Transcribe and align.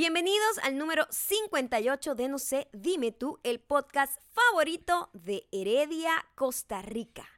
Bienvenidos 0.00 0.56
al 0.62 0.78
número 0.78 1.06
58 1.10 2.14
de 2.14 2.28
No 2.30 2.38
sé, 2.38 2.68
dime 2.72 3.12
tú, 3.12 3.38
el 3.42 3.60
podcast 3.60 4.18
favorito 4.30 5.10
de 5.12 5.46
Heredia, 5.52 6.12
Costa 6.34 6.80
Rica. 6.80 7.28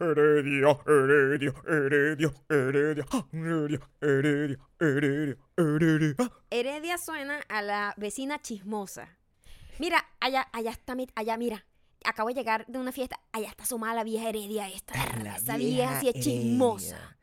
Heredia, 0.00 0.78
Heredia, 0.86 1.52
Heredia, 1.68 2.32
Heredia, 2.48 3.04
Heredia, 3.10 3.80
Heredia, 4.00 4.58
Heredia, 4.80 5.36
Heredia. 5.58 6.32
Heredia 6.48 6.96
suena 6.96 7.40
a 7.50 7.60
la 7.60 7.92
vecina 7.98 8.40
chismosa. 8.40 9.18
Mira, 9.78 10.02
allá, 10.20 10.48
allá 10.54 10.70
está, 10.70 10.96
allá, 11.14 11.36
mira. 11.36 11.66
Acabo 12.02 12.30
de 12.30 12.34
llegar 12.34 12.64
de 12.66 12.78
una 12.78 12.92
fiesta. 12.92 13.20
Allá 13.30 13.48
está 13.48 13.64
asomada 13.64 13.92
la 13.92 14.04
vieja 14.04 14.30
Heredia 14.30 14.70
esta. 14.70 14.94
La 15.22 15.36
Esa 15.36 15.58
vieja 15.58 15.98
vieja 15.98 16.00
sí 16.00 16.08
es 16.08 16.24
chismosa. 16.24 17.18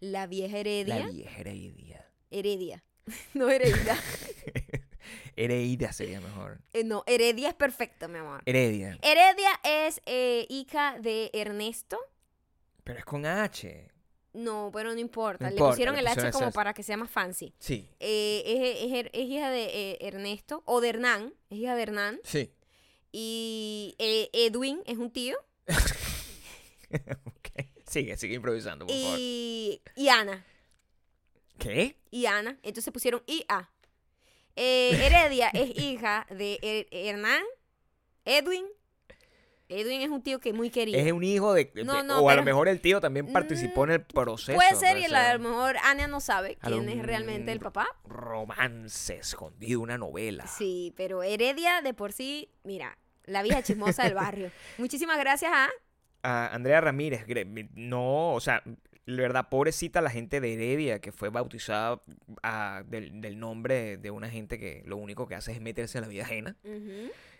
La 0.00 0.26
vieja 0.26 0.58
Heredia. 0.58 1.06
La 1.06 1.10
vieja 1.10 1.40
Heredia. 1.40 2.06
Heredia. 2.30 2.84
No 3.34 3.48
Heredia. 3.50 3.96
Heredia 5.36 5.92
sería 5.92 6.20
mejor. 6.20 6.58
Eh, 6.72 6.84
no, 6.84 7.02
Heredia 7.06 7.48
es 7.48 7.54
perfecto, 7.54 8.08
mi 8.08 8.18
amor. 8.20 8.42
Heredia. 8.46 8.98
Heredia 9.02 9.50
es 9.64 10.00
eh, 10.06 10.46
hija 10.48 10.96
de 11.00 11.30
Ernesto. 11.32 11.98
Pero 12.84 12.98
es 13.00 13.04
con 13.04 13.26
H. 13.26 13.88
No, 14.32 14.70
pero 14.72 14.92
no 14.94 14.98
importa. 15.00 15.44
No 15.44 15.50
le 15.50 15.54
importa, 15.56 15.72
pusieron 15.72 15.94
le 15.96 16.00
el 16.02 16.06
H 16.08 16.30
como 16.30 16.52
para 16.52 16.72
que 16.74 16.82
sea 16.82 16.96
más 16.96 17.10
fancy. 17.10 17.54
Sí. 17.58 17.88
Eh, 18.00 18.42
es, 18.46 18.92
es- 19.06 19.10
es 19.12 19.28
hija 19.28 19.50
de 19.50 19.98
Ernesto 20.00 20.62
o 20.66 20.80
de 20.80 20.88
Hernán. 20.90 21.34
Es 21.50 21.58
hija 21.58 21.74
de 21.76 21.82
Hernán. 21.82 22.20
Sí. 22.24 22.52
Y 23.12 23.94
Edwin 23.98 24.82
es 24.86 24.98
un 24.98 25.10
tío. 25.10 25.36
Ok. 27.24 27.48
Sigue, 27.88 28.16
sigue 28.16 28.34
improvisando, 28.34 28.86
por 28.86 28.94
favor. 28.94 29.18
Y, 29.18 29.80
y 29.96 30.08
Ana. 30.08 30.44
¿Qué? 31.58 31.96
Y 32.10 32.26
Ana. 32.26 32.58
Entonces 32.62 32.92
pusieron 32.92 33.22
IA. 33.26 33.70
Eh, 34.56 34.90
Heredia 35.06 35.48
es 35.52 35.76
hija 35.78 36.26
de 36.30 36.58
Her- 36.62 36.88
Hernán, 36.90 37.42
Edwin. 38.24 38.64
Edwin 39.68 40.02
es 40.02 40.10
un 40.10 40.22
tío 40.22 40.40
que 40.40 40.50
es 40.50 40.54
muy 40.54 40.68
querido. 40.70 40.98
Es 41.00 41.10
un 41.10 41.24
hijo 41.24 41.54
de... 41.54 41.72
No, 41.84 42.02
no, 42.02 42.20
o 42.20 42.28
a 42.28 42.34
lo 42.36 42.42
mejor 42.44 42.68
el 42.68 42.80
tío 42.80 43.00
también 43.00 43.32
participó 43.32 43.84
en 43.84 43.92
el 43.92 44.02
proceso. 44.02 44.54
Puede 44.56 44.74
ser 44.76 44.98
y 44.98 45.04
a 45.06 45.32
lo 45.38 45.48
mejor 45.48 45.76
Ana 45.82 46.06
no 46.06 46.20
sabe 46.20 46.56
quién 46.56 46.88
es 46.90 47.02
realmente 47.04 47.50
el 47.50 47.60
papá. 47.60 47.88
Romance 48.04 49.16
escondido, 49.16 49.80
una 49.80 49.96
novela. 49.96 50.46
Sí, 50.46 50.92
pero 50.98 51.22
Heredia 51.22 51.80
de 51.80 51.94
por 51.94 52.12
sí, 52.12 52.50
mira, 52.62 52.98
la 53.24 53.42
vieja 53.42 53.62
chismosa 53.62 54.04
del 54.04 54.14
barrio. 54.14 54.50
Muchísimas 54.78 55.18
gracias 55.18 55.50
a... 55.52 55.70
a 56.22 56.54
Andrea 56.54 56.82
Ramírez, 56.82 57.26
gre- 57.26 57.70
no, 57.74 58.34
o 58.34 58.40
sea, 58.40 58.62
la 59.06 59.22
verdad, 59.22 59.48
pobrecita 59.48 60.00
la 60.00 60.10
gente 60.10 60.40
de 60.40 60.54
Heredia 60.54 60.98
que 61.00 61.12
fue 61.12 61.28
bautizada 61.28 62.00
ah, 62.42 62.82
del, 62.86 63.20
del 63.20 63.38
nombre 63.38 63.96
de 63.98 64.10
una 64.10 64.30
gente 64.30 64.58
que 64.58 64.82
lo 64.86 64.96
único 64.96 65.26
que 65.26 65.34
hace 65.34 65.52
es 65.52 65.60
meterse 65.60 65.98
en 65.98 66.02
la 66.02 66.08
vida 66.08 66.22
ajena. 66.22 66.56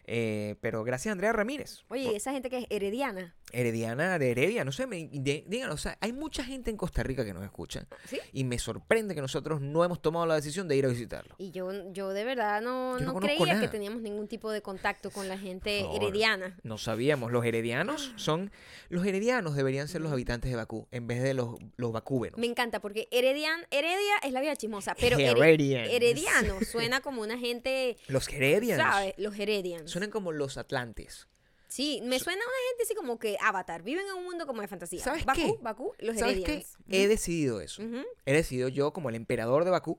Eh, 0.07 0.57
pero 0.61 0.85
gracias 0.85 1.11
a 1.11 1.13
Andrea 1.13 1.33
Ramírez. 1.33 1.85
Oye, 1.89 2.13
¿y 2.13 2.15
esa 2.15 2.33
gente 2.33 2.51
que 2.51 2.59
es 2.59 2.67
herediana. 2.69 3.35
Herediana 3.53 4.19
de 4.19 4.31
Heredia, 4.33 4.65
no 4.65 4.73
sé, 4.73 4.87
me, 4.87 5.09
de- 5.13 5.45
díganos, 5.47 5.75
o 5.75 5.79
sea, 5.79 5.97
hay 6.01 6.13
mucha 6.13 6.43
gente 6.45 6.71
en 6.71 6.77
Costa 6.77 7.03
Rica 7.03 7.25
que 7.25 7.33
nos 7.33 7.45
escucha 7.45 7.87
¿Sí? 8.07 8.19
y 8.33 8.43
me 8.45 8.59
sorprende 8.59 9.15
que 9.15 9.21
nosotros 9.21 9.61
no 9.61 9.85
hemos 9.85 10.03
tomado 10.03 10.27
la 10.27 10.35
decisión 10.35 10.67
de 10.67 10.77
ir 10.77 10.85
a 10.87 10.89
visitarlo. 10.89 11.35
Y 11.39 11.51
yo, 11.53 11.71
yo 11.93 12.09
de 12.11 12.25
verdad 12.25 12.61
no, 12.63 12.99
no 12.99 13.15
creía 13.17 13.61
que 13.61 13.69
teníamos 13.69 14.03
ningún 14.03 14.27
tipo 14.27 14.51
de 14.51 14.61
contacto 14.63 15.11
con 15.11 15.29
la 15.29 15.39
gente 15.39 15.85
herediana. 15.95 16.57
No 16.63 16.79
sabíamos, 16.79 17.31
los 17.31 17.45
heredianos 17.45 18.13
son, 18.17 18.51
los 18.89 19.07
heredianos 19.07 19.55
deberían 19.55 19.87
ser 19.89 20.01
los 20.01 20.11
habitantes 20.13 20.51
de 20.51 20.57
Bakú 20.57 20.89
en 20.91 21.07
vez 21.07 21.23
de 21.23 21.35
los, 21.35 21.55
los 21.77 21.93
bacúbenos. 21.93 22.39
Me 22.39 22.47
encanta 22.47 22.81
porque 22.81 23.07
heredian, 23.13 23.67
Heredia 23.71 24.15
es 24.25 24.33
la 24.33 24.41
vieja 24.41 24.57
chismosa, 24.57 24.95
pero 24.99 25.17
here- 25.17 25.31
Heredians. 25.39 25.89
herediano 25.93 26.59
suena 26.69 27.01
como 27.01 27.23
una 27.23 27.39
gente, 27.39 27.97
Los 28.09 28.29
heredians. 28.29 28.81
¿sabes? 28.83 29.15
Los 29.17 29.39
heredians. 29.39 29.91
Suenan 29.91 30.11
como 30.11 30.33
los 30.33 30.57
atlantes. 30.59 31.29
Sí, 31.75 32.01
me 32.05 32.21
suena 32.21 32.41
a 32.41 32.47
una 32.47 32.57
gente 32.69 32.85
así 32.85 32.95
como 32.95 33.19
que 33.19 33.37
Avatar, 33.41 33.83
viven 33.83 34.07
en 34.07 34.15
un 34.15 34.23
mundo 34.23 34.47
como 34.47 34.63
de 34.63 34.69
fantasía. 34.69 35.03
¿Sabes 35.03 35.25
Bakú, 35.25 35.41
qué? 35.41 35.59
Bakú, 35.61 35.93
los 35.99 36.17
¿Sabes 36.17 36.45
qué? 36.45 36.65
He 36.89 37.09
decidido 37.09 37.61
eso. 37.61 37.83
He 38.25 38.33
decidido 38.33 38.69
yo, 38.69 38.93
como 38.93 39.09
el 39.09 39.17
emperador 39.17 39.65
de 39.65 39.73
Bakú, 39.73 39.99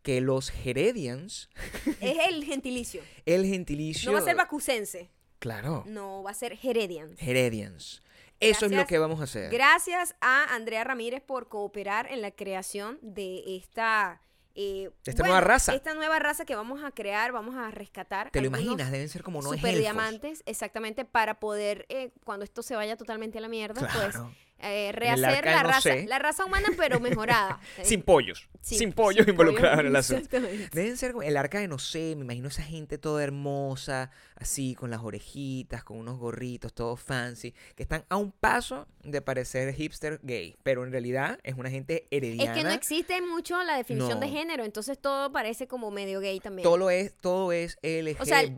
que 0.00 0.22
los 0.22 0.50
Heredians, 0.64 1.50
Es 2.00 2.16
el 2.30 2.42
gentilicio. 2.46 3.02
el 3.26 3.44
gentilicio... 3.44 4.10
No 4.10 4.14
va 4.14 4.20
a 4.20 4.24
ser 4.24 4.36
bacucense, 4.36 5.10
Claro. 5.38 5.84
no 5.86 6.22
va 6.22 6.30
a 6.30 6.34
ser 6.34 6.58
heredians. 6.62 7.20
Heredians. 7.20 8.02
Eso 8.40 8.64
es 8.64 8.72
lo 8.72 8.86
que 8.86 8.96
vamos 8.96 9.20
a 9.20 9.24
hacer. 9.24 9.50
Gracias 9.52 10.14
a 10.22 10.54
Andrea 10.54 10.82
Ramírez 10.82 11.20
por 11.22 11.50
cooperar 11.50 12.10
en 12.10 12.22
la 12.22 12.30
creación 12.30 12.98
de 13.02 13.56
esta... 13.58 14.22
eh, 14.54 14.90
Esta 15.04 15.22
nueva 15.22 15.40
raza. 15.40 15.74
Esta 15.74 15.94
nueva 15.94 16.18
raza 16.18 16.44
que 16.44 16.54
vamos 16.54 16.82
a 16.82 16.90
crear, 16.90 17.32
vamos 17.32 17.56
a 17.56 17.70
rescatar. 17.70 18.30
¿Te 18.30 18.40
lo 18.40 18.48
imaginas? 18.48 18.90
Deben 18.90 19.08
ser 19.08 19.22
como 19.22 19.42
no 19.42 19.52
super 19.52 19.76
diamantes, 19.76 20.42
exactamente, 20.46 21.04
para 21.04 21.40
poder, 21.40 21.86
eh, 21.88 22.10
cuando 22.24 22.44
esto 22.44 22.62
se 22.62 22.76
vaya 22.76 22.96
totalmente 22.96 23.38
a 23.38 23.40
la 23.40 23.48
mierda, 23.48 23.80
pues 23.80 23.92
Claro. 24.12 24.34
Eh, 24.62 24.92
rehacer 24.92 25.44
la 25.44 25.62
raza, 25.62 25.80
sé. 25.80 26.06
la 26.06 26.18
raza 26.18 26.44
humana, 26.44 26.68
pero 26.76 27.00
mejorada. 27.00 27.60
Sin 27.82 28.02
pollos. 28.02 28.48
sí, 28.60 28.78
sin 28.78 28.92
pollos 28.92 29.26
involucrados 29.26 29.80
en 29.80 29.86
el 29.86 29.96
asunto. 29.96 30.38
Deben 30.72 30.96
ser 30.96 31.14
el 31.22 31.36
arca 31.36 31.58
de 31.60 31.68
no 31.68 31.78
sé, 31.78 32.14
me 32.16 32.22
imagino 32.24 32.48
esa 32.48 32.62
gente 32.62 32.96
toda 32.98 33.22
hermosa, 33.24 34.10
así, 34.36 34.74
con 34.74 34.90
las 34.90 35.00
orejitas, 35.02 35.82
con 35.84 35.96
unos 35.98 36.18
gorritos, 36.18 36.72
todo 36.72 36.96
fancy, 36.96 37.54
que 37.74 37.82
están 37.82 38.04
a 38.08 38.16
un 38.16 38.30
paso 38.32 38.86
de 39.02 39.20
parecer 39.20 39.72
hipster 39.74 40.20
gay, 40.22 40.56
pero 40.62 40.84
en 40.84 40.92
realidad 40.92 41.38
es 41.42 41.54
una 41.56 41.70
gente 41.70 42.04
Es 42.10 42.18
herediana. 42.18 42.54
que 42.54 42.62
no 42.64 42.70
existe 42.70 43.20
mucho 43.20 43.62
la 43.64 43.76
definición 43.76 44.20
de 44.20 44.28
género, 44.28 44.64
entonces 44.64 44.98
todo 44.98 45.32
parece 45.32 45.66
como 45.66 45.90
medio 45.90 46.20
gay 46.20 46.38
también. 46.40 46.62
Todo 46.68 46.90
es, 46.90 47.14
todo 47.20 47.52
es 47.52 47.76
O 48.20 48.24
sea, 48.24 48.40
el- 48.42 48.54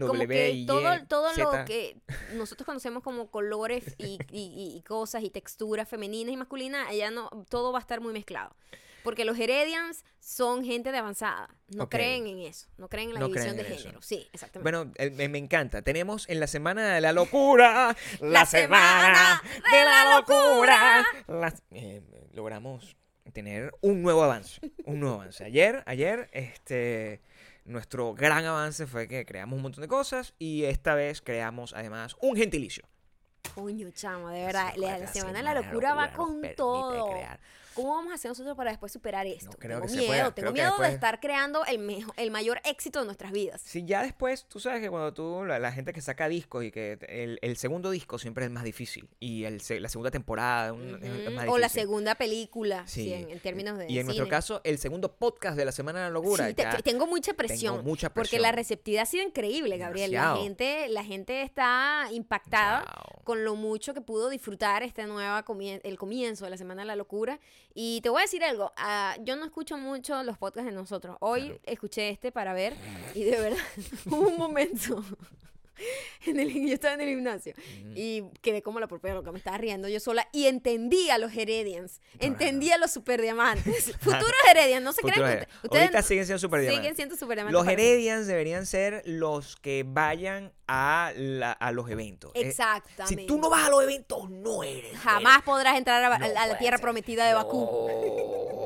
como 0.00 0.26
que 0.26 0.50
Y, 0.50 0.66
todo, 0.66 0.82
todo 1.08 1.32
lo 1.36 1.64
que 1.66 1.96
nosotros 2.34 2.64
conocemos 2.66 3.02
como 3.02 3.30
colores 3.30 3.94
y, 3.98 4.18
y- 4.30 4.74
y 4.76 4.82
cosas 5.02 5.24
y 5.24 5.30
texturas 5.30 5.88
femeninas 5.88 6.32
y 6.32 6.36
masculinas, 6.36 6.86
allá 6.88 7.10
no, 7.10 7.28
todo 7.48 7.72
va 7.72 7.78
a 7.78 7.80
estar 7.80 8.00
muy 8.00 8.12
mezclado. 8.12 8.54
Porque 9.02 9.24
los 9.24 9.36
Heredians 9.36 10.04
son 10.20 10.64
gente 10.64 10.92
de 10.92 10.98
avanzada. 10.98 11.48
No 11.66 11.88
creen 11.88 12.28
en 12.28 12.38
eso. 12.38 12.68
No 12.78 12.88
creen 12.88 13.08
en 13.08 13.14
la 13.14 13.20
No 13.20 13.26
división 13.26 13.56
de 13.56 13.62
eso. 13.62 13.76
género. 13.78 14.00
Sí, 14.00 14.28
exactamente. 14.32 14.62
Bueno, 14.62 14.92
eh, 14.96 15.10
me, 15.10 15.28
me 15.28 15.38
encanta. 15.38 15.82
Tenemos 15.82 16.28
en 16.28 16.38
la 16.38 16.46
semana 16.46 16.94
de 16.94 17.00
la 17.00 17.12
locura, 17.12 17.96
la, 18.20 18.28
La 18.28 18.46
semana 18.46 19.40
semana 19.42 19.42
de 19.72 19.76
de 19.76 19.84
la 19.84 20.04
la 20.04 20.16
locura. 20.20 21.04
Eh, 21.72 22.00
logramos 22.32 22.96
tener 23.32 23.72
un 23.80 24.02
nuevo 24.02 24.22
avance, 24.22 24.60
un 24.84 25.00
nuevo 25.00 25.16
avance. 25.16 25.42
Ayer, 25.42 25.82
ayer, 25.86 26.28
este, 26.32 27.22
nuestro 27.64 28.14
gran 28.14 28.44
avance 28.44 28.86
fue 28.86 29.08
que 29.08 29.24
creamos 29.26 29.56
un 29.56 29.62
montón 29.62 29.82
de 29.82 29.88
cosas 29.88 30.34
y 30.38 30.62
esta 30.62 30.94
vez 30.94 31.22
creamos 31.22 31.72
además 31.74 32.14
un 32.20 32.36
gentilicio. 32.36 32.84
Coño, 33.54 33.90
chamo, 33.90 34.28
de 34.30 34.46
verdad. 34.46 34.72
La, 34.76 35.06
semana 35.06 35.38
de 35.38 35.44
la 35.44 35.54
locura 35.54 35.94
va 35.94 36.12
con 36.12 36.40
todo. 36.56 37.10
crear. 37.10 37.38
¿Cómo 37.74 37.94
vamos 37.94 38.12
a 38.12 38.14
hacer 38.14 38.30
nosotros 38.30 38.56
para 38.56 38.70
después 38.70 38.92
superar 38.92 39.26
esto? 39.26 39.50
creo 39.58 39.78
tengo 39.78 39.82
que 39.82 39.88
se 39.88 39.96
miedo, 39.96 40.08
pueda. 40.08 40.22
tengo 40.34 40.34
Creo 40.34 40.52
miedo 40.52 40.66
después- 40.68 40.88
de 40.90 40.94
estar 40.94 41.20
creando 41.20 41.64
el, 41.66 41.78
mejo- 41.78 42.12
el 42.16 42.30
mayor 42.30 42.60
éxito 42.64 43.00
de 43.00 43.04
nuestras 43.06 43.32
vidas. 43.32 43.60
Si 43.64 43.84
ya 43.84 44.02
después, 44.02 44.44
tú 44.46 44.60
sabes 44.60 44.80
que 44.80 44.90
cuando 44.90 45.12
tú, 45.12 45.44
la, 45.44 45.58
la 45.58 45.72
gente 45.72 45.92
que 45.92 46.00
saca 46.00 46.28
discos 46.28 46.64
y 46.64 46.70
que 46.70 46.98
el, 47.08 47.38
el 47.42 47.56
segundo 47.56 47.90
disco 47.90 48.18
siempre 48.18 48.44
es 48.44 48.50
más 48.50 48.64
difícil 48.64 49.08
y 49.20 49.44
el, 49.44 49.60
la 49.80 49.88
segunda 49.88 50.10
temporada 50.10 50.72
un- 50.72 50.98
es- 51.02 51.32
más 51.32 51.48
O 51.48 51.58
la 51.58 51.66
difícil. 51.68 51.82
segunda 51.82 52.14
película, 52.14 52.86
Sí. 52.86 53.04
sí, 53.04 53.12
en, 53.14 53.30
en 53.30 53.40
términos 53.40 53.78
de 53.78 53.90
Y 53.90 53.98
en 53.98 54.06
nuestro 54.06 54.28
caso, 54.28 54.60
el 54.64 54.78
segundo 54.78 55.12
podcast 55.16 55.56
de 55.56 55.64
la 55.64 55.72
Semana 55.72 56.00
de 56.00 56.04
la 56.06 56.10
Locura. 56.10 56.46
Sí, 56.48 56.54
te- 56.54 56.62
ya 56.62 56.76
tengo 56.78 57.06
mucha 57.06 57.32
presión. 57.34 57.74
tengo 57.76 57.88
mucha 57.88 58.08
Porque 58.10 58.30
presión. 58.30 58.42
la 58.42 58.52
receptividad 58.52 59.02
ha 59.02 59.06
sido 59.06 59.24
increíble, 59.26 59.78
Gabriel. 59.78 60.12
La 60.12 60.36
gente, 60.36 60.88
la 60.88 61.04
gente 61.04 61.42
está 61.42 62.08
impactada 62.12 62.84
con 63.24 63.44
lo 63.44 63.54
mucho 63.56 63.94
que 63.94 64.00
pudo 64.00 64.28
disfrutar 64.28 64.82
esta 64.82 65.06
nueva 65.06 65.44
comien- 65.44 65.80
el 65.84 65.98
comienzo 65.98 66.44
de 66.44 66.50
la 66.50 66.56
Semana 66.56 66.82
de 66.82 66.86
la 66.86 66.96
Locura. 66.96 67.38
Y 67.74 68.00
te 68.02 68.08
voy 68.10 68.20
a 68.20 68.22
decir 68.22 68.44
algo, 68.44 68.72
ah, 68.76 69.16
yo 69.20 69.36
no 69.36 69.44
escucho 69.44 69.78
mucho 69.78 70.22
los 70.22 70.36
podcasts 70.38 70.68
de 70.70 70.74
nosotros. 70.76 71.16
Hoy 71.20 71.42
Claro. 71.44 71.60
escuché 71.64 72.10
este 72.10 72.30
para 72.32 72.52
ver 72.52 72.74
y 73.14 73.24
de 73.24 73.38
verdad 73.40 73.58
hubo 74.06 74.28
un 74.28 74.36
momento 74.36 75.02
en 76.26 76.40
el 76.40 76.52
yo 76.52 76.74
estaba 76.74 76.94
en 76.94 77.00
el 77.02 77.08
gimnasio 77.08 77.54
y 77.94 78.24
quedé 78.40 78.62
como 78.62 78.80
la 78.80 78.86
propia 78.86 79.14
loca, 79.14 79.32
me 79.32 79.38
estaba 79.38 79.58
riendo 79.58 79.88
yo 79.88 80.00
sola 80.00 80.28
y 80.32 80.46
entendí 80.46 81.10
a 81.10 81.18
los 81.18 81.32
Heredians, 81.36 82.00
entendí 82.18 82.70
a 82.70 82.78
los 82.78 82.90
superdiamantes, 82.90 83.92
futuros 84.00 84.32
Heredians, 84.50 84.82
no 84.82 84.92
se 84.92 85.00
Futuros 85.02 85.18
crean 85.24 85.38
que 85.40 85.48
ustedes 85.66 85.82
Ahorita 85.86 86.02
siguen 86.02 86.26
siendo 86.26 86.38
super 86.38 86.60
siguen 86.68 86.96
siendo 86.96 87.16
superdiamantes. 87.16 87.52
Los 87.52 87.66
mí. 87.66 87.72
Heredians 87.72 88.26
deberían 88.26 88.66
ser 88.66 89.02
los 89.06 89.56
que 89.56 89.84
vayan 89.86 90.52
a, 90.66 91.12
la- 91.16 91.52
a 91.52 91.72
los 91.72 91.90
eventos. 91.90 92.32
Eh, 92.34 92.42
Exactamente. 92.48 93.22
si 93.22 93.26
tú 93.26 93.38
no 93.38 93.50
vas 93.50 93.66
a 93.66 93.70
los 93.70 93.82
eventos, 93.82 94.30
no 94.30 94.62
eres. 94.62 94.96
Jamás 94.98 95.42
podrás 95.42 95.76
entrar 95.76 96.02
a, 96.04 96.18
No 96.18 96.26
la 96.28 96.58
tierra 96.58 96.76
ser. 96.78 96.82
prometida 96.82 97.26
de 97.26 97.34
Bakú. 97.34 98.61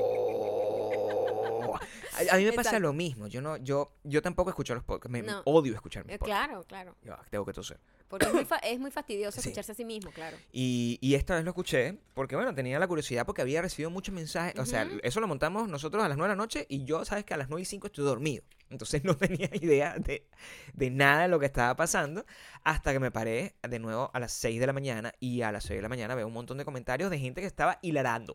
A, 2.31 2.35
a 2.35 2.39
mí 2.39 2.45
me 2.45 2.53
pasa 2.53 2.79
lo 2.79 2.93
mismo. 2.93 3.27
Yo 3.27 3.41
no, 3.43 3.57
yo, 3.59 3.93
yo 4.05 4.23
tampoco 4.23 4.51
escucho 4.51 4.75
los 4.75 4.85
podcasts. 4.85 5.11
Me, 5.11 5.23
No. 5.23 5.43
odio 5.45 5.75
escuchar 5.75 6.05
mis 6.05 6.15
Eh, 6.15 6.19
podcasts. 6.19 6.47
Claro, 6.47 6.65
claro. 6.65 6.97
Ya 7.03 7.13
va, 7.17 7.25
tengo 7.31 7.45
que 7.45 7.53
toser. 7.53 7.79
Porque 8.09 8.27
es 8.27 8.33
muy, 8.33 8.45
fa- 8.45 8.59
es 8.59 8.79
muy 8.79 8.91
fastidioso 8.91 9.41
Sí. 9.41 9.49
escucharse 9.49 9.73
a 9.73 9.75
sí 9.75 9.85
mismo, 9.85 10.11
claro. 10.13 10.37
Y, 10.53 10.99
y 11.01 11.15
esta 11.15 11.35
vez 11.35 11.45
lo 11.45 11.51
escuché 11.51 11.99
porque, 12.15 12.37
bueno, 12.37 12.55
tenía 12.55 12.79
la 12.79 12.87
curiosidad 12.87 13.27
porque 13.27 13.43
había 13.43 13.61
recibido 13.63 13.91
muchos 13.91 14.15
mensajes. 14.15 14.59
O 14.59 14.65
sea, 14.65 14.89
eso 15.03 15.21
lo 15.21 15.27
montamos 15.29 15.69
nosotros 15.69 16.03
a 16.05 16.09
las 16.09 16.17
9 16.17 16.31
de 16.33 16.37
la 16.37 16.43
noche 16.43 16.67
y 16.69 16.85
yo, 16.85 17.05
sabes 17.05 17.25
que 17.25 17.35
a 17.35 17.37
las 17.37 17.49
9 17.49 17.63
y 17.63 17.65
5 17.65 17.89
estoy 17.89 18.05
dormido. 18.05 18.45
Entonces 18.71 19.03
no 19.05 19.17
tenía 19.17 19.49
idea 19.53 19.95
de, 19.99 20.27
de 20.73 20.91
nada 20.91 21.23
de 21.23 21.29
lo 21.29 21.39
que 21.41 21.47
estaba 21.47 21.75
pasando 21.77 22.25
hasta 22.65 22.93
que 22.93 23.01
me 23.01 23.11
paré 23.11 23.55
de 23.69 23.79
nuevo 23.79 24.11
a 24.15 24.21
las 24.21 24.33
6 24.33 24.59
de 24.61 24.67
la 24.67 24.73
mañana 24.73 25.13
y 25.21 25.43
a 25.43 25.53
las 25.53 25.65
6 25.65 25.79
de 25.79 25.83
la 25.83 25.89
mañana 25.89 26.15
veo 26.15 26.27
un 26.27 26.33
montón 26.33 26.59
de 26.59 26.65
comentarios 26.65 27.11
de 27.11 27.19
gente 27.19 27.41
que 27.41 27.47
estaba 27.47 27.79
hilarando. 27.83 28.33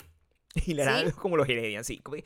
Hilarando 0.65 1.15
como 1.15 1.37
los 1.37 1.47
Heredian, 1.47 1.83
sí. 1.83 1.99
Como, 1.99 2.15
que, 2.17 2.23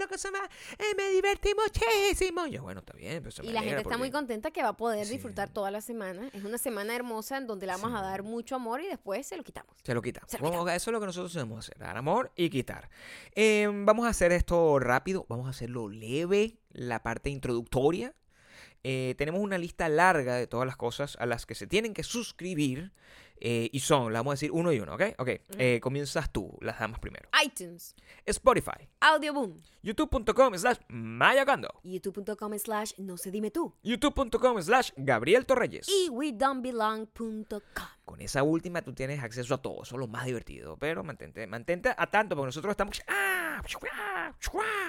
loco, 0.00 0.18
se 0.18 0.30
me, 0.30 0.38
eh, 0.38 0.94
me 0.96 1.10
divertí 1.10 1.50
muchísimo. 1.54 2.46
Yo, 2.46 2.62
bueno, 2.62 2.80
está 2.80 2.92
bien. 2.94 3.18
Pero 3.22 3.30
se 3.30 3.42
Y 3.44 3.46
la 3.46 3.60
gente 3.60 3.74
alegra 3.74 3.80
está 3.82 3.98
muy 3.98 4.08
porque- 4.08 4.18
contenta 4.18 4.50
que 4.50 4.62
va 4.62 4.70
a 4.70 4.76
poder 4.76 5.06
Sí. 5.06 5.12
disfrutar 5.14 5.48
toda 5.48 5.70
la 5.70 5.80
semana. 5.80 6.28
Es 6.32 6.44
una 6.44 6.58
semana 6.58 6.94
hermosa 6.94 7.36
en 7.38 7.46
donde 7.46 7.66
le 7.66 7.72
vamos 7.72 7.92
a 7.92 7.98
Sí. 7.98 8.02
dar 8.04 8.22
mucho 8.22 8.56
amor 8.56 8.80
y 8.80 8.86
después 8.86 9.26
se 9.26 9.36
lo 9.36 9.44
quitamos. 9.44 9.74
Se 9.82 9.94
lo 9.94 10.02
quita. 10.02 10.22
Se 10.26 10.38
lo 10.38 10.50
Vamos, 10.50 10.70
eso 10.72 10.90
es 10.90 10.92
lo 10.92 11.00
que 11.00 11.06
nosotros 11.06 11.32
debemos 11.32 11.58
hacer, 11.60 11.78
dar 11.78 11.96
amor 11.96 12.32
y 12.36 12.50
quitar. 12.50 12.90
Eh, 13.34 13.68
vamos 13.72 14.06
a 14.06 14.08
hacer 14.10 14.32
esto 14.32 14.78
rápido, 14.78 15.26
vamos 15.28 15.46
a 15.46 15.50
hacerlo 15.50 15.88
leve, 15.88 16.58
la 16.72 17.02
parte 17.02 17.30
introductoria. 17.30 18.14
Eh, 18.82 19.14
tenemos 19.18 19.40
una 19.42 19.58
lista 19.58 19.88
larga 19.88 20.36
de 20.36 20.46
todas 20.46 20.66
las 20.66 20.76
cosas 20.76 21.16
a 21.20 21.26
las 21.26 21.44
que 21.46 21.54
se 21.54 21.66
tienen 21.66 21.92
que 21.94 22.02
suscribir. 22.02 22.92
Eh, 23.40 23.68
y 23.72 23.80
son, 23.80 24.12
la 24.12 24.20
vamos 24.20 24.32
a 24.32 24.34
decir 24.34 24.50
uno 24.52 24.72
y 24.72 24.80
uno, 24.80 24.94
¿ok? 24.94 25.02
Ok, 25.18 25.28
eh, 25.58 25.80
comienzas 25.82 26.30
tú, 26.30 26.56
las 26.60 26.78
damas 26.78 27.00
primero. 27.00 27.28
iTunes, 27.44 27.94
Spotify, 28.26 28.88
Audioboom, 29.00 29.56
youtube.com 29.82 30.54
slash 30.56 30.76
mayacando, 30.88 31.68
youtube.com 31.82 32.58
slash 32.58 32.92
no 32.98 33.16
se 33.16 33.30
dime 33.30 33.50
tú 33.50 33.74
youtube.com 33.82 34.60
slash 34.62 34.90
Gabriel 34.96 35.46
Torreyes. 35.46 35.88
y 35.88 36.08
wedon'tbelong.com. 36.10 37.60
Con 38.04 38.20
esa 38.20 38.42
última 38.42 38.82
tú 38.82 38.92
tienes 38.92 39.22
acceso 39.22 39.54
a 39.54 39.62
todo, 39.62 39.82
eso 39.84 39.94
es 39.94 40.00
lo 40.00 40.08
más 40.08 40.24
divertido. 40.26 40.76
Pero 40.76 41.04
mantente, 41.04 41.46
mantente 41.46 41.94
a 41.96 42.06
tanto, 42.08 42.34
porque 42.34 42.46
nosotros 42.46 42.72
estamos 42.72 43.00
¡ah! 43.08 43.49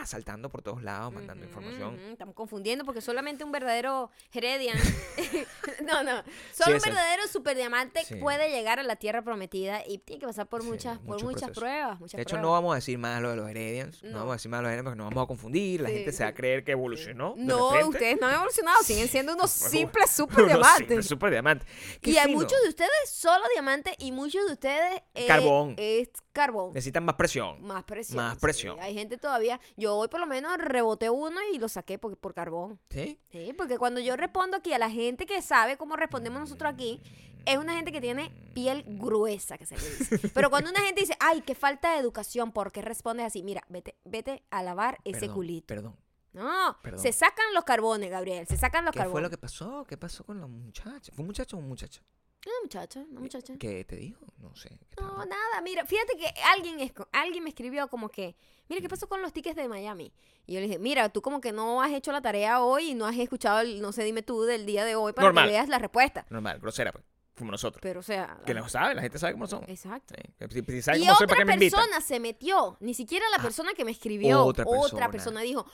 Saltando 0.05 0.49
por 0.49 0.61
todos 0.61 0.81
lados, 0.83 1.13
mandando 1.13 1.45
información. 1.45 1.99
Estamos 2.11 2.35
confundiendo 2.35 2.85
porque 2.85 3.01
solamente 3.01 3.43
un 3.43 3.51
verdadero 3.51 4.09
Heredian. 4.33 4.77
no, 5.85 6.03
no. 6.03 6.23
Solo 6.53 6.75
un 6.77 6.81
verdadero 6.81 7.27
superdiamante 7.27 8.03
Sí. 8.05 8.15
puede 8.15 8.49
llegar 8.49 8.79
a 8.79 8.83
la 8.83 8.95
tierra 8.95 9.21
prometida 9.21 9.83
y 9.87 9.99
tiene 9.99 10.19
que 10.21 10.27
pasar 10.27 10.47
por 10.47 10.61
Sí, 10.61 10.67
muchas, 10.67 10.99
por 10.99 11.21
muchas 11.23 11.51
pruebas. 11.51 11.99
Muchas 11.99 12.17
De 12.17 12.21
hecho, 12.23 12.29
pruebas. 12.31 12.43
no 12.47 12.51
vamos 12.51 12.71
a 12.73 12.75
decir 12.75 12.97
más 12.97 13.21
lo 13.21 13.29
de 13.29 13.35
los 13.35 13.49
Heredians. 13.49 14.03
No, 14.03 14.09
No. 14.11 14.17
vamos 14.19 14.31
a 14.31 14.35
decir 14.35 14.51
más 14.51 14.61
lo 14.61 14.67
de 14.69 14.75
los 14.75 14.79
Heredians 14.79 14.85
porque 14.85 14.97
nos 14.97 15.09
vamos 15.09 15.23
a 15.23 15.27
confundir. 15.27 15.81
La 15.81 15.89
gente 15.89 16.11
se 16.11 16.23
va 16.23 16.29
a 16.29 16.33
creer 16.33 16.63
que 16.63 16.71
evolucionó. 16.71 17.33
No, 17.37 17.69
ustedes 17.87 18.19
no 18.19 18.27
han 18.27 18.35
evolucionado, 18.35 18.83
siguen 18.83 19.07
siendo 19.07 19.33
unos 19.33 19.51
simples 19.51 20.09
super 20.09 20.37
Unos 20.39 20.47
diamantes. 20.47 20.77
simples 20.87 21.05
super 21.07 21.31
diamantes. 21.31 21.67
Qué 22.01 22.11
Y 22.11 22.17
hay 22.17 22.33
muchos 22.33 22.61
de 22.63 22.69
ustedes 22.69 22.89
solo 23.09 23.43
diamante 23.53 23.95
y 23.99 24.11
muchos 24.11 24.45
de 24.47 24.53
ustedes 24.53 25.01
eh, 25.13 25.27
Carbón. 25.27 25.75
es 25.77 26.09
carbón. 26.31 26.73
Necesitan 26.73 27.03
más 27.05 27.15
presión. 27.15 27.61
Más 27.61 27.83
presión. 27.83 28.17
Más 28.17 28.33
sí. 28.35 28.39
presión. 28.39 28.77
Hay 28.79 28.93
gente 28.93 29.17
todavía. 29.17 29.59
Yo 29.77 29.95
hoy 29.95 30.07
por 30.07 30.19
lo 30.19 30.27
menos 30.27 30.57
reboté 30.57 31.09
uno 31.09 31.39
y 31.53 31.59
lo 31.59 31.67
saqué 31.69 31.97
por, 31.97 32.17
por 32.17 32.33
carbón. 32.33 32.79
¿Sí? 32.89 33.19
Sí, 33.31 33.53
porque 33.57 33.77
cuando 33.77 33.99
yo 33.99 34.15
respondo 34.15 34.57
aquí 34.57 34.73
a 34.73 34.79
la 34.79 34.89
gente 34.89 35.25
que 35.25 35.41
sabe 35.41 35.77
cómo 35.77 35.95
respondemos 35.95 36.39
nosotros 36.39 36.71
aquí, 36.71 37.01
es 37.45 37.57
una 37.57 37.73
gente 37.73 37.91
que 37.91 38.01
tiene 38.01 38.31
piel 38.53 38.83
gruesa, 38.87 39.57
que 39.57 39.65
se 39.65 39.77
le 39.77 39.83
dice. 39.83 40.29
Pero 40.33 40.49
cuando 40.49 40.69
una 40.69 40.81
gente 40.81 41.01
dice, 41.01 41.15
ay, 41.19 41.41
qué 41.41 41.55
falta 41.55 41.93
de 41.93 41.99
educación, 41.99 42.51
¿por 42.51 42.71
qué 42.71 42.81
respondes 42.81 43.25
así? 43.25 43.43
Mira, 43.43 43.63
vete, 43.69 43.95
vete 44.05 44.43
a 44.51 44.63
lavar 44.63 44.99
ese 45.03 45.21
Perdón, 45.21 45.35
culito. 45.35 45.67
Perdón. 45.67 45.95
No, 46.33 46.77
perdón. 46.81 47.01
se 47.01 47.11
sacan 47.11 47.53
los 47.53 47.65
carbones, 47.65 48.09
Gabriel, 48.09 48.47
se 48.47 48.55
sacan 48.55 48.85
los 48.85 48.93
¿Qué 48.93 48.99
carbones. 48.99 49.11
fue 49.11 49.21
lo 49.21 49.29
que 49.29 49.37
pasó? 49.37 49.83
¿Qué 49.85 49.97
pasó 49.97 50.23
con 50.23 50.39
la 50.39 50.47
muchacha? 50.47 51.11
¿Fue 51.13 51.23
un 51.23 51.27
muchacho 51.27 51.57
o 51.57 51.59
un 51.59 51.67
muchacha? 51.67 52.01
Una 52.45 52.55
muchacha, 52.63 52.99
una 53.09 53.19
muchacha. 53.19 53.53
¿Qué 53.59 53.83
te 53.85 53.95
dijo? 53.95 54.25
No 54.39 54.55
sé. 54.55 54.69
¿qué 54.69 55.01
No, 55.01 55.17
nada, 55.25 55.61
mira, 55.63 55.85
fíjate 55.85 56.17
que 56.17 56.33
alguien, 56.55 56.79
es, 56.79 56.91
alguien 57.11 57.43
me 57.43 57.49
escribió 57.49 57.87
como 57.87 58.09
que, 58.09 58.35
mira, 58.67 58.81
¿qué 58.81 58.89
pasó 58.89 59.07
con 59.07 59.21
los 59.21 59.31
tickets 59.31 59.55
de 59.55 59.67
Miami? 59.67 60.11
Y 60.47 60.53
yo 60.53 60.59
le 60.59 60.65
dije, 60.65 60.79
mira, 60.79 61.09
tú 61.09 61.21
como 61.21 61.39
que 61.39 61.51
no 61.51 61.83
has 61.83 61.91
hecho 61.91 62.11
la 62.11 62.21
tarea 62.21 62.63
hoy 62.63 62.91
y 62.91 62.93
no 62.95 63.05
has 63.05 63.15
escuchado 63.15 63.59
el 63.59 63.79
no 63.81 63.91
sé, 63.91 64.03
dime 64.03 64.23
tú 64.23 64.41
del 64.41 64.65
día 64.65 64.85
de 64.85 64.95
hoy 64.95 65.13
para 65.13 65.27
Normal. 65.27 65.45
que 65.45 65.51
veas 65.51 65.69
la 65.69 65.77
respuesta. 65.77 66.25
Normal, 66.29 66.59
grosera, 66.59 66.91
pues. 66.91 67.05
Fuimos 67.41 67.53
nosotros. 67.53 67.79
Pero, 67.81 67.99
o 68.01 68.03
sea... 68.03 68.37
Que 68.45 68.53
lo 68.53 68.67
sabe, 68.69 68.93
la 68.95 69.01
gente 69.01 69.17
sabe 69.17 69.33
cómo 69.33 69.47
somos. 69.47 69.67
Exacto. 69.67 70.13
Sí. 70.15 70.47
Si, 70.49 70.61
si 70.61 70.81
sabe 70.83 70.99
Y 70.99 71.01
cómo 71.01 71.15
soy, 71.17 71.25
¿para 71.27 71.37
otra 71.37 71.37
qué 71.37 71.45
me 71.45 71.53
invitan? 71.55 71.79
persona 71.81 72.01
se 72.01 72.19
metió, 72.19 72.77
ni 72.79 72.93
siquiera 72.93 73.25
la 73.31 73.37
Ah, 73.37 73.41
persona 73.41 73.73
que 73.73 73.83
me 73.83 73.91
escribió, 73.91 74.43
otra 74.45 74.63
otra 74.67 75.09
persona. 75.09 75.11
persona. 75.11 75.41
dijo, 75.41 75.65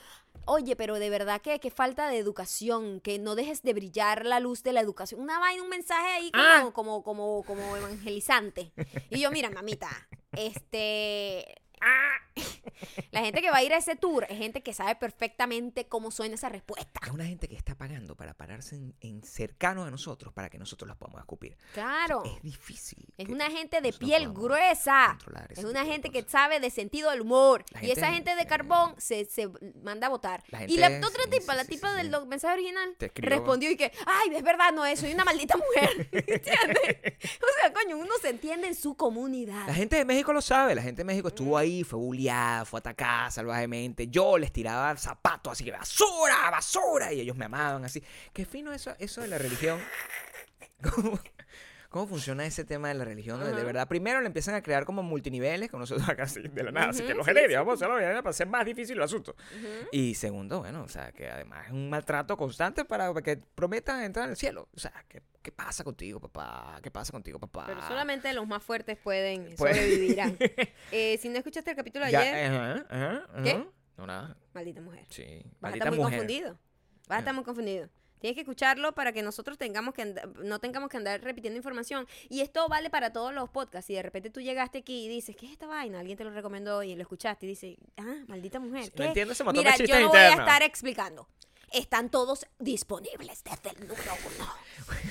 oye, 0.46 0.74
pero 0.76 0.94
de 0.98 1.10
verdad 1.10 1.40
que, 1.42 1.60
que 1.60 1.70
falta 1.70 2.08
de 2.08 2.16
educación, 2.18 3.00
que 3.00 3.18
no 3.18 3.34
dejes 3.34 3.62
de 3.62 3.74
brillar 3.74 4.24
la 4.24 4.40
luz 4.40 4.62
de 4.62 4.72
la 4.72 4.80
educación. 4.80 5.20
Una 5.20 5.38
vaina, 5.38 5.62
un 5.62 5.68
mensaje 5.68 6.06
ahí 6.08 6.30
como, 6.32 6.44
Ah. 6.44 6.70
como, 6.72 7.02
como, 7.02 7.42
como 7.44 7.76
evangelizante. 7.76 8.72
Y 9.10 9.20
yo, 9.20 9.30
mira, 9.30 9.50
mamita, 9.50 9.88
este... 10.32 11.54
La 13.12 13.20
gente 13.20 13.40
que 13.40 13.50
va 13.50 13.58
a 13.58 13.62
ir 13.62 13.72
a 13.72 13.78
ese 13.78 13.96
tour 13.96 14.26
es 14.28 14.38
gente 14.38 14.62
que 14.62 14.72
sabe 14.72 14.94
perfectamente 14.94 15.86
cómo 15.86 16.10
suena 16.10 16.34
esa 16.34 16.48
respuesta. 16.48 17.00
Es 17.02 17.10
una 17.10 17.24
gente 17.24 17.48
que 17.48 17.56
está 17.56 17.74
pagando 17.74 18.14
para 18.14 18.34
pararse 18.34 18.76
en, 18.76 18.94
en 19.00 19.22
cercanos 19.22 19.86
a 19.86 19.90
nosotros 19.90 20.32
para 20.32 20.48
que 20.48 20.58
nosotros 20.58 20.88
los 20.88 20.96
podamos 20.96 21.20
escupir. 21.20 21.56
Claro. 21.74 22.22
Es 22.24 22.42
difícil. 22.42 23.06
Es 23.16 23.28
una 23.28 23.50
gente 23.50 23.80
de 23.80 23.92
piel 23.92 24.32
gruesa. 24.32 25.18
Es 25.50 25.64
una 25.64 25.84
gente 25.84 26.10
que 26.10 26.22
sabe 26.22 26.60
de 26.60 26.70
sentido 26.70 27.10
del 27.10 27.22
humor. 27.22 27.64
La 27.72 27.84
y 27.84 27.90
esa 27.90 28.12
gente, 28.12 28.34
de 28.34 28.42
eh, 28.42 28.46
carbón 28.46 28.94
se, 28.98 29.24
se 29.24 29.48
manda 29.82 30.06
a 30.06 30.10
votar. 30.10 30.44
la 30.50 30.64
y 30.64 30.76
la 30.76 30.88
otra 30.98 31.24
sí, 31.24 31.30
tipa, 31.30 31.52
sí, 31.52 31.58
la 31.58 31.64
tipa 31.64 31.90
sí, 31.90 31.96
del 31.96 32.26
mensaje 32.26 32.54
original, 32.54 32.96
respondió 33.16 33.70
y 33.70 33.76
que, 33.76 33.92
ay, 34.06 34.36
es 34.36 34.42
verdad, 34.42 34.72
no 34.72 34.84
es, 34.86 35.00
soy 35.00 35.12
una 35.12 35.24
maldita 35.24 35.56
mujer. 35.56 36.08
¿Entiendes? 36.12 37.18
O 37.38 37.60
sea, 37.60 37.72
coño, 37.72 37.96
uno 37.96 38.12
se 38.20 38.28
entiende 38.28 38.68
en 38.68 38.74
su 38.74 38.94
comunidad. 38.94 39.66
La 39.66 39.74
gente 39.74 39.96
de 39.96 40.04
México 40.04 40.32
lo 40.32 40.40
sabe, 40.40 40.74
la 40.74 40.82
gente 40.82 41.00
de 41.00 41.04
México 41.04 41.28
estuvo 41.28 41.56
Mm. 41.58 41.60
Fue 41.84 41.98
bulleada, 41.98 42.64
fue 42.64 42.80
atacada 42.80 43.30
salvajemente. 43.30 44.08
Yo 44.08 44.38
les 44.38 44.52
tiraba 44.52 44.96
zapatos 44.96 45.52
así 45.52 45.64
que 45.64 45.72
basura, 45.72 46.50
basura, 46.50 47.12
y 47.12 47.20
ellos 47.20 47.36
me 47.36 47.44
amaban 47.44 47.84
así. 47.84 48.02
Qué 48.32 48.44
fino 48.44 48.72
eso, 48.72 48.94
eso 48.98 49.20
de 49.20 49.28
la 49.28 49.38
religión. 49.38 49.78
¿Cómo, 51.88 52.06
funciona 52.06 52.44
ese 52.44 52.64
tema 52.64 52.88
de 52.88 52.94
la 52.94 53.04
religión? 53.04 53.40
De 53.42 53.64
verdad, 53.64 53.88
primero 53.88 54.20
le 54.20 54.26
empiezan 54.26 54.54
a 54.54 54.62
crear 54.62 54.84
como 54.84 55.02
multiniveles 55.02 55.70
con 55.70 55.80
nosotros 55.80 56.06
acá 56.08 56.24
así, 56.24 56.42
de 56.42 56.62
la 56.62 56.70
nada. 56.70 56.90
así 56.90 57.02
que 57.02 57.14
sí, 57.14 57.20
heredios, 57.26 57.50
sí, 57.50 57.56
vamos 57.56 57.72
a 57.72 57.74
hacerlo 57.76 57.94
de 57.96 58.02
manera 58.02 58.22
para 58.22 58.30
hacer 58.30 58.46
más 58.46 58.66
difícil 58.66 58.96
el 58.98 59.02
asunto. 59.02 59.34
Y 59.90 60.14
segundo, 60.14 60.60
bueno, 60.60 60.82
o 60.82 60.88
sea, 60.88 61.12
que 61.12 61.30
además 61.30 61.66
es 61.66 61.72
un 61.72 61.88
maltrato 61.88 62.36
constante 62.36 62.84
para 62.84 63.12
que 63.22 63.38
prometan 63.54 64.02
entrar 64.02 64.26
en 64.26 64.32
el 64.32 64.36
cielo. 64.36 64.68
O 64.74 64.78
sea, 64.78 64.92
¿qué, 65.08 65.22
qué 65.40 65.50
pasa 65.50 65.82
contigo, 65.82 66.20
papá? 66.20 66.78
¿Qué 66.82 66.90
pasa 66.90 67.10
contigo, 67.10 67.38
papá? 67.38 67.64
Pero 67.66 67.80
solamente 67.88 68.32
los 68.34 68.46
más 68.46 68.62
fuertes 68.62 68.98
pueden 68.98 69.54
Pues- 69.56 69.76
sobrevivirán. 69.76 70.36
Eh, 70.90 71.18
si 71.18 71.28
no 71.28 71.36
escuchaste 71.36 71.70
el 71.70 71.76
capítulo 71.76 72.06
de 72.06 72.16
ayer, 72.16 72.46
ajá, 72.46 72.86
ajá, 72.88 73.26
ajá. 73.30 73.42
¿Qué? 73.42 73.66
No, 73.98 74.06
nada. 74.06 74.36
maldita 74.54 74.80
mujer. 74.80 75.04
Sí. 75.10 75.42
Vas 75.60 75.72
a 75.72 75.76
estar 75.76 75.90
muy 75.90 75.98
mujer. 75.98 76.18
confundido. 76.18 76.58
Vas 77.08 77.16
a 77.16 77.18
estar 77.18 77.34
muy 77.34 77.44
confundido. 77.44 77.88
Tienes 78.20 78.34
que 78.34 78.40
escucharlo 78.42 78.94
para 78.94 79.12
que 79.12 79.22
nosotros 79.22 79.58
tengamos 79.58 79.94
que 79.94 80.14
no 80.42 80.58
tengamos 80.58 80.88
que 80.88 80.96
andar 80.96 81.22
repitiendo 81.22 81.56
información. 81.56 82.06
Y 82.28 82.40
esto 82.40 82.68
vale 82.68 82.90
para 82.90 83.12
todos 83.12 83.32
los 83.32 83.48
podcasts. 83.50 83.86
Si 83.86 83.94
de 83.94 84.02
repente 84.02 84.30
tú 84.30 84.40
llegaste 84.40 84.78
aquí 84.78 85.06
y 85.06 85.08
dices, 85.08 85.36
¿qué 85.36 85.46
es 85.46 85.52
esta 85.52 85.66
vaina? 85.66 86.00
Alguien 86.00 86.18
te 86.18 86.24
lo 86.24 86.30
recomendó 86.30 86.82
y 86.82 86.94
lo 86.94 87.02
escuchaste 87.02 87.46
y 87.46 87.48
dices, 87.50 87.76
ah, 87.96 88.24
maldita 88.26 88.60
mujer. 88.60 88.84
No 88.84 88.94
¿qué? 88.94 89.04
entiendo 89.06 89.32
ese 89.32 89.44
Mira, 89.44 89.76
yo 89.76 90.00
no 90.00 90.08
voy 90.08 90.18
a 90.18 90.30
estar 90.30 90.62
explicando. 90.62 91.28
Están 91.70 92.10
todos 92.10 92.46
disponibles 92.58 93.44
desde 93.44 93.78
el 93.78 93.88
número 93.88 94.12
uno. 94.36 94.48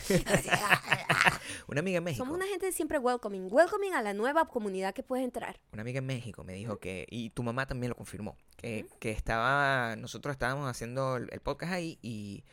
Una 1.68 1.82
amiga 1.82 2.00
en 2.00 2.04
México. 2.04 2.26
Somos 2.26 2.36
una 2.36 2.48
gente 2.48 2.72
siempre 2.72 2.98
welcoming. 2.98 3.48
Welcoming 3.52 3.94
a 3.94 4.02
la 4.02 4.16
nueva 4.16 4.46
comunidad 4.46 4.96
que 4.96 5.04
puede 5.04 5.24
entrar. 5.24 5.60
Una 5.72 5.84
amiga 5.84 6.00
en 6.00 6.08
México 6.08 6.44
me 6.44 6.54
dijo 6.54 6.80
que, 6.80 7.06
y 7.12 7.30
tu 7.30 7.44
mamá 7.44 7.68
también 7.68 7.90
lo 7.90 7.96
confirmó, 7.96 8.36
que, 8.56 8.88
que 9.00 9.12
estaba, 9.12 9.96
nosotros 9.98 10.32
estábamos 10.32 10.68
haciendo 10.68 11.18
el, 11.18 11.30
el 11.32 11.42
podcast 11.42 11.74
ahí 11.74 12.00
y, 12.02 12.44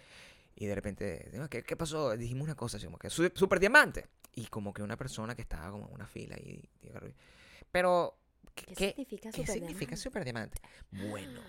y 0.56 0.66
de 0.66 0.74
repente, 0.74 1.30
¿qué, 1.50 1.62
qué 1.62 1.76
pasó? 1.76 2.16
Dijimos 2.16 2.44
una 2.44 2.54
cosa 2.54 2.76
así 2.76 2.86
como 2.86 2.98
que 2.98 3.10
"Su- 3.10 3.32
super 3.34 3.58
diamante. 3.60 4.06
Y 4.36 4.46
como 4.46 4.72
que 4.72 4.82
una 4.82 4.96
persona 4.96 5.34
que 5.34 5.42
estaba 5.42 5.70
como 5.70 5.86
en 5.88 5.94
una 5.94 6.06
fila 6.06 6.36
y, 6.36 6.68
pero, 7.70 8.16
¿qué, 8.54 8.66
¿Qué 8.66 8.88
significa 8.88 9.30
qué 9.30 9.46
significa 9.46 9.96
superdiamante? 9.96 10.58
super 10.60 10.94
diamante? 10.94 11.08
Bueno, 11.10 11.40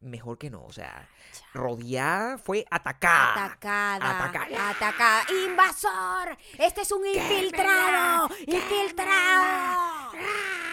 mejor 0.00 0.36
que 0.38 0.50
no, 0.50 0.62
o 0.64 0.72
sea, 0.72 1.08
rodeada 1.54 2.36
fue 2.38 2.66
atacada. 2.70 3.44
Atacada. 3.46 4.26
Atacada. 4.26 4.70
Atacada. 4.70 5.24
¡Invasor! 5.46 6.36
¡Este 6.58 6.82
es 6.82 6.92
un 6.92 7.06
infiltrado! 7.06 8.28
¡Infiltrado! 8.46 10.12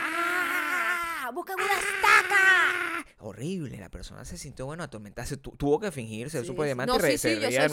¡Ah! 0.01 1.32
¡Buscan 1.34 1.56
una 1.60 1.74
estaca! 1.74 3.06
Horrible, 3.39 3.77
la 3.77 3.89
persona 3.89 4.25
se 4.25 4.38
sintió, 4.38 4.65
bueno, 4.65 4.84
atormentada, 4.84 5.25
se 5.25 5.38
tu- 5.38 5.51
tuvo 5.51 5.79
que 5.79 5.91
fingir 5.91 6.29
ser 6.29 6.41
Sí, 6.41 6.48
super 6.48 6.65
diamante 6.65 6.91
No, 6.93 7.00
sí, 7.00 7.17
se 7.17 7.36
sí, 7.36 7.36
yo 7.41 7.50
soy 7.50 7.51
se 7.51 7.69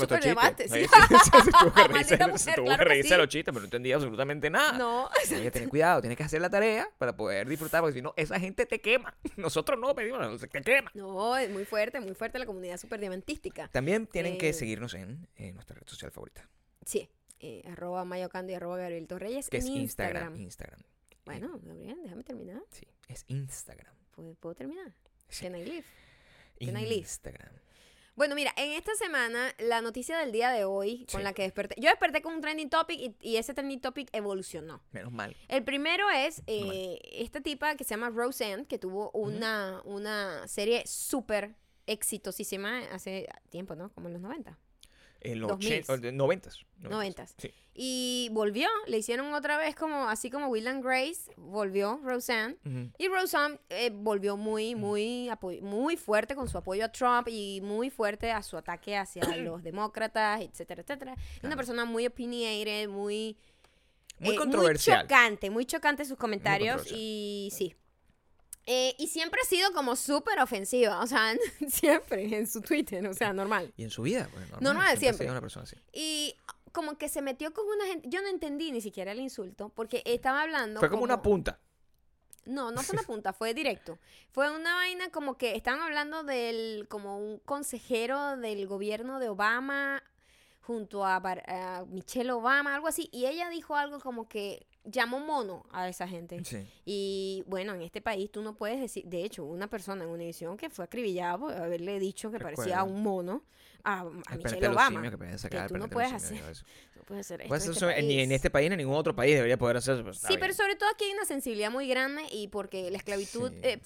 tuvo 1.50 1.72
que 1.74 1.88
reírse, 1.88 2.16
Maldita 2.16 2.16
se 2.16 2.26
mujer, 2.28 2.54
tuvo 2.54 2.64
claro 2.66 2.78
que 2.78 2.88
reírse 2.88 3.14
de 3.14 3.18
los 3.18 3.28
chistes, 3.28 3.52
pero 3.52 3.60
no 3.60 3.64
entendía 3.64 3.94
absolutamente 3.96 4.48
nada. 4.50 4.78
No. 4.78 5.08
Hay 5.08 5.42
que 5.42 5.50
tener 5.50 5.68
cuidado, 5.68 6.00
tienes 6.00 6.16
que 6.16 6.22
hacer 6.24 6.40
la 6.40 6.50
tarea 6.50 6.88
para 6.98 7.16
poder 7.16 7.48
disfrutar, 7.48 7.80
porque 7.80 7.94
si 7.94 8.02
no, 8.02 8.14
esa 8.16 8.38
gente 8.38 8.64
te 8.66 8.80
quema. 8.80 9.16
Nosotros 9.36 9.78
no 9.78 9.94
pedimos, 9.94 10.40
te 10.40 10.48
quema. 10.48 10.90
No, 10.94 11.36
es 11.36 11.50
muy 11.50 11.64
fuerte, 11.64 11.98
muy 12.00 12.14
fuerte 12.14 12.38
la 12.38 12.46
comunidad 12.46 12.78
superdiamantística. 12.78 13.68
También 13.68 14.06
tienen 14.06 14.34
Eh. 14.34 14.38
que 14.38 14.52
seguirnos 14.52 14.94
en, 14.94 15.26
eh, 15.36 15.52
nuestra 15.52 15.74
red 15.76 15.86
social 15.86 16.10
favorita. 16.12 16.48
Sí. 16.84 17.08
eh, 17.40 17.62
arroba 17.70 18.04
mayocando 18.06 18.50
y 18.52 18.54
arroba 18.54 18.78
Gabriel 18.78 19.06
Torreyes. 19.06 19.50
Que 19.50 19.58
es 19.58 19.66
Instagram. 19.66 20.36
Instagram. 20.36 20.80
Bueno, 21.26 21.60
Gabriel, 21.62 21.98
déjame 22.02 22.22
terminar. 22.24 22.62
Sí, 22.70 22.86
es 23.08 23.24
Instagram. 23.28 23.94
¿Puedo, 24.12 24.34
puedo 24.36 24.54
terminar? 24.54 24.94
Sí. 25.28 25.44
Can 25.44 25.56
I 25.56 25.64
leave? 25.64 25.84
Can 26.58 26.76
I? 26.76 26.92
Instagram. 26.98 27.52
Bueno, 28.16 28.34
mira, 28.34 28.50
en 28.56 28.72
esta 28.72 28.94
semana, 28.94 29.54
la 29.58 29.82
noticia 29.82 30.18
del 30.18 30.32
día 30.32 30.50
de 30.50 30.64
hoy, 30.64 31.06
con 31.12 31.22
la 31.22 31.34
que 31.34 31.42
desperté, 31.42 31.74
yo 31.78 31.90
desperté 31.90 32.22
con 32.22 32.32
un 32.32 32.40
trending 32.40 32.70
topic 32.70 32.98
y, 32.98 33.14
y 33.20 33.36
ese 33.36 33.52
trending 33.52 33.82
topic 33.82 34.08
evolucionó. 34.12 34.82
Menos 34.92 35.12
mal. 35.12 35.36
El 35.48 35.64
primero 35.64 36.08
es 36.08 36.42
eh, 36.46 36.98
esta 37.12 37.42
tipa 37.42 37.76
que 37.76 37.84
se 37.84 37.90
llama 37.90 38.08
Roseanne, 38.08 38.64
que 38.64 38.78
tuvo 38.78 39.10
una, 39.10 39.82
una 39.84 40.48
serie 40.48 40.82
súper 40.86 41.56
exitosísima 41.86 42.78
hace 42.90 43.28
tiempo, 43.50 43.74
¿no? 43.74 43.92
Como 43.92 44.08
en 44.08 44.14
los 44.14 44.22
90. 44.22 44.58
En 45.32 45.40
los 45.40 45.50
2000s. 45.52 45.56
80, 45.88 45.92
o 45.92 45.98
de- 45.98 46.12
noventas. 46.12 46.60
Noventas. 46.78 47.34
Sí. 47.38 47.50
Y 47.78 48.28
volvió, 48.32 48.68
le 48.86 48.98
hicieron 48.98 49.34
otra 49.34 49.58
vez 49.58 49.74
como, 49.74 50.08
así 50.08 50.30
como 50.30 50.46
Will 50.48 50.66
and 50.66 50.82
Grace, 50.82 51.30
volvió 51.36 52.00
Roseanne. 52.02 52.56
Y 52.98 53.08
Roseanne 53.08 53.58
eh, 53.68 53.90
volvió 53.92 54.36
muy, 54.38 54.74
muy, 54.74 55.30
muy 55.60 55.96
fuerte 55.96 56.34
con 56.34 56.48
su 56.48 56.56
apoyo 56.56 56.84
a 56.86 56.88
Trump 56.92 57.28
y 57.28 57.60
muy 57.62 57.90
fuerte 57.90 58.30
a 58.30 58.42
su 58.42 58.56
ataque 58.56 58.96
hacia 58.96 59.22
los 59.36 59.62
demócratas, 59.62 60.40
etcétera, 60.40 60.82
etcétera. 60.82 61.12
Es 61.14 61.18
una 61.18 61.40
Claro. 61.40 61.56
persona 61.56 61.84
muy 61.84 62.06
opinionated, 62.06 62.88
muy... 62.88 63.36
Muy 64.18 64.34
eh, 64.34 64.38
controversial. 64.38 64.98
Muy 65.00 65.02
chocante, 65.08 65.50
muy 65.50 65.64
chocante 65.66 66.04
sus 66.06 66.16
comentarios 66.16 66.90
y 66.90 67.50
sí. 67.52 67.74
Eh, 68.68 68.96
y 68.98 69.06
siempre 69.06 69.40
ha 69.42 69.46
sido 69.46 69.72
como 69.72 69.94
súper 69.94 70.40
ofensiva, 70.40 71.00
o 71.00 71.06
sea, 71.06 71.34
siempre 71.68 72.36
en 72.36 72.46
su 72.48 72.60
Twitter, 72.60 73.06
o 73.06 73.14
sea, 73.14 73.32
normal. 73.32 73.72
Y 73.76 73.84
en 73.84 73.90
su 73.90 74.02
vida, 74.02 74.28
pues 74.32 74.42
normal. 74.50 74.62
Normal, 74.62 74.98
siempre. 74.98 75.24
sido 75.24 75.32
una 75.32 75.40
persona 75.40 75.62
así. 75.64 75.76
Y 75.92 76.34
como 76.72 76.98
que 76.98 77.08
se 77.08 77.22
metió 77.22 77.52
con 77.54 77.64
una 77.66 77.86
gente, 77.86 78.08
yo 78.08 78.20
no 78.22 78.28
entendí 78.28 78.72
ni 78.72 78.80
siquiera 78.80 79.12
el 79.12 79.20
insulto, 79.20 79.68
porque 79.70 80.02
estaba 80.04 80.42
hablando... 80.42 80.80
Fue 80.80 80.90
como 80.90 81.04
una 81.04 81.22
punta. 81.22 81.60
No, 82.44 82.70
no 82.72 82.82
fue 82.82 82.94
una 82.94 83.02
punta, 83.06 83.32
fue 83.32 83.54
directo. 83.54 83.98
Fue 84.32 84.50
una 84.50 84.74
vaina 84.74 85.10
como 85.10 85.38
que 85.38 85.54
estaban 85.56 85.80
hablando 85.80 86.24
del, 86.24 86.86
como 86.88 87.18
un 87.18 87.38
consejero 87.38 88.36
del 88.36 88.66
gobierno 88.66 89.20
de 89.20 89.28
Obama 89.28 90.02
junto 90.60 91.06
a, 91.06 91.20
Bar- 91.20 91.48
a 91.48 91.84
Michelle 91.88 92.32
Obama, 92.32 92.74
algo 92.74 92.88
así, 92.88 93.08
y 93.12 93.26
ella 93.26 93.48
dijo 93.48 93.76
algo 93.76 94.00
como 94.00 94.28
que 94.28 94.66
llamó 94.86 95.20
mono 95.20 95.66
a 95.72 95.88
esa 95.88 96.06
gente. 96.08 96.42
Sí. 96.44 96.66
Y 96.84 97.44
bueno, 97.46 97.74
en 97.74 97.82
este 97.82 98.00
país 98.00 98.30
tú 98.30 98.42
no 98.42 98.56
puedes 98.56 98.80
decir, 98.80 99.04
de 99.04 99.24
hecho, 99.24 99.44
una 99.44 99.68
persona 99.68 100.04
en 100.04 100.10
Univision 100.10 100.56
que 100.56 100.70
fue 100.70 100.84
acribillada 100.84 101.38
por 101.38 101.52
haberle 101.54 101.98
dicho 101.98 102.30
que 102.30 102.38
parecía 102.38 102.82
un 102.84 103.02
mono 103.02 103.44
a, 103.84 104.00
a 104.00 104.34
El 104.34 104.38
Michelle 104.38 104.68
Obama. 104.68 105.02
que 105.10 105.38
sacar 105.38 105.66
que 105.68 105.74
tú 105.74 105.78
no 105.78 105.88
puedes 105.90 106.12
hacer. 106.12 106.40
No 106.96 107.02
puede 107.04 107.22
ser 107.24 107.40
esto 107.42 107.48
Pues 107.48 107.64
en 107.66 107.72
este 107.72 108.02
ni 108.02 108.20
en 108.20 108.32
este 108.32 108.50
país 108.50 108.68
ni 108.68 108.74
en 108.74 108.78
ningún 108.78 108.96
otro 108.96 109.14
país 109.14 109.34
debería 109.34 109.56
poder 109.58 109.76
hacer 109.76 109.94
eso. 109.96 110.04
pues, 110.04 110.18
Sí, 110.18 110.36
pero 110.40 110.52
sobre 110.54 110.76
todo 110.76 110.88
aquí 110.90 111.04
hay 111.04 111.12
una 111.12 111.24
sensibilidad 111.24 111.70
muy 111.70 111.86
grande 111.88 112.22
y 112.32 112.48
porque 112.48 112.90
la 112.90 112.96
esclavitud 112.98 113.50
Sí. 113.50 113.58
eh, 113.62 113.80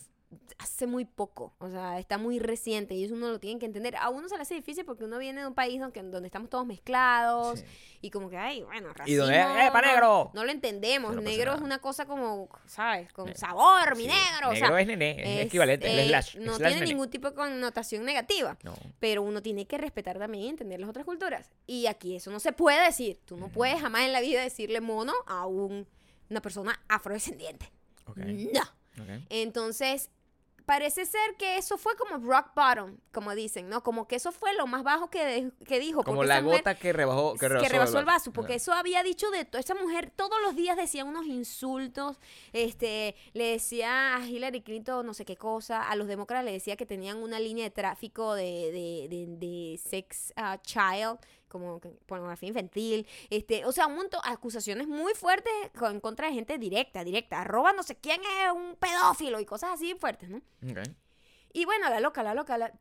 hace 0.58 0.86
muy 0.86 1.04
poco, 1.06 1.54
o 1.58 1.68
sea, 1.70 1.98
está 1.98 2.16
muy 2.18 2.38
reciente 2.38 2.94
y 2.94 3.04
eso 3.04 3.14
uno 3.14 3.30
lo 3.30 3.40
tiene 3.40 3.58
que 3.58 3.66
entender. 3.66 3.96
A 3.96 4.10
uno 4.10 4.28
se 4.28 4.36
le 4.36 4.42
hace 4.42 4.54
difícil 4.54 4.84
porque 4.84 5.04
uno 5.04 5.18
viene 5.18 5.40
de 5.40 5.46
un 5.46 5.54
país 5.54 5.80
donde, 5.80 6.02
donde 6.02 6.26
estamos 6.28 6.48
todos 6.50 6.66
mezclados 6.66 7.60
Sí. 7.60 7.64
y 8.02 8.10
como 8.10 8.28
que, 8.30 8.36
ay, 8.36 8.62
bueno, 8.62 8.90
Y 8.90 8.92
racismo, 8.92 9.22
donde, 9.24 9.40
¡eh, 9.40 9.70
pa' 9.72 9.80
no- 9.80 9.88
negro! 9.88 10.30
No, 10.34 10.44
lo 10.44 10.50
entendemos. 10.52 11.10
No 11.14 11.22
pasa 11.22 11.30
negro 11.30 11.54
es 11.54 11.60
una 11.62 11.78
cosa 11.80 12.04
como, 12.06 12.48
¿sabes? 12.66 13.12
Con 13.12 13.34
sabor, 13.34 13.96
mi 13.96 14.04
Sí, 14.04 14.08
negro. 14.08 14.50
o 14.50 14.52
Negro 14.52 14.68
sea, 14.68 14.80
es 14.80 14.86
nené, 14.86 15.10
es, 15.20 15.40
es, 15.40 15.46
equivalente, 15.46 15.86
eh, 16.02 16.06
slash. 16.08 16.36
no 16.36 16.54
slash 16.56 16.58
tiene 16.58 16.74
nené. 16.74 16.86
ningún 16.86 17.10
tipo 17.10 17.28
de 17.30 17.34
connotación 17.34 18.04
negativa. 18.04 18.56
No. 18.62 18.74
Pero 19.00 19.22
uno 19.22 19.42
tiene 19.42 19.66
que 19.66 19.78
respetar 19.78 20.18
también 20.18 20.44
y 20.44 20.48
entender 20.50 20.78
las 20.78 20.90
otras 20.90 21.04
culturas. 21.06 21.50
Y 21.66 21.86
aquí 21.86 22.16
eso 22.16 22.30
no 22.30 22.38
se 22.38 22.52
puede 22.52 22.84
decir. 22.84 23.18
Tú 23.24 23.36
no 23.36 23.48
puedes 23.48 23.80
jamás 23.80 24.02
en 24.02 24.12
la 24.12 24.20
vida 24.20 24.42
decirle 24.42 24.80
mono 24.80 25.12
a 25.26 25.46
un- 25.46 25.88
una 26.28 26.40
persona 26.42 26.80
afrodescendiente. 26.88 27.72
Ok. 28.06 28.18
No. 28.18 28.62
Entonces, 29.30 30.10
parece 30.70 31.04
ser 31.04 31.34
que 31.36 31.56
eso 31.56 31.76
fue 31.76 31.96
como 31.96 32.24
rock 32.24 32.54
bottom, 32.54 32.96
como 33.10 33.34
dicen, 33.34 33.68
¿no? 33.68 33.82
Como 33.82 34.06
que 34.06 34.14
eso 34.14 34.30
fue 34.30 34.54
lo 34.54 34.68
más 34.68 34.84
bajo 34.84 35.10
que, 35.10 35.24
de- 35.24 35.52
que 35.66 35.80
dijo. 35.80 36.04
Como 36.04 36.22
la 36.22 36.40
gota 36.40 36.76
que 36.76 36.92
rebajó, 36.92 37.34
que 37.34 37.48
rebasó, 37.48 37.64
que 37.66 37.72
rebasó 37.72 37.98
el 37.98 38.04
vaso, 38.04 38.32
porque 38.32 38.54
eso 38.54 38.72
había 38.72 39.02
dicho 39.02 39.32
de 39.32 39.44
to- 39.44 39.58
esa 39.58 39.74
mujer 39.74 40.12
todos 40.14 40.40
los 40.42 40.54
días 40.54 40.76
decía 40.76 41.04
unos 41.04 41.26
insultos, 41.26 42.20
este, 42.52 43.16
le 43.32 43.46
decía 43.52 44.14
a 44.14 44.24
Hillary 44.28 44.60
Clinton 44.62 45.04
no 45.04 45.12
sé 45.12 45.24
qué 45.24 45.36
cosa, 45.36 45.82
a 45.90 45.96
los 45.96 46.06
demócratas 46.06 46.44
le 46.44 46.52
decía 46.52 46.76
que 46.76 46.86
tenían 46.86 47.16
una 47.20 47.40
línea 47.40 47.64
de 47.64 47.70
tráfico 47.70 48.34
de, 48.34 48.70
de, 48.70 49.08
de, 49.10 49.26
de 49.46 49.76
sex 49.78 50.32
ah, 50.36 50.58
child, 50.62 51.18
como 51.50 51.80
pornografía 52.06 52.48
infantil, 52.48 53.06
este, 53.28 53.66
o 53.66 53.72
sea, 53.72 53.86
un 53.86 53.96
montón, 53.96 54.20
acusaciones 54.24 54.88
muy 54.88 55.12
fuertes 55.14 55.52
en 55.82 56.00
contra 56.00 56.28
de 56.28 56.32
gente 56.34 56.56
directa, 56.56 57.04
directa, 57.04 57.42
arroba 57.42 57.72
no 57.74 57.82
sé 57.82 57.96
quién 57.96 58.20
es 58.22 58.52
un 58.54 58.76
pedófilo 58.76 59.40
y 59.40 59.44
cosas 59.44 59.72
así 59.74 59.94
fuertes, 59.94 60.30
¿no? 60.30 60.40
Y 61.52 61.64
bueno, 61.64 61.90
la 61.90 62.00
loca, 62.00 62.22
la 62.22 62.32
loca, 62.32 62.56
la... 62.56 62.72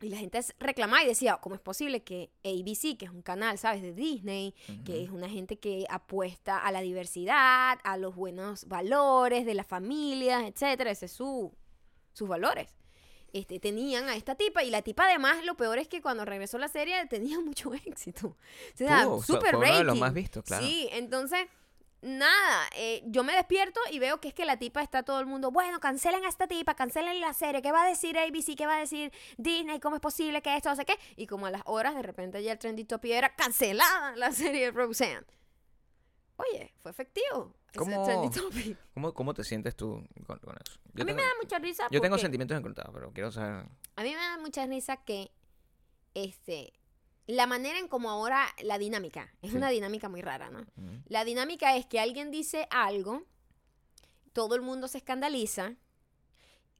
Y 0.00 0.10
la 0.10 0.16
gente 0.16 0.38
reclamaba 0.60 1.02
y 1.02 1.08
decía, 1.08 1.38
¿cómo 1.38 1.56
es 1.56 1.60
posible 1.60 2.04
que 2.04 2.30
ABC, 2.44 2.96
que 2.96 3.06
es 3.06 3.10
un 3.10 3.22
canal, 3.22 3.58
¿sabes? 3.58 3.82
De 3.82 3.92
Disney, 3.92 4.54
que 4.84 5.02
es 5.02 5.10
una 5.10 5.28
gente 5.28 5.58
que 5.58 5.86
apuesta 5.90 6.58
a 6.58 6.70
la 6.70 6.82
diversidad, 6.82 7.80
a 7.82 7.96
los 7.96 8.14
buenos 8.14 8.66
valores 8.66 9.44
de 9.44 9.54
las 9.54 9.66
familias, 9.66 10.44
etcétera, 10.44 10.92
ese 10.92 11.06
es 11.06 11.12
su, 11.12 11.52
sus 12.12 12.28
valores. 12.28 12.68
Este, 13.32 13.60
tenían 13.60 14.08
a 14.08 14.16
esta 14.16 14.34
tipa 14.34 14.62
y 14.64 14.70
la 14.70 14.80
tipa 14.82 15.04
además 15.04 15.44
lo 15.44 15.54
peor 15.56 15.78
es 15.78 15.86
que 15.88 16.00
cuando 16.00 16.24
regresó 16.24 16.56
la 16.58 16.68
serie 16.68 17.04
tenía 17.10 17.38
mucho 17.40 17.72
éxito. 17.74 18.28
O 18.28 18.36
sea, 18.76 19.04
fue- 19.06 19.22
super 19.22 19.50
fue 19.50 19.58
uno 19.58 19.66
de 19.66 19.72
los 19.84 19.86
rating. 19.88 20.00
más 20.00 20.14
vistos, 20.14 20.44
claro. 20.44 20.64
Sí, 20.66 20.88
entonces 20.92 21.46
nada, 22.00 22.68
eh, 22.76 23.02
yo 23.06 23.24
me 23.24 23.32
despierto 23.34 23.80
y 23.90 23.98
veo 23.98 24.20
que 24.20 24.28
es 24.28 24.34
que 24.34 24.44
la 24.44 24.56
tipa 24.56 24.82
está 24.82 25.02
todo 25.02 25.18
el 25.18 25.26
mundo, 25.26 25.50
bueno, 25.50 25.80
cancelen 25.80 26.24
a 26.24 26.28
esta 26.28 26.46
tipa, 26.46 26.74
cancelen 26.74 27.20
la 27.20 27.34
serie, 27.34 27.60
¿qué 27.60 27.72
va 27.72 27.82
a 27.84 27.88
decir 27.88 28.16
ABC? 28.16 28.54
¿Qué 28.56 28.66
va 28.66 28.76
a 28.76 28.80
decir 28.80 29.12
Disney? 29.36 29.80
¿Cómo 29.80 29.96
es 29.96 30.00
posible 30.00 30.40
que 30.40 30.56
esto, 30.56 30.68
no 30.70 30.76
sé 30.76 30.84
qué? 30.84 30.96
Y 31.16 31.26
como 31.26 31.46
a 31.46 31.50
las 31.50 31.62
horas, 31.66 31.96
de 31.96 32.02
repente 32.02 32.40
ya 32.42 32.52
el 32.52 32.58
trending 32.58 32.86
topic 32.86 33.10
era 33.10 33.34
cancelada 33.34 34.14
la 34.16 34.30
serie 34.32 34.66
de 34.66 34.70
Roseanne. 34.70 35.26
Oye, 36.38 36.72
fue 36.78 36.90
efectivo. 36.90 37.54
¿Cómo-. 37.76 38.06
¿Cómo, 38.94 39.12
¿Cómo 39.12 39.34
te 39.34 39.44
sientes 39.44 39.76
tú 39.76 40.02
con, 40.26 40.38
con 40.38 40.56
eso? 40.56 40.78
Yo 40.94 41.02
A 41.02 41.04
mí 41.04 41.12
tengo, 41.12 41.16
me 41.16 41.22
da 41.22 41.30
mucha 41.40 41.58
risa 41.58 41.88
yo 41.90 42.00
tengo 42.00 42.16
sentimientos 42.18 42.56
encontrados, 42.56 42.92
pero 42.94 43.12
quiero 43.12 43.30
saber. 43.30 43.66
A 43.96 44.02
mí 44.02 44.10
me 44.10 44.16
da 44.16 44.38
mucha 44.38 44.66
risa 44.66 44.96
que 44.98 45.30
este 46.14 46.72
la 47.26 47.46
manera 47.46 47.78
en 47.78 47.88
como 47.88 48.10
ahora 48.10 48.46
la 48.62 48.78
dinámica, 48.78 49.30
es 49.42 49.50
Sí. 49.50 49.56
una 49.58 49.68
dinámica 49.68 50.08
muy 50.08 50.22
rara, 50.22 50.48
¿no? 50.48 50.64
La 51.08 51.24
dinámica 51.26 51.76
es 51.76 51.84
que 51.84 52.00
alguien 52.00 52.30
dice 52.30 52.66
algo, 52.70 53.22
todo 54.32 54.54
el 54.54 54.62
mundo 54.62 54.88
se 54.88 54.96
escandaliza, 54.96 55.74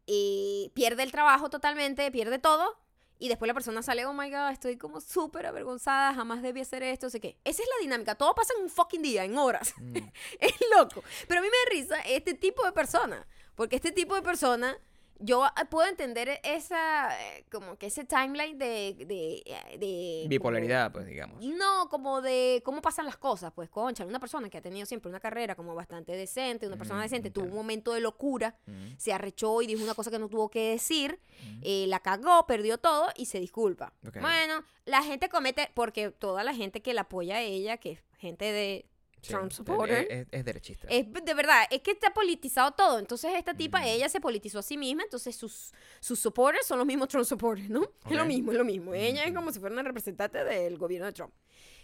y 0.06 0.72
pierde 0.74 1.02
el 1.02 1.12
trabajo 1.12 1.50
totalmente, 1.50 2.10
pierde 2.10 2.38
todo, 2.38 2.78
y 3.18 3.28
después 3.28 3.48
la 3.48 3.54
persona 3.54 3.82
sale, 3.82 4.06
oh 4.06 4.12
my 4.12 4.30
god, 4.30 4.50
estoy 4.52 4.76
como 4.76 5.00
súper 5.00 5.46
avergonzada, 5.46 6.14
jamás 6.14 6.42
debí 6.42 6.60
hacer 6.60 6.82
esto, 6.82 7.10
sé 7.10 7.20
qué. 7.20 7.36
Esa 7.44 7.62
es 7.62 7.68
la 7.68 7.82
dinámica, 7.82 8.14
todo 8.14 8.34
pasa 8.34 8.54
en 8.56 8.64
un 8.64 8.70
fucking 8.70 9.02
día, 9.02 9.24
en 9.24 9.36
horas. 9.36 9.74
Mm. 9.78 9.96
es 10.40 10.54
loco. 10.76 11.02
Pero 11.26 11.40
a 11.40 11.42
mí 11.42 11.48
me 11.48 11.56
da 11.56 11.78
risa 11.78 12.00
este 12.08 12.34
tipo 12.34 12.64
de 12.64 12.72
persona, 12.72 13.26
porque 13.54 13.76
este 13.76 13.90
tipo 13.90 14.14
de 14.14 14.22
persona, 14.22 14.78
yo 15.20 15.44
ah, 15.44 15.64
puedo 15.70 15.88
entender 15.88 16.40
esa, 16.44 17.10
eh, 17.20 17.44
como 17.50 17.76
que 17.76 17.86
ese 17.86 18.04
timeline 18.04 18.56
de... 18.58 18.94
de, 19.06 19.42
eh, 19.46 20.22
como- 20.22 20.28
Bipolaridad, 20.28 20.92
pues, 20.92 21.06
digamos. 21.06 21.44
no, 21.44 21.88
como 21.88 22.20
de 22.22 22.62
cómo 22.64 22.80
pasan 22.82 23.06
las 23.06 23.16
cosas, 23.16 23.52
pues, 23.52 23.68
concha, 23.68 24.04
una 24.04 24.20
persona 24.20 24.48
que 24.48 24.58
ha 24.58 24.62
tenido 24.62 24.86
siempre 24.86 25.08
una 25.10 25.20
carrera 25.20 25.54
como 25.54 25.74
bastante 25.74 26.12
decente, 26.12 26.66
una 26.66 26.76
persona 26.76 27.00
Mm, 27.00 27.02
decente, 27.02 27.30
tuvo 27.30 27.46
un 27.46 27.54
momento 27.54 27.92
de 27.92 28.00
locura, 28.00 28.56
Mm, 28.66 28.96
se 28.96 29.12
arrechó 29.12 29.60
y 29.62 29.66
dijo 29.66 29.82
una 29.82 29.94
cosa 29.94 30.10
que 30.10 30.18
no 30.18 30.28
tuvo 30.28 30.48
que 30.50 30.70
decir, 30.70 31.18
mm. 31.42 31.60
eh, 31.62 31.84
la 31.88 32.00
cagó, 32.00 32.46
perdió 32.46 32.78
todo 32.78 33.08
y 33.16 33.26
se 33.26 33.40
disculpa. 33.40 33.92
Bueno, 34.20 34.62
la 34.84 35.02
gente 35.02 35.28
comete, 35.28 35.70
porque 35.74 36.10
toda 36.10 36.44
la 36.44 36.54
gente 36.54 36.82
que 36.82 36.94
la 36.94 37.02
apoya 37.02 37.36
a 37.36 37.40
ella, 37.42 37.76
que 37.78 37.92
es 37.92 38.00
gente 38.18 38.44
de 38.52 38.86
Sí, 39.20 39.32
Trump 39.32 39.50
supporter, 39.52 40.06
Es, 40.10 40.26
es 40.30 40.44
derechista. 40.44 40.88
es 40.88 41.06
de 41.12 41.34
verdad, 41.34 41.64
es 41.70 41.80
que 41.82 41.90
está 41.92 42.12
politizado 42.14 42.72
todo. 42.72 42.98
Entonces, 42.98 43.32
esta 43.34 43.54
tipa, 43.54 43.78
Ujú. 43.80 43.88
ella 43.88 44.08
se 44.08 44.20
politizó 44.20 44.58
a 44.60 44.62
sí 44.62 44.76
misma. 44.76 45.02
Entonces, 45.02 45.34
sus, 45.36 45.72
sus 46.00 46.18
supporters 46.18 46.66
son 46.66 46.78
los 46.78 46.86
mismos 46.86 47.08
Trump 47.08 47.24
supporters, 47.26 47.68
¿no? 47.68 47.82
Es 48.08 48.16
lo 48.16 48.24
mismo, 48.24 48.52
es 48.52 48.58
lo 48.58 48.64
mismo. 48.64 48.94
Ella 48.94 49.22
es 49.24 49.30
Ujú. 49.30 49.36
como 49.36 49.52
si 49.52 49.58
fuera 49.60 49.72
una 49.72 49.82
representante 49.82 50.44
del 50.44 50.78
gobierno 50.78 51.06
de 51.06 51.12
Trump. 51.12 51.32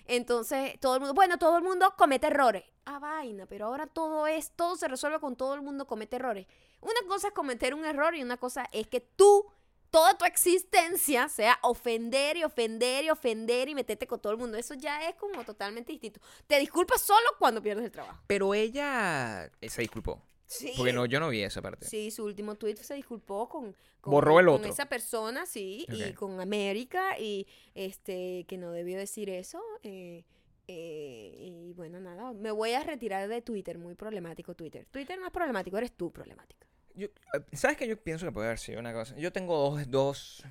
Entonces, 0.07 0.79
todo 0.81 0.95
el 0.95 1.01
mundo, 1.01 1.15
bueno, 1.15 1.39
todo 1.39 1.57
el 1.57 1.65
mundo 1.65 1.95
comete 1.97 2.27
errores. 2.27 2.65
Ah, 2.85 2.99
vaina, 2.99 3.47
pero 3.47 3.67
ahora 3.67 3.87
todo 3.87 4.27
es, 4.27 4.51
todo 4.53 4.77
se 4.77 4.87
resuelve 4.89 5.19
con 5.19 5.35
todo 5.37 5.55
el 5.55 5.63
mundo 5.63 5.87
comete 5.87 6.17
errores. 6.17 6.47
Una 6.83 7.01
cosa 7.09 7.29
es 7.29 7.35
cometer 7.35 7.75
un 7.75 7.85
error 7.87 8.15
y 8.15 8.23
una 8.23 8.37
cosa 8.37 8.69
es 8.73 8.87
que 8.87 9.01
tú, 9.01 9.47
toda 9.95 10.19
tu 10.19 10.25
existencia, 10.25 11.29
sea 11.29 11.59
ofender 11.63 12.37
y 12.37 12.45
ofender 12.45 13.05
y 13.05 13.11
ofender 13.11 13.69
y 13.69 13.75
meterte 13.75 14.07
con 14.07 14.21
todo 14.21 14.33
el 14.33 14.39
mundo. 14.39 14.59
Eso 14.59 14.75
ya 14.75 15.09
es 15.09 15.15
como 15.15 15.45
totalmente 15.45 15.93
distinto. 15.93 16.21
Te 16.47 16.59
disculpas 16.59 17.01
solo 17.03 17.27
cuando 17.39 17.63
pierdes 17.63 17.85
el 17.85 17.93
trabajo. 17.93 18.21
Pero 18.27 18.55
ella 18.55 19.51
se 19.63 19.83
disculpó. 19.83 20.21
Sí. 20.47 20.73
Porque 20.77 20.93
no, 20.93 21.07
yo 21.07 21.21
no 21.21 21.29
vi 21.31 21.43
esa 21.43 21.63
parte. 21.63 21.87
Sí, 21.87 22.11
su 22.11 22.25
último 22.25 22.57
tweet 22.57 22.77
se 22.77 22.95
disculpó 22.95 23.49
con, 23.49 23.75
con- 24.01 24.11
Borró 24.11 24.41
el 24.41 24.47
con 24.47 24.57
otro. 24.57 24.71
esa 24.71 24.87
persona, 24.87 25.47
sí, 25.47 25.87
y 25.89 26.13
con 26.13 26.41
América, 26.41 27.19
y 27.19 27.47
este 27.75 28.45
que 28.49 28.59
no 28.59 28.71
debió 28.73 28.99
decir 28.99 29.31
eso. 29.31 29.63
eh, 29.83 30.25
Eh, 30.67 31.35
y 31.39 31.73
bueno, 31.75 32.01
nada, 32.01 32.33
me 32.33 32.51
voy 32.51 32.73
a 32.73 32.83
retirar 32.83 33.29
de 33.29 33.43
Twitter, 33.43 33.77
muy 33.79 33.95
problemático 33.95 34.55
Twitter. 34.55 34.87
Twitter 34.91 35.19
no 35.19 35.27
es 35.27 35.33
problemático, 35.33 35.77
eres 35.77 35.93
tú 35.93 36.11
problemático. 36.11 36.67
Yo- 36.95 37.09
¿Sabes 37.53 37.77
qué? 37.77 37.87
Yo 37.89 37.97
pienso 37.97 38.25
que 38.27 38.33
puede 38.33 38.47
haber 38.49 38.59
sido 38.59 38.81
una 38.81 38.93
cosa. 38.93 39.17
Yo 39.17 39.33
tengo 39.33 39.57
dos, 39.71 39.91
dos, 39.91 40.45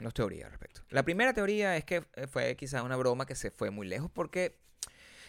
dos 0.00 0.14
teorías 0.14 0.44
al 0.46 0.52
respecto. 0.52 0.82
La 0.90 1.02
primera 1.02 1.32
teoría 1.34 1.76
es 1.76 1.84
que 1.84 2.04
eh, 2.14 2.26
fue 2.26 2.54
quizá 2.56 2.82
una 2.82 2.96
broma 2.96 3.26
que 3.26 3.34
se 3.34 3.50
fue 3.50 3.70
muy 3.70 3.86
lejos 3.86 4.10
porque 4.10 4.56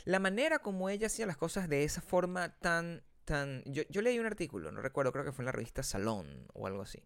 la 0.05 0.19
manera 0.19 0.59
como 0.59 0.89
ella 0.89 1.07
hacía 1.07 1.25
las 1.25 1.37
cosas 1.37 1.67
de 1.69 1.83
esa 1.83 2.01
forma 2.01 2.49
tan... 2.59 3.03
tan 3.25 3.63
yo, 3.65 3.83
yo 3.89 4.01
leí 4.01 4.17
un 4.19 4.25
artículo, 4.25 4.71
no 4.71 4.81
recuerdo, 4.81 5.11
creo 5.11 5.25
que 5.25 5.31
fue 5.31 5.43
en 5.43 5.47
la 5.47 5.51
revista 5.51 5.83
Salón 5.83 6.47
o 6.53 6.67
algo 6.67 6.81
así, 6.81 7.03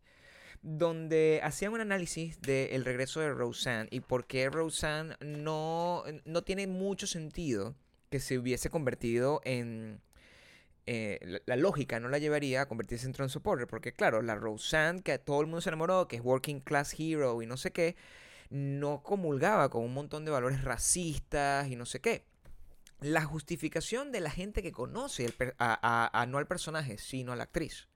donde 0.61 1.39
hacían 1.43 1.73
un 1.73 1.81
análisis 1.81 2.39
del 2.41 2.85
regreso 2.85 3.19
de 3.19 3.29
Roseanne 3.33 3.87
y 3.91 3.99
por 4.01 4.25
qué 4.27 4.49
Roseanne 4.49 5.15
no, 5.21 6.03
no 6.25 6.41
tiene 6.43 6.67
mucho 6.67 7.07
sentido 7.07 7.75
que 8.09 8.19
se 8.19 8.37
hubiese 8.37 8.69
convertido 8.69 9.41
en 9.43 9.99
eh, 10.85 11.19
la, 11.23 11.41
la 11.45 11.55
lógica 11.55 11.99
no 11.99 12.09
la 12.09 12.17
llevaría 12.17 12.61
a 12.61 12.67
convertirse 12.67 13.05
en 13.05 13.13
Trump 13.13 13.29
supporter. 13.29 13.67
Porque, 13.67 13.93
claro, 13.93 14.21
la 14.21 14.35
Roseanne, 14.35 15.01
que 15.01 15.17
todo 15.19 15.41
el 15.41 15.47
mundo 15.47 15.61
se 15.61 15.69
enamoró, 15.69 16.07
que 16.07 16.17
es 16.17 16.21
working 16.21 16.59
class 16.59 16.95
hero 16.97 17.41
y 17.41 17.45
no 17.45 17.57
sé 17.57 17.71
qué, 17.71 17.95
no 18.49 19.01
comulgaba 19.03 19.69
con 19.69 19.83
un 19.83 19.93
montón 19.93 20.25
de 20.25 20.31
valores 20.31 20.63
racistas 20.63 21.67
y 21.69 21.75
no 21.75 21.85
sé 21.85 21.99
qué. 22.01 22.25
La 23.01 23.25
justificación 23.25 24.11
de 24.11 24.19
la 24.21 24.29
gente 24.29 24.61
que 24.61 24.71
conoce 24.71 25.25
el 25.25 25.33
a, 25.57 25.79
a- 25.81 26.21
a 26.21 26.25
no 26.25 26.37
al 26.37 26.47
personaje, 26.47 26.97
sino 26.97 27.33
a 27.33 27.35
la 27.35 27.43
actriz, 27.43 27.87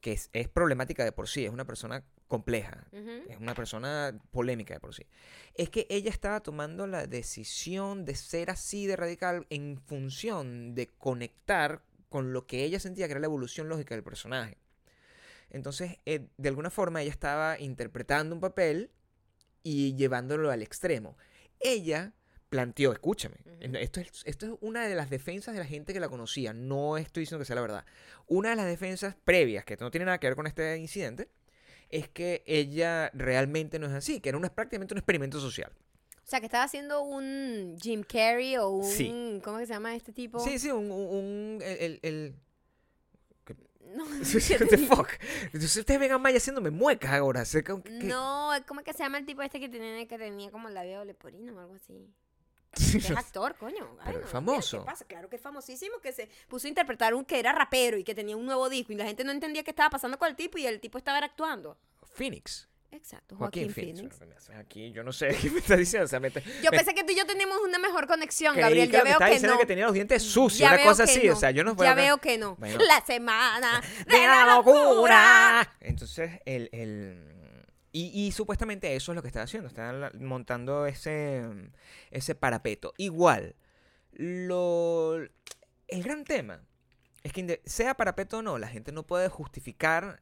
que 0.00 0.12
es, 0.12 0.30
es 0.32 0.48
problemática 0.48 1.04
de 1.04 1.12
por 1.12 1.28
sí, 1.28 1.44
es 1.44 1.50
una 1.52 1.64
persona 1.64 2.02
compleja, 2.26 2.88
es 3.28 3.38
una 3.38 3.54
persona 3.54 4.18
polémica 4.32 4.74
de 4.74 4.80
por 4.80 4.94
sí. 4.94 5.06
Es 5.54 5.70
que 5.70 5.86
ella 5.90 6.10
estaba 6.10 6.40
tomando 6.40 6.88
la 6.88 7.06
decisión 7.06 8.04
de 8.04 8.16
ser 8.16 8.50
así 8.50 8.86
de 8.86 8.96
radical 8.96 9.46
en 9.48 9.78
función 9.78 10.74
de 10.74 10.88
conectar 10.88 11.82
con 12.08 12.32
lo 12.32 12.46
que 12.46 12.64
ella 12.64 12.80
sentía 12.80 13.06
que 13.06 13.12
era 13.12 13.20
la 13.20 13.26
evolución 13.26 13.68
lógica 13.68 13.94
del 13.94 14.04
personaje. 14.04 14.58
Entonces, 15.50 15.98
eh, 16.06 16.28
de 16.36 16.48
alguna 16.48 16.70
forma, 16.70 17.02
ella 17.02 17.10
estaba 17.10 17.58
interpretando 17.58 18.34
un 18.34 18.40
papel 18.40 18.90
y 19.62 19.94
llevándolo 19.94 20.50
al 20.50 20.62
extremo. 20.62 21.16
Ella 21.60 22.12
planteó, 22.48 22.92
escúchame, 22.92 23.36
esto, 23.60 24.00
es, 24.00 24.22
esto 24.24 24.46
es 24.46 24.52
una 24.60 24.86
de 24.86 24.94
las 24.94 25.10
defensas 25.10 25.54
de 25.54 25.60
la 25.60 25.66
gente 25.66 25.92
que 25.92 26.00
la 26.00 26.08
conocía, 26.08 26.52
no 26.52 26.96
estoy 26.96 27.22
diciendo 27.22 27.40
que 27.40 27.46
sea 27.46 27.56
la 27.56 27.62
verdad. 27.62 27.84
Una 28.26 28.50
de 28.50 28.56
las 28.56 28.66
defensas 28.66 29.16
previas, 29.24 29.64
que 29.64 29.76
no 29.76 29.90
tiene 29.90 30.04
nada 30.04 30.18
que 30.18 30.28
ver 30.28 30.36
con 30.36 30.46
este 30.46 30.76
incidente, 30.76 31.28
es 31.88 32.08
que 32.08 32.42
ella 32.46 33.10
realmente 33.14 33.78
no 33.78 33.86
es 33.86 33.92
así, 33.92 34.20
que 34.20 34.28
era 34.28 34.38
una, 34.38 34.54
prácticamente 34.54 34.94
un 34.94 34.98
experimento 34.98 35.40
social. 35.40 35.72
O 36.26 36.28
sea, 36.28 36.40
que 36.40 36.46
estaba 36.46 36.64
haciendo 36.64 37.02
un 37.02 37.78
Jim 37.80 38.02
Carrey 38.02 38.56
o 38.56 38.68
un... 38.68 38.84
Sí. 38.84 39.40
¿Cómo 39.44 39.58
que 39.58 39.66
se 39.66 39.72
llama 39.74 39.94
este 39.94 40.12
tipo? 40.12 40.40
Sí, 40.40 40.58
sí, 40.58 40.72
un... 40.72 40.90
un- 40.90 41.08
un- 41.08 41.62
el, 41.62 41.78
el- 41.78 42.00
el- 42.02 42.36
No, 43.96 44.02
What 44.04 44.68
the 44.68 44.78
fuck? 44.78 45.08
Entonces 45.44 45.76
ustedes 45.76 46.00
ven 46.00 46.10
a 46.10 46.18
Maya 46.18 46.38
haciéndome 46.38 46.70
muecas 46.70 47.12
ahora. 47.12 47.44
que- 47.44 47.62
no, 47.62 48.50
¿cómo 48.66 48.80
es 48.80 48.84
que 48.84 48.92
se 48.92 49.04
llama 49.04 49.18
el 49.18 49.24
tipo 49.24 49.40
este 49.42 49.60
que 49.60 49.68
tenía, 49.68 50.04
que 50.08 50.18
tenía 50.18 50.50
como 50.50 50.66
el 50.66 50.74
labio 50.74 51.04
leporino 51.04 51.54
o 51.54 51.60
algo 51.60 51.74
así? 51.74 52.12
Es 52.96 53.10
actor, 53.12 53.54
coño. 53.56 53.96
Ay, 54.00 54.06
Pero 54.06 54.18
no, 54.18 54.24
es 54.26 54.30
famoso. 54.32 54.80
¿Qué 54.80 54.84
pasa? 54.84 55.04
Claro 55.04 55.30
que 55.30 55.36
es 55.36 55.42
famosísimo, 55.42 56.00
que 56.00 56.10
se 56.12 56.28
puso 56.48 56.66
a 56.66 56.70
interpretar 56.70 57.14
un 57.14 57.24
que 57.24 57.38
era 57.38 57.52
rapero 57.52 57.96
y 57.98 58.02
que 58.04 58.16
tenía 58.16 58.36
un 58.36 58.44
nuevo 58.44 58.68
disco 58.68 58.92
y 58.92 58.96
la 58.96 59.04
gente 59.06 59.22
no 59.22 59.30
entendía 59.30 59.62
qué 59.62 59.70
estaba 59.70 59.90
pasando 59.90 60.18
con 60.18 60.28
el 60.28 60.34
tipo 60.34 60.58
y 60.58 60.66
el 60.66 60.80
tipo 60.80 60.98
estaba 60.98 61.18
actuando. 61.18 61.78
Phoenix. 62.12 62.68
Exacto, 62.96 63.36
Joaquín, 63.36 63.64
Joaquín, 63.66 63.94
Phoenix. 63.96 64.16
Phoenix. 64.18 64.50
Aquí, 64.50 64.90
yo 64.92 65.02
no 65.04 65.12
sé 65.12 65.28
qué 65.40 65.50
me 65.50 65.58
estás 65.58 65.78
diciendo. 65.78 66.06
O 66.06 66.08
sea, 66.08 66.18
me, 66.20 66.30
te- 66.30 66.42
Yo 66.62 66.70
me- 66.70 66.76
pensé 66.78 66.94
que 66.94 67.04
tú 67.04 67.12
y 67.12 67.16
yo 67.16 67.26
teníamos 67.26 67.58
una 67.66 67.78
mejor 67.78 68.06
conexión, 68.06 68.54
creí 68.54 68.62
Gabriel. 68.64 68.90
que 68.90 68.96
Ya 68.96 69.04
veo 69.04 69.18
que 69.18 69.24
diciendo 69.26 69.54
no. 69.54 69.58
que 69.60 69.66
tenía 69.66 69.84
los 69.84 69.94
dientes 69.94 70.22
sucios, 70.22 70.60
Ya 70.60 70.68
una 70.68 70.76
veo 70.78 70.86
cosa 70.86 71.04
así. 71.04 71.26
no. 71.26 71.32
O 71.32 71.36
sea, 71.36 71.50
yo 71.50 71.64
no 71.64 71.76
Ya 71.76 71.94
veo 71.94 72.18
que 72.18 72.38
no. 72.38 72.56
Bueno. 72.56 72.78
La 72.86 73.00
semana 73.04 73.80
de 74.08 74.26
la 74.26 74.56
locura. 74.56 75.74
Entonces, 75.80 76.40
el, 76.46 76.68
el- 76.72 77.32
y, 77.92 78.26
y 78.26 78.32
supuestamente 78.32 78.94
eso 78.94 79.12
es 79.12 79.16
lo 79.16 79.22
que 79.22 79.28
está 79.28 79.42
haciendo. 79.42 79.68
Están 79.68 80.10
montando 80.20 80.84
ese, 80.86 81.42
ese 82.10 82.34
parapeto. 82.34 82.92
Igual, 82.98 83.54
lo, 84.12 85.16
el 85.88 86.02
gran 86.02 86.24
tema 86.24 86.60
es 87.22 87.32
que 87.32 87.60
sea 87.64 87.94
parapeto 87.94 88.38
o 88.38 88.42
no, 88.42 88.58
la 88.58 88.68
gente 88.68 88.92
no 88.92 89.04
puede 89.06 89.28
justificar 89.28 90.20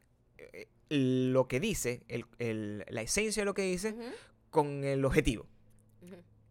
lo 0.90 1.49
que 1.49 1.61
dice, 1.61 2.03
el- 2.09 2.27
el- 2.38 2.85
la 2.88 3.03
esencia 3.03 3.40
de 3.42 3.44
lo 3.47 3.55
que 3.55 3.62
dice, 3.62 3.90
Ujú, 3.92 4.05
con 4.51 4.85
el 4.85 5.05
objetivo. 5.05 5.47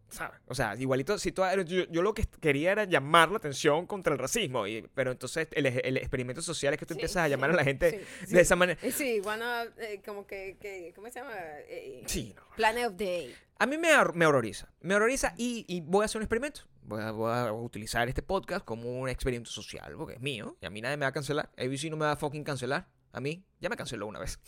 ¿sabes? 0.09 0.39
O 0.45 0.53
sea, 0.53 0.75
igualito, 0.75 1.17
si 1.17 1.31
tú, 1.31 1.41
yo, 1.65 1.85
yo 1.89 2.01
lo 2.03 2.13
que 2.13 2.23
quería 2.39 2.71
era 2.71 2.83
llamar 2.83 3.31
la 3.31 3.37
atención 3.37 3.87
contra 3.87 4.13
el 4.13 4.19
racismo, 4.19 4.67
y, 4.67 4.87
pero 4.93 5.11
entonces 5.11 5.47
el, 5.53 5.65
el 5.65 5.97
experimento 5.97 6.39
social 6.43 6.71
es 6.71 6.77
que 6.79 6.85
tú 6.85 6.93
Sí, 6.93 6.99
empiezas 6.99 7.17
a 7.17 7.25
sí, 7.25 7.31
llamar 7.31 7.49
a 7.49 7.53
la 7.55 7.63
gente 7.63 8.05
sí, 8.27 8.35
de 8.35 8.41
esa 8.41 8.55
manera. 8.55 8.79
Eh, 8.83 8.91
Sí, 8.91 9.21
bueno, 9.21 9.43
eh, 9.79 10.03
como 10.05 10.27
que, 10.27 10.57
que- 10.61 10.93
¿cómo 10.95 11.07
se 11.09 11.15
llama? 11.19 11.33
Eh, 11.67 12.03
Sí, 12.05 12.31
no. 12.35 12.43
Planet 12.55 12.89
of 12.91 12.95
the. 12.97 13.33
A 13.57 13.65
mí 13.65 13.75
me, 13.79 13.89
me 14.13 14.25
horroriza. 14.27 14.71
Me 14.81 14.93
horroriza 14.93 15.33
y, 15.35 15.65
y 15.67 15.81
voy 15.81 16.03
a 16.03 16.05
hacer 16.05 16.19
un 16.19 16.23
experimento. 16.25 16.61
Voy 16.83 17.01
a, 17.01 17.09
voy 17.09 17.31
a 17.33 17.51
utilizar 17.51 18.07
este 18.07 18.21
podcast 18.21 18.63
como 18.63 18.91
un 18.99 19.09
experimento 19.09 19.49
social, 19.49 19.95
porque 19.97 20.13
es 20.15 20.21
mío, 20.21 20.57
y 20.61 20.65
a 20.67 20.69
mí 20.69 20.79
nadie 20.79 20.97
me 20.97 21.05
va 21.05 21.09
a 21.09 21.13
cancelar. 21.13 21.49
ABC 21.57 21.85
no 21.89 21.97
me 21.97 22.05
va 22.05 22.11
a 22.11 22.17
fucking 22.17 22.43
cancelar. 22.43 22.87
A 23.13 23.19
mí 23.19 23.43
ya 23.61 23.69
me 23.69 23.77
canceló 23.77 24.07
una 24.07 24.19
vez. 24.19 24.39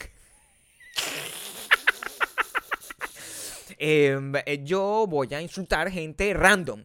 Em, 3.77 4.33
eh, 4.45 4.61
yo 4.63 5.05
voy 5.07 5.33
a 5.33 5.41
insultar 5.41 5.89
gente 5.91 6.33
random. 6.33 6.83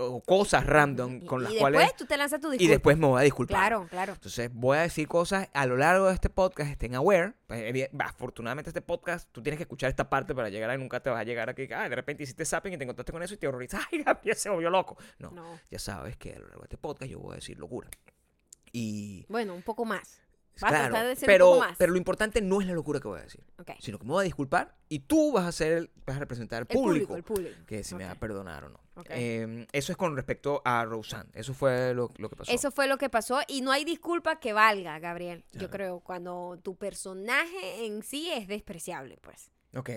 O 0.00 0.20
cosas 0.22 0.64
random 0.64 1.22
con 1.22 1.42
las 1.42 1.52
y 1.52 1.58
cuales... 1.58 1.80
después 1.80 1.96
tú 1.96 2.06
te 2.06 2.16
lanzas 2.16 2.40
tu 2.40 2.50
disculpa. 2.50 2.64
Y 2.64 2.68
después 2.68 2.96
me 2.96 3.06
voy 3.08 3.20
a 3.20 3.24
disculpar. 3.24 3.58
Claro, 3.58 3.88
claro. 3.90 4.12
Entonces 4.12 4.48
voy 4.54 4.78
a 4.78 4.82
decir 4.82 5.08
cosas 5.08 5.48
a 5.52 5.66
lo 5.66 5.76
largo 5.76 6.06
de 6.06 6.14
este 6.14 6.30
podcast, 6.30 6.70
estén 6.70 6.94
aware. 6.94 7.32
Pues, 7.48 7.88
afortunadamente 7.98 8.70
este 8.70 8.80
podcast, 8.80 9.28
tú 9.32 9.42
tienes 9.42 9.56
que 9.58 9.64
escuchar 9.64 9.90
esta 9.90 10.08
parte 10.08 10.36
para 10.36 10.50
llegar 10.50 10.70
a 10.70 10.76
nunca 10.76 11.00
te 11.02 11.10
vas 11.10 11.20
a 11.20 11.24
llegar 11.24 11.50
a 11.50 11.54
que, 11.54 11.68
ah, 11.74 11.88
de 11.88 11.96
repente 11.96 12.22
hiciste 12.22 12.44
zapping 12.44 12.74
y 12.74 12.78
te 12.78 12.84
encontraste 12.84 13.10
con 13.10 13.24
eso 13.24 13.34
y 13.34 13.38
te 13.38 13.48
horrorizas. 13.48 13.80
Ay, 13.92 14.04
Gabriel 14.04 14.36
se 14.36 14.50
volvió 14.50 14.70
loco. 14.70 14.96
No, 15.18 15.32
No. 15.32 15.58
ya 15.68 15.80
sabes 15.80 16.16
que 16.16 16.32
a 16.32 16.38
lo 16.38 16.46
largo 16.46 16.60
de 16.60 16.66
este 16.66 16.78
podcast 16.78 17.10
yo 17.10 17.18
voy 17.18 17.32
a 17.32 17.36
decir 17.36 17.58
locura. 17.58 17.88
Y 18.70 19.26
Bueno, 19.28 19.52
un 19.52 19.62
poco 19.62 19.84
más. 19.84 20.20
Claro, 20.58 21.06
de 21.08 21.16
ser 21.16 21.28
un 21.28 21.32
pero, 21.32 21.46
poco 21.46 21.58
más. 21.60 21.76
pero 21.78 21.92
lo 21.92 21.98
importante 21.98 22.40
no 22.40 22.60
es 22.60 22.66
la 22.66 22.72
locura 22.74 23.00
que 23.00 23.08
voy 23.08 23.20
a 23.20 23.22
decir, 23.22 23.42
Ok. 23.58 23.70
sino 23.80 23.98
que 23.98 24.04
me 24.04 24.12
voy 24.12 24.22
a 24.22 24.24
disculpar 24.24 24.76
y 24.88 25.00
tú 25.00 25.32
vas 25.32 25.46
a 25.46 25.52
ser, 25.52 25.90
vas 26.06 26.16
a 26.16 26.20
representar 26.20 26.58
al 26.62 26.66
El 26.68 26.76
público, 26.76 27.06
público, 27.08 27.16
el 27.16 27.22
público. 27.22 27.66
que 27.66 27.84
si 27.84 27.94
me 27.94 28.04
va 28.04 28.12
a 28.12 28.14
perdonar 28.14 28.64
o 28.64 28.68
no. 28.70 28.80
Ok. 28.96 29.06
Eh, 29.10 29.66
eso 29.72 29.92
es 29.92 29.98
con 29.98 30.16
respecto 30.16 30.60
a 30.64 30.84
Roseanne. 30.84 31.30
Eso 31.34 31.54
fue 31.54 31.94
lo, 31.94 32.10
lo 32.16 32.28
que 32.28 32.36
pasó. 32.36 32.50
Eso 32.52 32.70
fue 32.72 32.88
lo 32.88 32.98
que 32.98 33.08
pasó 33.08 33.40
y 33.46 33.60
no 33.60 33.70
hay 33.70 33.84
disculpa 33.84 34.40
que 34.40 34.52
valga, 34.52 34.98
Gabriel. 34.98 35.44
Yo 35.52 35.70
creo, 35.70 36.00
cuando 36.00 36.58
tu 36.62 36.76
personaje 36.76 37.84
en 37.86 38.02
sí 38.02 38.30
es 38.30 38.48
despreciable, 38.48 39.18
pues. 39.20 39.50
Ok. 39.76 39.90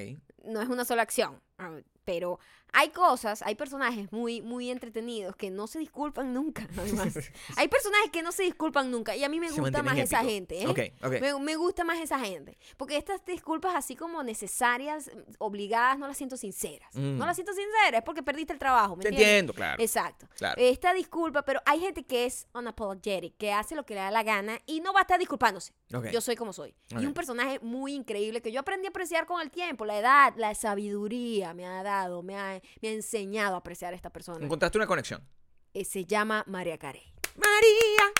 No 0.46 0.62
es 0.62 0.70
una 0.70 0.86
sola 0.86 1.02
acción. 1.02 1.40
Ah, 1.62 1.80
Pero 2.04 2.40
hay 2.74 2.90
cosas, 2.90 3.42
hay 3.42 3.56
personajes 3.56 4.12
muy, 4.12 4.42
muy 4.42 4.70
entretenidos 4.70 5.36
que 5.36 5.50
no 5.50 5.68
se 5.68 5.80
disculpan 5.80 6.34
nunca, 6.34 6.68
además. 6.78 7.14
hay 7.58 7.68
personajes 7.68 8.12
que 8.12 8.22
no 8.24 8.32
se 8.32 8.44
disculpan 8.44 8.90
nunca 8.90 9.16
y 9.16 9.24
a 9.24 9.30
mí 9.30 9.40
me 9.40 9.50
Se 9.50 9.60
gusta 9.60 9.80
más 9.80 9.96
mantienen 9.96 10.04
esa 10.06 10.24
gente, 10.24 10.62
¿eh? 10.62 10.68
Ok, 10.68 10.80
ok. 11.06 11.22
Me, 11.22 11.40
me 11.40 11.56
gusta 11.56 11.84
más 11.84 12.00
esa 12.00 12.20
gente. 12.20 12.58
Porque 12.78 12.98
estas 12.98 13.24
disculpas 13.26 13.76
así 13.76 13.96
como 13.96 14.24
necesarias, 14.24 15.12
obligadas, 15.38 16.00
no 16.00 16.08
las 16.08 16.18
siento 16.18 16.38
sinceras. 16.38 16.96
Mm. 16.96 17.18
No 17.18 17.26
las 17.26 17.36
siento 17.36 17.54
sinceras, 17.54 18.00
es 18.00 18.04
porque 18.04 18.24
perdiste 18.24 18.54
el 18.54 18.60
trabajo, 18.60 18.96
¿me 18.96 19.04
Te 19.04 19.10
entiendes? 19.10 19.30
entiendo, 19.30 19.54
claro. 19.54 19.82
Exacto. 19.82 20.28
Claro. 20.38 20.56
Esta 20.62 20.94
disculpa, 20.94 21.44
pero 21.44 21.62
hay 21.66 21.80
gente 21.80 22.04
que 22.04 22.26
es 22.26 22.48
unapologetic, 22.54 23.36
que 23.38 23.52
hace 23.52 23.76
lo 23.76 23.86
que 23.86 23.96
le 23.96 24.00
da 24.02 24.12
la 24.12 24.24
gana 24.24 24.60
y 24.66 24.80
no 24.80 24.94
va 24.94 25.02
a 25.02 25.04
estar 25.04 25.20
disculpándose. 25.20 25.74
Ok. 25.94 26.08
Yo 26.12 26.22
soy 26.22 26.36
como 26.36 26.54
soy. 26.54 26.74
Y 26.90 27.06
un 27.06 27.14
personaje 27.14 27.60
muy 27.60 27.94
increíble 27.94 28.42
que 28.42 28.52
yo 28.52 28.62
aprendí 28.62 28.88
a 28.88 28.90
apreciar 28.90 29.26
con 29.26 29.42
el 29.42 29.52
tiempo. 29.52 29.86
La 29.86 30.00
edad, 30.00 30.34
la 30.38 30.56
sabiduría 30.56 31.51
me 31.54 31.66
ha 31.66 31.84
dado, 31.84 32.24
me 32.24 32.38
ha, 32.38 32.62
me 32.82 32.90
ha 32.90 32.92
enseñado 32.92 33.56
a 33.56 33.60
apreciar 33.60 33.94
a 33.94 33.96
esta 33.96 34.10
persona. 34.10 34.44
Encontraste 34.44 34.78
una 34.78 34.88
conexión. 34.88 35.28
Eh, 35.74 35.86
se 35.86 36.06
llama 36.06 36.44
María 36.48 36.78
Carey. 36.78 37.14
María 37.36 38.12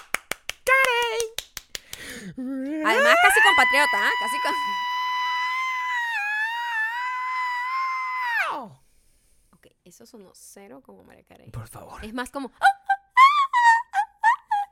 Carey. 0.64 1.24
Además, 2.86 3.16
casi 3.22 3.40
compatriota, 3.44 3.98
¿ah? 3.98 4.12
Casi 4.22 4.38
con... 4.44 4.54
Ok, 9.52 9.68
eso 9.84 10.06
sonó 10.06 10.32
cero 10.34 10.82
como 10.84 11.04
María 11.04 11.24
Carey. 11.24 11.50
Por 11.52 11.68
favor. 11.68 12.04
Es 12.04 12.14
más 12.14 12.32
como... 12.32 12.52
¡ah! 12.60 12.81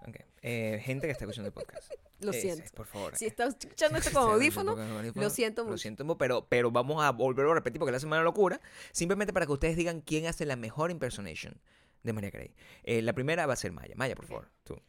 Ok. 0.08 0.16
Eh, 0.42 0.82
gente 0.84 1.08
que 1.08 1.12
está 1.12 1.26
escuchando 1.26 1.48
el 1.48 1.54
podcast. 1.54 1.92
Lo 2.22 2.32
Eh, 2.34 2.42
siento. 2.42 2.70
Por 2.74 2.86
favor. 2.86 3.16
Si 3.16 3.26
estás 3.26 3.56
escuchando 3.60 3.98
esto 3.98 4.12
con 4.12 4.32
audífono, 4.34 4.76
lo 5.16 5.30
siento 5.30 5.64
Lo 5.64 5.70
mucho. 5.70 5.78
siento, 5.78 6.18
pero, 6.18 6.48
pero 6.50 6.70
vamos 6.72 7.02
a 7.04 7.12
volverlo 7.12 7.52
a 7.52 7.56
repetir 7.56 7.80
porque 7.80 7.92
la 7.94 8.00
semana 8.00 8.24
locura. 8.24 8.60
Simplemente 8.92 9.32
para 9.34 9.46
que 9.46 9.52
ustedes 9.54 9.76
digan 9.78 10.02
quién 10.02 10.26
hace 10.28 10.46
la 10.46 10.56
mejor 10.58 10.92
impersonation 10.92 11.60
de 12.04 12.14
María 12.14 12.32
Carey. 12.32 12.54
Eh, 12.84 13.02
la 13.02 13.14
primera 13.14 13.46
va 13.46 13.54
a 13.54 13.58
ser 13.58 13.72
Maya. 13.72 13.94
Maya, 13.96 14.16
por 14.16 14.26
favor. 14.26 14.50
Tú. 14.64 14.82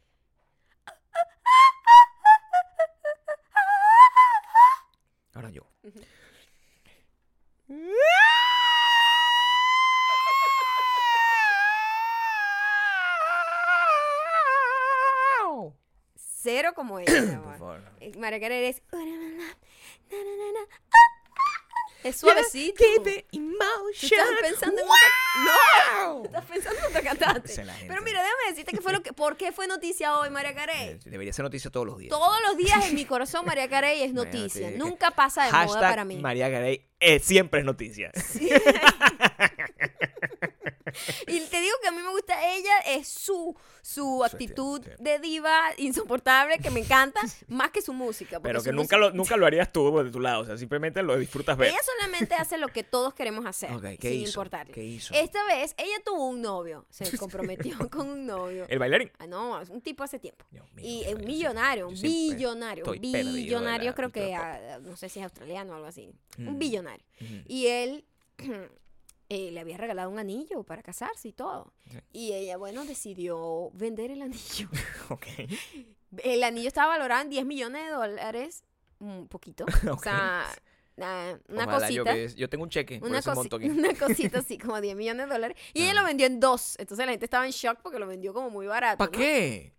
Ahora 5.33 5.49
yo. 5.51 5.65
Cero 16.41 16.71
como 16.75 16.99
ella. 16.99 17.41
Por 17.43 17.57
favor. 17.57 17.81
María 18.17 18.39
Carey 18.39 18.65
es. 18.65 18.81
Es 22.03 22.15
suavecito. 22.15 22.83
Keep 22.83 23.07
it 23.07 23.25
Tú 23.31 23.37
emotion. 23.37 23.93
estás 24.19 24.27
pensando 24.41 24.81
en 24.81 24.87
otra. 24.87 25.01
No, 25.45 26.13
Wow. 26.13 26.25
estás 26.25 26.45
pensando 26.45 26.79
en 26.79 26.85
otra 26.87 27.01
cantante. 27.03 27.53
Pero 27.87 28.01
mira, 28.01 28.23
déjame 28.23 28.49
decirte 28.49 28.71
que 28.71 28.81
fue 28.81 28.91
lo 28.91 29.03
que, 29.03 29.13
¿por 29.13 29.37
qué 29.37 29.51
fue 29.51 29.67
noticia 29.67 30.17
hoy 30.17 30.31
María 30.31 30.55
Carey? 30.55 30.89
Eh, 30.89 30.99
Debería 31.05 31.31
ser 31.31 31.43
noticia 31.43 31.69
todos 31.69 31.85
los 31.85 31.99
días. 31.99 32.09
Todos 32.09 32.39
los 32.47 32.57
días 32.57 32.87
en 32.87 32.95
mi 32.95 33.05
corazón 33.11 33.45
María 33.45 33.69
Carey 33.69 34.01
es 34.01 34.13
noticia. 34.13 34.71
Nunca 34.71 35.11
pasa 35.11 35.45
de 35.45 35.51
moda 35.67 35.79
para 35.79 36.03
mí. 36.03 36.17
María 36.17 36.49
Carey 36.51 36.87
eh, 36.99 37.19
siempre 37.19 37.59
es 37.59 37.65
noticia. 37.67 38.11
Y 41.27 41.39
te 41.41 41.61
digo 41.61 41.75
que 41.81 41.87
a 41.87 41.91
mí 41.91 42.01
me 42.01 42.09
gusta 42.11 42.53
ella, 42.55 42.77
es 42.87 43.07
su, 43.07 43.55
su 43.81 44.23
actitud 44.23 44.81
de 44.99 45.19
diva 45.19 45.59
insoportable 45.77 46.59
que 46.59 46.69
me 46.71 46.79
encanta, 46.81 47.19
más 47.47 47.71
que 47.71 47.81
su 47.81 47.93
música. 47.93 48.37
porque 48.39 48.49
Pero 48.49 48.59
su 48.59 48.65
que 48.65 48.71
nunca 48.71 48.97
música- 48.97 48.97
lo, 48.97 49.11
nunca 49.11 49.37
lo 49.37 49.45
harías 49.45 49.71
tú 49.71 49.97
de 50.03 50.11
tu 50.11 50.19
lado. 50.19 50.41
O 50.41 50.45
sea, 50.45 50.57
simplemente 50.57 51.01
lo 51.03 51.17
disfrutas 51.17 51.57
ver. 51.57 51.69
Ella 51.69 51.79
solamente 51.97 52.35
hace 52.35 52.57
lo 52.57 52.67
que 52.69 52.83
todos 52.83 53.13
queremos 53.13 53.45
hacer, 53.45 53.71
Ok, 53.71 53.83
¿qué 53.99 54.09
sin 54.11 54.21
hizo? 54.21 54.29
importarle. 54.29 54.73
¿Qué 54.73 54.83
hizo? 54.83 55.13
Esta 55.13 55.43
vez 55.45 55.73
ella 55.77 55.95
tuvo 56.05 56.27
un 56.27 56.41
novio, 56.41 56.85
se 56.89 57.05
comprometió 57.17 57.77
con 57.89 58.07
un 58.09 58.25
novio. 58.25 58.65
El 58.69 58.79
bailarín. 58.79 59.11
Ah, 59.19 59.27
no, 59.27 59.61
es 59.61 59.69
un 59.69 59.81
tipo 59.81 60.03
hace 60.03 60.19
tiempo. 60.19 60.45
Dios 60.51 60.65
mío, 60.73 60.85
Y 60.85 61.03
es 61.03 61.13
un 61.15 61.25
millonario, 61.25 61.87
un 61.87 61.97
siempre 61.97 62.35
billonario, 62.35 62.83
estoy 62.83 62.99
perdido 62.99 63.17
de 63.17 63.23
la 63.23 63.31
billonario, 63.37 63.95
creo 63.95 64.11
que, 64.11 64.21
cultura 64.21 64.75
ah, 64.75 64.79
no 64.79 64.95
sé 64.97 65.09
si 65.09 65.19
es 65.19 65.23
australiano 65.23 65.73
o 65.73 65.75
algo 65.75 65.87
así, 65.87 66.11
Mm. 66.37 66.47
un 66.47 66.59
billonario. 66.59 67.05
Ujú. 67.19 67.33
Y 67.47 67.67
él 67.67 68.05
eh, 69.33 69.49
le 69.51 69.59
había 69.61 69.77
regalado 69.77 70.09
un 70.09 70.19
anillo 70.19 70.63
para 70.63 70.83
casarse 70.83 71.29
y 71.29 71.31
todo. 71.31 71.71
Sí. 71.89 71.97
Y 72.11 72.33
ella, 72.33 72.57
bueno, 72.57 72.83
decidió 72.83 73.69
vender 73.73 74.11
el 74.11 74.21
anillo. 74.21 74.67
Ok. 75.09 75.25
El 76.23 76.43
anillo 76.43 76.67
estaba 76.67 76.89
valorado 76.89 77.21
en 77.21 77.29
10 77.29 77.45
millones 77.45 77.85
de 77.85 77.91
dólares, 77.91 78.63
un 78.99 79.27
poquito. 79.29 79.65
O 79.89 79.97
sea, 79.99 80.45
na- 80.97 81.39
una 81.47 81.63
Ojalá 81.63 81.79
cosita. 81.87 82.15
yo 82.35 82.49
tengo 82.49 82.65
un 82.65 82.69
cheque 82.69 82.99
por 82.99 83.07
Una, 83.09 83.19
ese 83.19 83.31
monto 83.33 83.55
aquí. 83.55 83.69
una 83.69 83.93
cosita 83.93 84.39
así, 84.39 84.57
como 84.57 84.81
10 84.81 84.97
millones 84.97 85.27
de 85.27 85.33
dólares. 85.33 85.57
Y 85.73 85.83
ella 85.83 85.91
Ah. 85.91 86.01
lo 86.01 86.03
vendió 86.07 86.27
en 86.27 86.41
dos. 86.41 86.75
Entonces 86.79 87.05
la 87.05 87.11
gente 87.13 87.25
estaba 87.25 87.45
en 87.45 87.51
shock 87.51 87.79
porque 87.81 87.99
lo 87.99 88.07
vendió 88.07 88.33
como 88.33 88.49
muy 88.49 88.67
barato. 88.67 88.97
¿Para 88.97 89.11
¿no? 89.11 89.17
qué? 89.17 89.73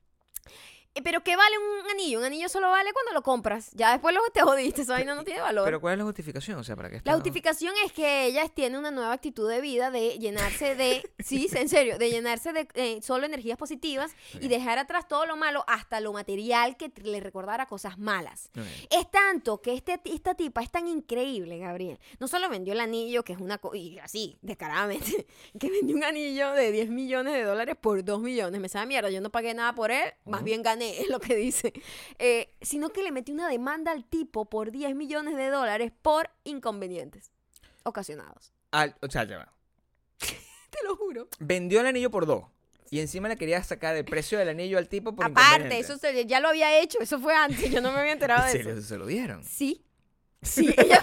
Eh, 0.94 1.00
Pero 1.02 1.22
¿qué 1.22 1.37
vale 1.37 1.57
un 1.59 1.90
anillo? 1.90 2.18
Un 2.18 2.24
anillo 2.26 2.48
solo 2.50 2.68
vale 2.70 2.92
cuando 2.92 3.12
lo 3.12 3.22
compras. 3.22 3.70
Ya 3.72 3.92
después 3.92 4.14
luego 4.14 4.28
te 4.31 4.42
jodiste, 4.42 4.83
esa 4.83 4.92
vaina 4.92 5.14
no 5.14 5.24
tiene 5.24 5.40
valor. 5.40 5.64
Pero 5.64 5.81
¿cuál 5.81 5.94
es 5.94 5.98
la 5.98 6.05
justificación? 6.05 6.59
O 6.59 6.64
sea, 6.64 6.76
¿para 6.76 6.88
qué 6.90 6.96
La 6.96 6.98
está- 6.98 7.12
justificación 7.14 7.72
es 7.87 7.92
que 7.92 8.26
ella 8.26 8.46
tiene 8.48 8.78
una 8.78 8.90
nueva 8.90 9.12
actitud 9.14 9.48
de 9.48 9.61
vida 9.62 9.90
de 9.90 10.18
llenarse 10.18 10.74
de, 10.74 11.02
sí, 11.18 11.48
en 11.55 11.68
serio, 11.70 11.96
de 11.96 12.11
llenarse 12.11 12.52
de 12.52 12.68
eh, 12.74 13.00
solo 13.02 13.24
energías 13.24 13.57
positivas 13.57 14.14
y 14.35 14.37
Ok. 14.46 14.50
dejar 14.50 14.78
atrás 14.78 15.09
todo 15.09 15.24
lo 15.24 15.35
malo, 15.37 15.64
hasta 15.66 16.00
lo 16.00 16.12
material 16.12 16.76
que 16.76 16.92
le 17.02 17.20
recordara 17.20 17.64
cosas 17.66 17.98
malas. 17.98 18.50
Ok. 18.57 18.64
Es 18.90 19.11
tanto 19.11 19.62
que 19.62 19.72
este, 19.74 19.98
esta 20.05 20.35
tipa 20.35 20.62
es 20.62 20.70
tan 20.70 20.88
increíble, 20.88 21.59
Gabriel. 21.59 21.98
No 22.20 22.28
solo 22.28 22.50
vendió 22.50 22.74
el 22.74 22.81
anillo, 22.81 23.24
que 23.24 23.33
es 23.33 23.40
una 23.40 23.57
cosa, 23.59 23.78
y 23.78 23.98
así, 23.98 24.37
descaradamente, 24.42 25.26
que 25.59 25.70
vendió 25.70 25.96
un 25.96 26.05
anillo 26.05 26.52
de 26.52 26.70
10 26.70 26.90
millones 26.90 27.33
de 27.33 27.44
dólares 27.44 27.76
por 27.81 28.05
2 28.05 28.20
millones. 28.20 28.61
Me 28.61 28.68
sabe 28.68 28.85
mierda, 28.87 29.09
yo 29.09 29.22
no 29.22 29.31
pagué 29.31 29.55
nada 29.55 29.74
por 29.74 29.90
él, 29.90 30.12
más 30.26 30.40
Ujú. 30.40 30.44
bien 30.44 30.62
gané, 30.62 30.81
es 31.00 31.08
lo 31.08 31.20
que 31.20 31.34
dice. 31.36 31.72
Eh, 32.18 32.54
sino 32.60 32.90
que 32.90 33.02
le 33.02 33.12
metió 33.12 33.34
una 33.34 33.48
demanda 33.48 33.92
al 33.92 34.04
tipo 34.04 34.44
por 34.44 34.70
10 34.70 34.94
millones 34.94 35.36
de 35.36 35.48
dólares 35.48 35.92
por 36.02 36.30
inconvenientes 36.44 37.30
ocasionados. 37.84 38.52
Al- 38.70 38.96
o 39.02 39.10
sea, 39.10 39.24
ya 39.24 39.38
va. 39.38 39.52
Te 40.18 40.78
lo 40.84 40.96
juro. 40.96 41.28
Vendió 41.38 41.80
el 41.80 41.86
anillo 41.86 42.10
por 42.10 42.26
dos. 42.26 42.44
Y 42.90 43.00
encima 43.00 43.26
le 43.28 43.36
quería 43.38 43.62
sacar 43.64 43.96
el 43.96 44.04
precio 44.04 44.38
del 44.38 44.50
anillo 44.50 44.76
al 44.76 44.86
tipo 44.88 45.14
por 45.14 45.24
Aparte, 45.24 45.78
eso 45.78 45.96
se- 45.96 46.26
ya 46.26 46.40
lo 46.40 46.48
había 46.48 46.78
hecho, 46.80 47.00
eso 47.00 47.18
fue 47.18 47.34
antes, 47.34 47.70
yo 47.70 47.80
no 47.80 47.90
me 47.90 48.00
había 48.00 48.12
enterado 48.12 48.42
¿En 48.46 48.52
de 48.52 48.52
serio? 48.58 48.72
eso. 48.74 48.82
¿Se 48.86 48.98
lo 48.98 49.06
dieron? 49.06 49.42
Sí. 49.44 49.82
Sí, 50.42 50.68
ella 50.76 51.00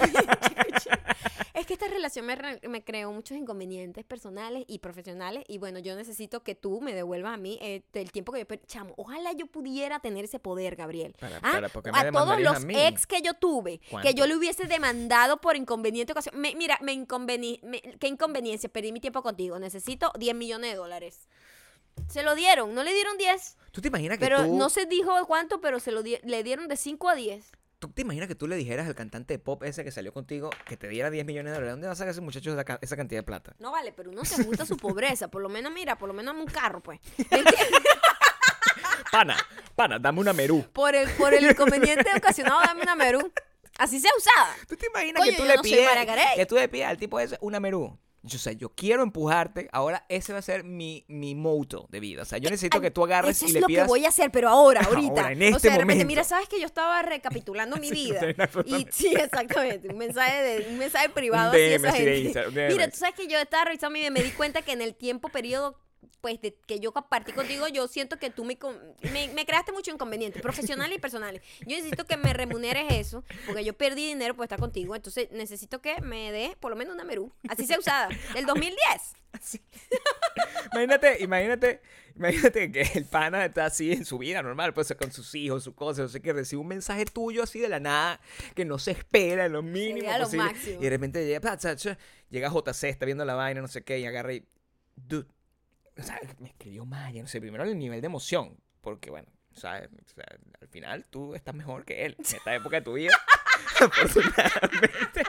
Es 1.53 1.65
que 1.65 1.73
esta 1.73 1.87
relación 1.87 2.25
me, 2.25 2.35
re- 2.35 2.59
me 2.69 2.83
creó 2.83 3.11
muchos 3.11 3.37
inconvenientes 3.37 4.05
personales 4.05 4.63
y 4.67 4.79
profesionales. 4.79 5.43
Y 5.47 5.57
bueno, 5.57 5.79
yo 5.79 5.95
necesito 5.95 6.41
que 6.43 6.55
tú 6.55 6.79
me 6.81 6.93
devuelvas 6.93 7.33
a 7.33 7.37
mí 7.37 7.57
eh, 7.61 7.83
el 7.93 8.11
tiempo 8.11 8.31
que 8.31 8.39
yo. 8.47 8.55
Chamo, 8.67 8.93
ojalá 8.97 9.33
yo 9.33 9.45
pudiera 9.47 9.99
tener 9.99 10.25
ese 10.25 10.39
poder, 10.39 10.75
Gabriel. 10.75 11.15
Para- 11.19 11.37
Ah, 11.37 11.51
para- 11.53 11.69
¿por 11.69 11.83
qué 11.83 11.91
me 11.91 11.97
a 11.99 12.11
todos 12.11 12.39
los 12.39 12.55
a 12.55 12.59
mí? 12.59 12.73
ex 12.77 13.05
que 13.07 13.21
yo 13.21 13.33
tuve, 13.33 13.79
que 14.01 14.13
yo 14.13 14.25
le 14.27 14.35
hubiese 14.35 14.65
demandado 14.65 15.41
por 15.41 15.55
inconveniente 15.57 16.13
ocasión. 16.13 16.39
Me- 16.39 16.55
mira, 16.55 16.77
me 16.81 16.93
inconveni 16.93 17.59
me- 17.63 17.81
qué 17.81 18.07
inconveniencia, 18.07 18.69
perdí 18.69 18.91
mi 18.91 18.99
tiempo 19.01 19.21
contigo. 19.21 19.59
Necesito 19.59 20.11
10 20.17 20.35
millones 20.35 20.71
de 20.71 20.77
dólares. 20.77 21.27
Se 22.07 22.23
lo 22.23 22.35
dieron, 22.35 22.73
no 22.73 22.83
le 22.83 22.93
dieron 22.93 23.17
10, 23.17 23.57
¿Tú 23.71 23.81
te 23.81 23.89
imaginas 23.89 24.17
que 24.17 24.23
pero 24.25 24.45
tú... 24.45 24.55
no 24.55 24.69
se 24.69 24.85
dijo 24.85 25.11
cuánto, 25.27 25.59
pero 25.59 25.81
se 25.81 25.91
lo 25.91 26.01
di- 26.03 26.19
le 26.23 26.43
dieron 26.43 26.69
de 26.69 26.77
5 26.77 27.09
a 27.09 27.15
10. 27.15 27.51
¿Tú 27.79 27.87
te 27.91 28.01
imaginas 28.01 28.27
que 28.27 28.35
tú 28.35 28.45
le 28.45 28.57
dijeras 28.57 28.87
al 28.87 28.93
cantante 28.95 29.35
de 29.35 29.39
pop 29.39 29.63
ese 29.63 29.85
que 29.85 29.91
salió 29.91 30.11
contigo 30.11 30.49
que 30.65 30.75
te 30.75 30.89
diera 30.89 31.09
10 31.09 31.25
millones 31.25 31.51
de 31.51 31.55
dólares? 31.55 31.71
¿Dónde 31.73 31.87
va 31.87 31.93
a 31.93 31.95
sacar 31.95 32.11
ese 32.11 32.19
muchacho 32.19 32.51
esa, 32.51 32.65
ca- 32.65 32.77
esa 32.81 32.97
cantidad 32.97 33.19
de 33.19 33.23
plata? 33.23 33.55
No 33.57 33.71
vale, 33.71 33.93
pero 33.93 34.09
uno 34.11 34.25
se 34.25 34.41
ajusta 34.41 34.63
a 34.63 34.65
su 34.65 34.75
pobreza. 34.75 35.29
Por 35.29 35.41
lo 35.41 35.47
menos, 35.47 35.71
mira, 35.71 35.97
por 35.97 36.09
lo 36.09 36.13
menos 36.13 36.33
dame 36.35 36.43
un 36.45 36.51
carro, 36.51 36.81
pues. 36.81 36.99
Pana, 39.11 39.37
pana, 39.75 39.97
dame 39.97 40.19
una 40.19 40.33
merú. 40.33 40.63
Por 40.73 40.93
el, 40.93 41.09
por 41.11 41.33
el 41.33 41.49
inconveniente 41.49 42.05
ocasionado, 42.15 42.59
dame 42.61 42.83
una 42.83 42.95
Merú. 42.95 43.31
Así 43.79 43.99
sea 43.99 44.11
usada. 44.15 44.55
¿Tú 44.67 44.75
te 44.75 44.85
imaginas 44.87 45.19
Coño, 45.21 45.31
que 45.31 45.37
tú 45.37 45.43
le 45.45 45.55
no 45.55 45.61
pides 45.63 45.89
que 46.35 46.45
tú 46.45 46.55
le 46.55 46.67
pides 46.67 46.85
al 46.87 46.97
tipo 46.97 47.19
ese 47.19 47.37
una 47.41 47.59
merú? 47.59 47.97
Yo, 48.21 48.35
o 48.35 48.39
sea, 48.39 48.53
yo 48.53 48.69
quiero 48.69 49.01
empujarte. 49.03 49.69
Ahora 49.71 50.05
ese 50.09 50.33
va 50.33 50.39
a 50.39 50.41
ser 50.41 50.63
mi, 50.63 51.05
mi 51.07 51.35
moto 51.35 51.87
de 51.89 51.99
vida. 51.99 52.23
O 52.23 52.25
sea, 52.25 52.37
yo 52.37 52.49
necesito 52.49 52.81
que 52.81 52.91
tú 52.91 53.03
agarres 53.03 53.37
Eso 53.37 53.45
y 53.45 53.47
es 53.49 53.53
le 53.53 53.61
lo 53.61 53.67
pidas... 53.67 53.85
que 53.85 53.87
voy 53.87 54.05
a 54.05 54.09
hacer, 54.09 54.29
pero 54.31 54.49
ahora, 54.49 54.81
Ahora, 54.85 54.97
ahorita. 54.97 55.31
en 55.31 55.41
o 55.41 55.45
este 55.45 55.59
sea, 55.59 55.71
de 55.71 55.77
repente, 55.77 55.93
momento. 55.95 56.07
mira, 56.07 56.23
sabes 56.23 56.49
que 56.49 56.59
yo 56.59 56.65
estaba 56.65 57.01
recapitulando 57.01 57.77
mi 57.77 57.89
vida. 57.91 58.19
y 58.65 58.87
sí, 58.91 59.13
exactamente. 59.15 59.87
Un 59.89 59.97
mensaje, 59.97 60.41
de, 60.43 60.67
un 60.69 60.77
mensaje 60.77 61.09
privado 61.13 61.51
así 61.51 61.59
esa 61.61 61.87
de 61.91 61.93
gente. 61.93 62.19
Instagram. 62.19 62.67
Mira, 62.67 62.87
tú 62.89 62.97
sabes 62.97 63.15
que 63.15 63.27
yo 63.27 63.39
estaba 63.39 63.65
revisando 63.65 63.93
mi 63.93 63.99
vida 63.99 64.11
me 64.11 64.21
di 64.23 64.31
cuenta 64.31 64.61
que 64.61 64.73
en 64.73 64.81
el 64.81 64.95
tiempo 64.95 65.29
periodo 65.29 65.77
pues 66.21 66.41
de 66.41 66.55
que 66.67 66.79
yo 66.79 66.91
compartí 66.91 67.31
contigo, 67.31 67.67
yo 67.67 67.87
siento 67.87 68.17
que 68.17 68.29
tú 68.29 68.43
me, 68.43 68.57
me, 69.11 69.29
me 69.29 69.45
creaste 69.45 69.71
mucho 69.71 69.91
inconveniente, 69.91 70.39
profesionales 70.41 70.97
y 70.97 71.01
personales. 71.01 71.41
Yo 71.61 71.75
necesito 71.77 72.05
que 72.05 72.17
me 72.17 72.33
remuneres 72.33 72.85
eso, 72.91 73.23
porque 73.45 73.63
yo 73.63 73.73
perdí 73.73 74.07
dinero 74.07 74.35
por 74.35 74.43
estar 74.43 74.59
contigo, 74.59 74.95
entonces 74.95 75.29
necesito 75.31 75.81
que 75.81 76.01
me 76.01 76.31
des 76.31 76.55
por 76.55 76.71
lo 76.71 76.77
menos 76.77 76.93
una 76.93 77.03
Merú, 77.03 77.31
así 77.47 77.65
sea 77.65 77.79
usada, 77.79 78.09
del 78.33 78.45
2010. 78.45 78.77
Imagínate, 80.73 81.23
imagínate, 81.23 81.81
imagínate 82.15 82.71
que 82.71 82.81
el 82.95 83.05
pana 83.05 83.45
está 83.45 83.65
así 83.65 83.91
en 83.91 84.05
su 84.05 84.17
vida 84.17 84.41
normal, 84.41 84.73
pues 84.73 84.93
con 84.99 85.11
sus 85.11 85.33
hijos, 85.35 85.63
sus 85.63 85.75
cosas, 85.75 86.03
no 86.03 86.09
sé 86.09 86.21
qué, 86.21 86.33
recibe 86.33 86.61
un 86.61 86.67
mensaje 86.67 87.05
tuyo 87.05 87.43
así 87.43 87.59
de 87.59 87.69
la 87.69 87.79
nada, 87.79 88.19
que 88.55 88.65
no 88.65 88.79
se 88.79 88.91
espera 88.91 89.45
en 89.45 89.53
lo 89.53 89.61
mínimo 89.61 90.11
lo 90.11 90.25
posible. 90.25 90.45
máximo. 90.45 90.79
Y 90.79 90.83
de 90.83 90.89
repente 90.89 91.25
llega, 91.25 91.57
llega 92.29 92.49
JC, 92.49 92.83
está 92.85 93.05
viendo 93.05 93.25
la 93.25 93.35
vaina, 93.35 93.61
no 93.61 93.67
sé 93.67 93.83
qué, 93.83 93.99
y 93.99 94.05
agarra 94.05 94.33
y. 94.33 94.45
Dude. 94.95 95.27
O 95.99 96.03
sea, 96.03 96.19
me 96.39 96.49
escribió 96.49 96.85
Maya, 96.85 97.21
no 97.21 97.27
sé, 97.27 97.39
primero 97.41 97.63
el 97.63 97.77
nivel 97.77 98.01
de 98.01 98.07
emoción, 98.07 98.57
porque 98.81 99.09
bueno, 99.09 99.27
¿sabes? 99.53 99.89
O 99.89 100.13
sea, 100.15 100.25
al 100.61 100.67
final 100.67 101.05
tú 101.09 101.35
estás 101.35 101.53
mejor 101.53 101.85
que 101.85 102.05
él 102.05 102.15
en 102.17 102.25
esta 102.25 102.55
época 102.55 102.77
de 102.77 102.81
tu 102.83 102.93
vida, 102.93 103.13
afortunadamente. 103.79 105.23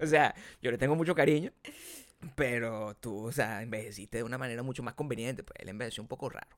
O 0.00 0.06
sea, 0.06 0.34
yo 0.60 0.70
le 0.70 0.78
tengo 0.78 0.96
mucho 0.96 1.14
cariño, 1.14 1.52
pero 2.34 2.94
tú, 2.96 3.26
o 3.26 3.32
sea, 3.32 3.62
envejeciste 3.62 4.18
de 4.18 4.22
una 4.24 4.38
manera 4.38 4.62
mucho 4.62 4.82
más 4.82 4.94
conveniente, 4.94 5.42
pues 5.42 5.58
él 5.60 5.68
envejeció 5.68 6.02
un 6.02 6.08
poco 6.08 6.28
raro. 6.28 6.56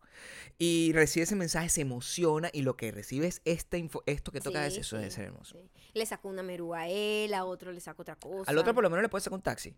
Y 0.59 0.93
recibe 0.93 1.25
ese 1.25 1.37
mensaje, 1.37 1.69
se 1.69 1.81
emociona 1.81 2.51
y 2.53 2.63
lo 2.63 2.77
que 2.77 2.93
recibe 2.93 3.27
es 3.27 3.43
esta 3.45 3.77
info, 3.77 4.03
esto 4.07 4.31
que 4.33 4.41
toca 4.41 4.61
Sí, 4.71 4.79
es 4.79 4.87
eso 4.87 5.01
sí, 5.01 5.11
ser 5.11 5.27
hermoso. 5.27 5.59
sí. 5.59 5.71
Le 5.95 6.07
sacó 6.07 6.29
una 6.29 6.43
Merú 6.43 6.75
a 6.75 6.89
él, 6.89 7.35
a 7.35 7.45
otro 7.45 7.73
le 7.73 7.81
sacó 7.81 8.03
otra 8.03 8.17
cosa. 8.17 8.51
Al 8.51 8.59
otro 8.59 8.75
por 8.75 8.83
lo 8.83 8.91
menos 8.91 9.03
le 9.03 9.09
puedes 9.09 9.25
sacar 9.25 9.37
un 9.37 9.43
taxi. 9.43 9.75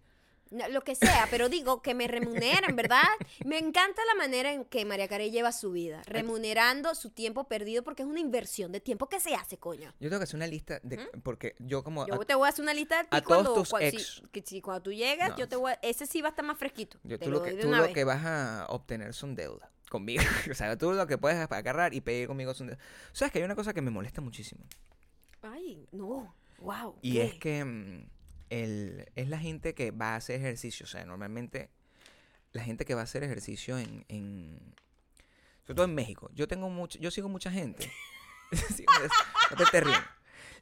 No, 0.51 0.69
Lo 0.69 0.81
que 0.83 0.95
sea, 0.95 1.27
pero 1.31 1.49
digo 1.49 1.83
que 1.83 1.95
me 1.95 2.07
remuneren, 2.07 2.77
¿verdad? 2.77 3.03
Me 3.45 3.59
encanta 3.59 4.03
la 4.07 4.15
manera 4.15 4.53
en 4.53 4.65
que 4.65 4.85
María 4.85 5.09
Carey 5.09 5.31
lleva 5.31 5.51
su 5.53 5.73
vida, 5.73 6.03
remunerando 6.07 6.95
su 6.95 7.11
tiempo 7.11 7.45
perdido 7.49 7.83
porque 7.83 8.03
es 8.03 8.09
una 8.09 8.21
inversión 8.21 8.71
de 8.73 8.81
tiempo 8.81 9.09
que 9.09 9.19
se 9.21 9.35
hace, 9.35 9.59
coño. 9.59 9.93
Yo 9.99 10.09
tengo 10.09 10.19
que 10.21 10.25
hacer 10.25 10.37
una 10.37 10.47
lista 10.47 10.79
de 10.83 10.99
porque 11.23 11.57
yo 11.59 11.83
como 11.83 12.07
Yo 12.07 12.15
a- 12.15 12.25
te 12.25 12.35
voy 12.35 12.47
a 12.47 12.51
hacer 12.51 12.63
una 12.63 12.75
lista 12.75 12.99
de 12.99 13.05
ti 13.05 13.17
a 13.17 13.21
todos 13.23 13.43
cuando, 13.43 13.55
tus 13.55 13.73
cua- 13.73 13.91
si- 13.91 13.97
ex. 13.97 14.23
que 14.31 14.43
si 14.43 14.61
cuando 14.61 14.83
tú 14.83 14.93
llegas, 14.93 15.31
No, 15.31 15.37
yo 15.37 15.49
te 15.49 15.57
voy 15.57 15.73
a, 15.73 15.79
ese 15.83 16.07
sí 16.07 16.23
va 16.23 16.29
a 16.29 16.31
estar 16.31 16.45
más 16.45 16.59
fresquito. 16.59 16.99
yo- 17.03 17.19
tú 17.19 17.31
lo 17.31 17.39
lo 17.39 17.43
que 17.43 17.53
tú 17.55 17.69
lo 17.71 17.83
vez. 17.83 17.93
que 17.95 18.05
vas 18.05 18.25
a 18.25 18.67
obtener 18.69 19.15
son 19.15 19.35
deudas 19.35 19.69
conmigo. 19.91 20.23
o 20.53 20.55
sea, 20.55 20.77
tú 20.79 20.93
lo 20.93 21.07
que 21.07 21.19
puedes 21.19 21.39
agarrar 21.51 21.93
y 21.95 22.01
pedir 22.01 22.29
conmigo 22.29 22.55
son 22.55 22.69
deudas. 22.69 22.85
¿Sabes 23.13 23.33
que 23.33 23.39
hay 23.41 23.45
una 23.45 23.57
cosa 23.57 23.75
que 23.75 23.83
me 23.83 23.91
molesta 23.91 24.21
muchísimo? 24.21 24.65
Ay, 25.43 25.89
no. 25.93 26.35
Wow. 26.59 26.97
Y 27.03 27.19
es 27.19 27.35
que 27.35 27.65
mm, 27.65 28.09
el, 28.51 29.11
es 29.15 29.29
la 29.29 29.39
gente 29.39 29.75
que 29.75 29.91
va 29.91 30.15
a 30.15 30.17
hacer 30.17 30.41
ejercicio. 30.41 30.85
O 30.85 30.89
sea, 30.89 31.05
normalmente 31.05 31.71
la 32.53 32.63
gente 32.63 32.85
que 32.85 32.95
va 32.95 33.03
a 33.03 33.05
hacer 33.05 33.23
ejercicio 33.23 33.79
en, 33.79 34.05
en 34.09 34.75
sobre 35.67 35.75
todo 35.75 35.85
en 35.87 35.95
México. 35.95 36.31
Yo 36.35 36.47
tengo 36.47 36.71
mucho, 36.71 36.99
yo 36.99 37.11
sigo 37.11 37.29
mucha 37.29 37.51
gente. 37.51 37.91
No 39.51 39.57
te 39.57 39.65
estés 39.65 39.83
riendo. 39.83 40.07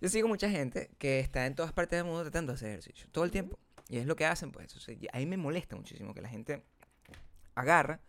Yo 0.01 0.09
sigo 0.09 0.27
mucha 0.27 0.49
gente 0.49 0.91
que 0.99 1.21
está 1.21 1.45
en 1.45 1.55
todas 1.55 1.73
partes 1.73 1.99
del 1.99 2.07
mundo 2.07 2.23
tratando 2.23 2.53
de 2.53 2.57
hacer 2.57 2.71
ejercicio. 2.71 3.07
Todo 3.13 3.25
el 3.25 3.31
tiempo. 3.31 3.59
Y 3.89 3.99
es 3.99 4.07
lo 4.07 4.17
que 4.17 4.25
hacen, 4.25 4.53
pues. 4.53 4.75
Y 4.89 5.07
a 5.13 5.19
mí 5.19 5.27
me 5.27 5.37
molesta 5.37 5.77
muchísimo 5.77 6.15
que 6.15 6.23
la 6.23 6.29
gente 6.29 6.65
agarra 7.55 8.01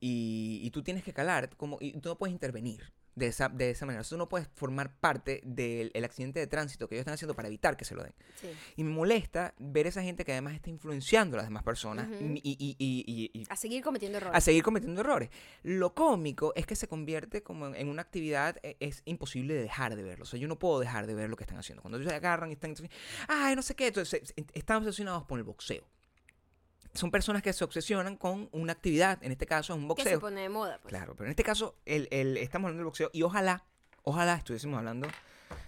y, 0.00 0.60
y 0.62 0.70
tú 0.70 0.82
tienes 0.82 1.04
que 1.04 1.12
calar 1.12 1.54
como, 1.56 1.76
y 1.80 1.92
tú 2.00 2.08
no 2.08 2.16
puedes 2.16 2.32
intervenir. 2.32 2.90
De 3.14 3.26
esa, 3.26 3.48
de 3.48 3.70
esa 3.70 3.84
manera. 3.86 4.02
Tú 4.04 4.16
no 4.16 4.28
puedes 4.28 4.48
formar 4.54 4.94
parte 4.98 5.40
del 5.44 5.90
el 5.94 6.04
accidente 6.04 6.40
de 6.40 6.46
tránsito 6.46 6.88
que 6.88 6.94
ellos 6.94 7.02
están 7.02 7.14
haciendo 7.14 7.34
para 7.34 7.48
evitar 7.48 7.76
que 7.76 7.84
se 7.84 7.94
lo 7.94 8.02
den. 8.02 8.14
Sí. 8.40 8.48
Y 8.76 8.84
me 8.84 8.90
molesta 8.90 9.54
ver 9.58 9.86
esa 9.86 10.02
gente 10.02 10.24
que 10.24 10.32
además 10.32 10.54
está 10.54 10.70
influenciando 10.70 11.36
a 11.36 11.38
las 11.38 11.46
demás 11.46 11.62
personas 11.62 12.08
y, 12.20 12.24
y- 12.42 12.56
y- 12.58 12.76
y- 12.78 13.30
y- 13.40 13.44
A 13.50 13.56
seguir 13.56 13.82
cometiendo 13.82 14.18
errores. 14.18 14.36
a 14.36 14.40
seguir 14.40 14.62
cometiendo 14.62 15.00
errores. 15.00 15.28
Lo 15.62 15.94
cómico 15.94 16.52
es 16.56 16.66
que 16.66 16.74
se 16.76 16.88
convierte 16.88 17.42
como 17.42 17.66
en, 17.68 17.74
en 17.74 17.88
una 17.88 18.02
actividad, 18.02 18.56
eh, 18.62 18.76
es 18.80 19.02
imposible 19.04 19.54
de 19.54 19.62
dejar 19.62 19.94
de 19.96 20.02
verlo. 20.02 20.22
O 20.24 20.26
sea, 20.26 20.38
yo 20.40 20.48
no 20.48 20.58
puedo 20.58 20.80
dejar 20.80 21.06
de 21.06 21.14
ver 21.14 21.28
lo 21.28 21.36
que 21.36 21.44
están 21.44 21.58
haciendo. 21.58 21.82
Cuando 21.82 21.98
ellos 21.98 22.10
se 22.10 22.16
agarran 22.16 22.50
y 22.50 22.54
están, 22.54 22.74
ay, 23.28 23.54
no 23.56 23.62
sé 23.62 23.74
qué, 23.74 23.88
entonces 23.88 24.32
están 24.54 24.78
obsesionados 24.78 25.26
con 25.26 25.38
el 25.38 25.44
boxeo. 25.44 25.84
Son 26.94 27.10
personas 27.10 27.42
que 27.42 27.52
se 27.52 27.64
obsesionan 27.64 28.16
con 28.16 28.48
una 28.52 28.72
actividad, 28.72 29.18
en 29.22 29.32
este 29.32 29.46
caso 29.46 29.72
es 29.72 29.78
un 29.78 29.88
que 29.94 30.02
se 30.02 30.10
boxeo. 30.10 30.20
pone 30.20 30.42
de 30.42 30.48
moda. 30.48 30.78
Pues. 30.82 30.90
Claro, 30.90 31.14
pero 31.14 31.26
en 31.26 31.30
este 31.30 31.42
caso 31.44 31.76
el, 31.86 32.06
el- 32.10 32.36
estamos 32.36 32.66
hablando 32.68 32.80
del 32.80 32.86
boxeo 32.86 33.10
y 33.12 33.22
ojalá, 33.22 33.64
ojalá 34.02 34.34
estuviésemos 34.36 34.76
hablando 34.78 35.08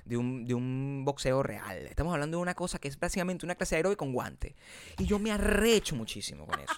de 0.04 0.16
un, 0.18 0.44
de 0.46 0.52
un 0.54 1.02
boxeo 1.04 1.42
real. 1.42 1.78
Estamos 1.86 2.12
hablando 2.12 2.36
de 2.38 2.42
una 2.42 2.54
cosa 2.54 2.78
que 2.78 2.88
es 2.88 2.98
básicamente 2.98 3.44
una 3.46 3.54
clase 3.54 3.74
de 3.74 3.78
aeróbic 3.78 3.98
con 3.98 4.12
guante. 4.12 4.54
Y 4.98 5.06
yo 5.06 5.18
me 5.18 5.30
arrecho 5.32 5.96
muchísimo 5.96 6.46
con 6.46 6.60
eso. 6.60 6.74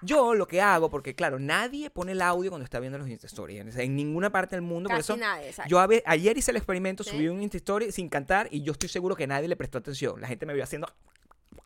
Yo 0.00 0.34
lo 0.34 0.46
que 0.46 0.60
hago, 0.62 0.90
porque 0.90 1.14
claro, 1.14 1.38
nadie 1.38 1.90
pone 1.90 2.12
el 2.12 2.22
audio 2.22 2.50
cuando 2.50 2.64
está 2.64 2.80
viendo 2.80 2.98
los 2.98 3.08
Insta 3.08 3.26
Stories. 3.26 3.76
En 3.76 3.94
ninguna 3.94 4.30
parte 4.30 4.56
del 4.56 4.62
mundo. 4.62 4.88
por 4.88 4.96
Casi 4.98 5.12
eso 5.12 5.16
nadie, 5.18 5.48
exacto. 5.48 5.70
yo 5.70 5.78
a 5.80 5.86
ayer 6.06 6.36
hice 6.36 6.50
el 6.50 6.56
experimento, 6.56 7.04
¿Sí? 7.04 7.10
subí 7.10 7.28
un 7.28 7.42
Insta 7.42 7.58
Story 7.58 7.92
sin 7.92 8.08
cantar 8.08 8.48
y 8.50 8.62
yo 8.62 8.72
estoy 8.72 8.88
seguro 8.88 9.14
que 9.16 9.26
nadie 9.26 9.48
le 9.48 9.56
prestó 9.56 9.78
atención. 9.78 10.20
La 10.20 10.28
gente 10.28 10.44
me 10.46 10.54
vio 10.54 10.64
haciendo 10.64 10.88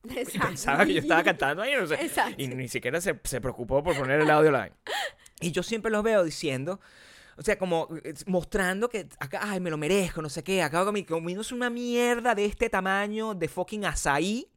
y 0.09 0.18
Exacto. 0.18 0.49
pensaba 0.49 0.85
que 0.87 0.94
yo 0.94 1.01
estaba 1.01 1.22
cantando 1.22 1.62
ahí, 1.62 1.75
no 1.79 1.87
sé. 1.87 1.94
Exacto. 1.94 2.40
Y 2.42 2.49
ni 2.49 2.68
siquiera 2.68 3.01
se, 3.01 3.18
se 3.25 3.40
preocupó 3.40 3.83
por 3.83 3.96
poner 3.96 4.20
el 4.20 4.31
audio 4.31 4.51
live. 4.51 4.72
Y 5.40 5.51
yo 5.53 5.62
siempre 5.62 5.90
los 5.90 6.03
veo 6.03 6.22
diciendo, 6.25 6.81
o 7.37 7.42
sea, 7.42 7.59
como 7.59 7.88
eh, 8.05 8.14
mostrando 8.27 8.88
que 8.88 9.09
acá, 9.18 9.40
ay, 9.42 9.61
me 9.61 9.70
lo 9.70 9.77
merezco, 9.77 10.22
no 10.22 10.29
sé 10.31 10.42
qué, 10.42 10.62
acabo 10.62 10.90
comi- 10.92 11.07
comiéndose 11.07 11.55
una 11.55 11.68
mierda 11.70 12.35
de 12.35 12.44
este 12.46 12.70
tamaño 12.70 13.35
de 13.35 13.49
fucking 13.49 13.85
azaí. 13.85 14.49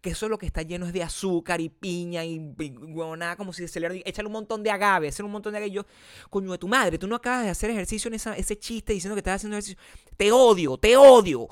Que 0.00 0.10
eso 0.10 0.28
lo 0.28 0.38
que 0.38 0.46
está 0.46 0.62
lleno 0.62 0.86
es 0.86 0.92
de 0.92 1.04
azúcar 1.04 1.60
y 1.60 1.68
piña 1.68 2.24
y, 2.24 2.34
y 2.58 2.70
huevonada, 2.76 3.36
como 3.36 3.52
si 3.52 3.68
se 3.68 3.78
le 3.78 4.02
échale 4.04 4.26
un 4.26 4.32
montón 4.32 4.62
de 4.64 4.72
agave, 4.72 5.06
hacer 5.08 5.24
un 5.24 5.30
montón 5.30 5.52
de 5.52 5.58
agave. 5.58 5.70
Y 5.70 5.74
yo, 5.74 5.86
coño 6.30 6.50
de 6.50 6.58
tu 6.58 6.66
madre, 6.66 6.98
tú 6.98 7.06
no 7.06 7.14
acabas 7.14 7.44
de 7.44 7.50
hacer 7.50 7.70
ejercicio 7.70 8.08
en 8.08 8.14
esa- 8.14 8.36
ese 8.36 8.58
chiste 8.58 8.92
diciendo 8.92 9.14
que 9.14 9.20
estás 9.20 9.36
haciendo 9.36 9.56
ejercicio. 9.56 9.78
Te 10.16 10.32
odio, 10.32 10.76
te 10.78 10.96
odio. 10.96 11.48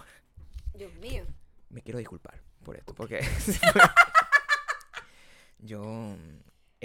Dios 0.74 0.92
mío. 0.96 1.24
Me 1.70 1.82
quiero 1.82 1.98
disculpar 2.00 2.40
por 2.66 2.76
esto, 2.76 2.94
porque 2.94 3.20
yo... 5.58 6.16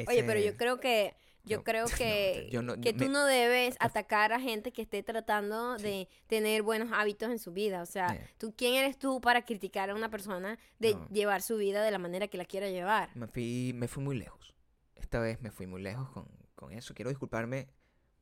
Oye, 0.08 0.24
pero 0.24 0.40
yo 0.40 0.56
creo 0.56 0.80
que 0.80 1.16
yo 1.44 1.58
no, 1.58 1.64
creo 1.64 1.86
no, 1.88 1.96
que, 1.96 2.48
yo 2.52 2.62
no- 2.62 2.76
que 2.80 2.94
me- 2.94 3.00
tú 3.06 3.10
no 3.12 3.26
debes 3.26 3.76
atacar 3.80 4.32
a 4.34 4.40
gente 4.40 4.72
que 4.72 4.82
esté 4.84 5.04
tratando 5.04 5.78
Sí. 5.78 5.84
de 5.84 6.10
tener 6.28 6.62
buenos 6.64 6.90
hábitos 6.94 7.30
en 7.30 7.40
su 7.40 7.52
vida. 7.52 7.82
O 7.82 7.86
sea, 7.86 8.14
Yeah. 8.14 8.30
tú 8.38 8.54
quién 8.56 8.76
eres 8.76 8.98
tú 8.98 9.20
para 9.22 9.44
criticar 9.44 9.90
a 9.90 9.96
una 9.96 10.10
persona 10.10 10.58
de 10.80 10.98
llevar 11.12 11.42
su 11.42 11.58
vida 11.58 11.84
de 11.84 11.92
la 11.92 12.00
manera 12.00 12.28
que 12.28 12.38
la 12.38 12.46
quiera 12.46 12.70
llevar. 12.70 13.10
me 13.16 13.28
fui, 13.28 13.74
me 13.76 13.88
fui 13.88 14.04
muy 14.04 14.18
lejos. 14.18 14.54
Esta 14.96 15.20
vez 15.20 15.42
me 15.42 15.52
fui 15.52 15.68
muy 15.68 15.82
lejos 15.82 16.10
con, 16.12 16.28
con 16.56 16.72
eso. 16.72 16.94
Quiero 16.94 17.10
disculparme 17.10 17.68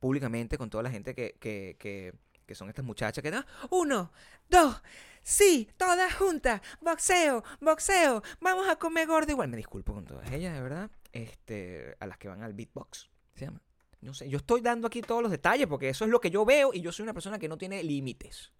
públicamente 0.00 0.58
con 0.58 0.68
toda 0.70 0.82
la 0.82 0.90
gente 0.90 1.14
que, 1.14 1.36
que, 1.38 1.76
que, 1.78 2.14
que 2.46 2.54
son 2.54 2.68
estas 2.68 2.84
muchachas 2.84 3.22
que 3.22 3.30
no, 3.30 3.44
uno, 3.70 4.10
dos, 4.48 4.82
sí, 5.22 5.68
todas 5.76 6.14
juntas, 6.14 6.60
boxeo, 6.80 7.42
boxeo, 7.60 8.22
vamos 8.40 8.68
a 8.68 8.76
comer 8.76 9.06
gordo 9.06 9.30
igual. 9.32 9.48
Me 9.48 9.56
disculpo 9.56 9.94
con 9.94 10.04
todas 10.04 10.30
ellas, 10.32 10.54
de 10.54 10.60
verdad. 10.62 10.90
Este, 11.12 11.96
a 12.00 12.06
las 12.06 12.18
que 12.18 12.28
van 12.28 12.42
al 12.42 12.52
beatbox, 12.54 13.10
se 13.34 13.46
llama. 13.46 13.62
No 14.00 14.14
sé, 14.14 14.28
yo 14.30 14.38
estoy 14.38 14.60
dando 14.62 14.86
aquí 14.86 15.02
todos 15.02 15.22
los 15.22 15.30
detalles 15.30 15.66
porque 15.66 15.88
eso 15.90 16.04
es 16.04 16.10
lo 16.10 16.20
que 16.20 16.30
yo 16.30 16.44
veo 16.44 16.70
y 16.72 16.80
yo 16.80 16.90
soy 16.92 17.02
una 17.02 17.12
persona 17.12 17.38
que 17.38 17.48
no 17.48 17.58
tiene 17.58 17.82
límites. 17.82 18.52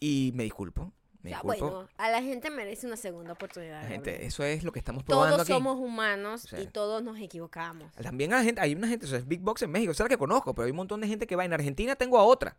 Y 0.00 0.32
me 0.34 0.44
disculpo, 0.44 0.92
me 1.20 1.30
Ya, 1.30 1.36
disculpo. 1.36 1.70
bueno, 1.70 1.88
a 1.98 2.10
la 2.10 2.22
gente 2.22 2.50
merece 2.50 2.86
una 2.86 2.96
segunda 2.96 3.34
oportunidad. 3.34 3.82
La 3.82 3.88
gente, 3.88 4.24
eso 4.24 4.42
es 4.44 4.64
lo 4.64 4.72
que 4.72 4.78
estamos 4.78 5.04
probando 5.04 5.36
Todos 5.36 5.42
aquí. 5.42 5.52
somos 5.52 5.76
humanos 5.78 6.48
y 6.58 6.66
todos 6.66 7.02
nos 7.02 7.18
equivocamos. 7.20 7.92
También 7.94 8.32
hay 8.32 8.44
gente, 8.46 8.60
hay 8.60 8.74
una 8.74 8.88
gente, 8.88 9.04
o 9.06 9.08
sea, 9.08 9.18
es 9.18 9.28
Big 9.28 9.40
Box 9.40 9.62
en 9.62 9.70
México, 9.70 9.92
es 9.92 10.00
la 10.00 10.08
que 10.08 10.16
conozco, 10.18 10.54
pero 10.54 10.64
hay 10.64 10.70
un 10.70 10.78
montón 10.78 11.00
de 11.02 11.08
gente 11.08 11.26
que 11.26 11.36
va. 11.36 11.44
En 11.44 11.52
Argentina 11.52 11.94
tengo 11.94 12.18
a 12.18 12.24
otra, 12.24 12.56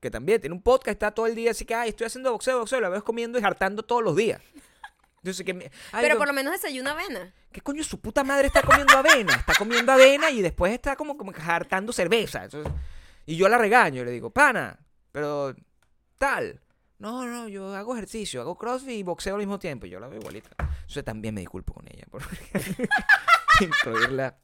que 0.00 0.10
también 0.10 0.40
tiene 0.40 0.54
un 0.54 0.62
podcast, 0.62 0.88
está 0.94 1.10
todo 1.10 1.26
el 1.26 1.34
día 1.34 1.50
así 1.50 1.64
que, 1.64 1.74
ay, 1.74 1.90
estoy 1.90 2.06
haciendo 2.06 2.30
boxeo, 2.32 2.58
boxeo, 2.60 2.80
la 2.80 2.88
veo 2.88 3.02
comiendo 3.04 3.38
y 3.38 3.42
hartando 3.44 3.82
todos 3.82 4.02
los 4.02 4.14
días. 4.16 4.40
Entonces, 5.16 5.44
que 5.44 5.52
me- 5.54 5.64
ay, 5.92 6.02
Pero 6.02 6.14
no, 6.14 6.18
por 6.18 6.28
lo 6.28 6.32
menos 6.34 6.52
desayuna 6.52 6.92
avena. 6.92 7.34
¿qué 7.50 7.60
coño 7.60 7.82
su 7.82 8.00
puta 8.00 8.22
madre 8.22 8.46
está 8.46 8.62
comiendo 8.62 8.96
avena? 8.96 9.32
Está 9.34 9.54
comiendo 9.54 9.90
avena 9.90 10.30
y 10.30 10.42
después 10.42 10.72
está 10.72 10.94
como, 10.96 11.16
como 11.16 11.32
hartando 11.46 11.92
cerveza. 11.92 12.44
Entonces, 12.44 12.72
y 13.26 13.36
yo 13.36 13.48
la 13.48 13.58
regaño 13.58 14.02
y 14.02 14.04
le 14.04 14.10
digo, 14.12 14.30
pana, 14.30 14.78
pero 15.10 15.54
tal. 16.18 16.60
No, 16.98 17.26
no, 17.26 17.48
yo 17.48 17.74
hago 17.74 17.94
ejercicio, 17.94 18.40
hago 18.40 18.56
crossfit 18.56 18.90
y 18.90 19.02
boxeo 19.02 19.34
al 19.34 19.40
mismo 19.40 19.58
tiempo. 19.58 19.86
Y 19.86 19.90
yo 19.90 19.98
la 19.98 20.06
veo 20.08 20.20
igualita. 20.20 20.50
Entonces 20.58 21.04
también 21.04 21.34
me 21.34 21.40
disculpo 21.40 21.74
con 21.74 21.86
ella 21.88 22.04
por 22.10 22.22
incluirla 23.60 24.36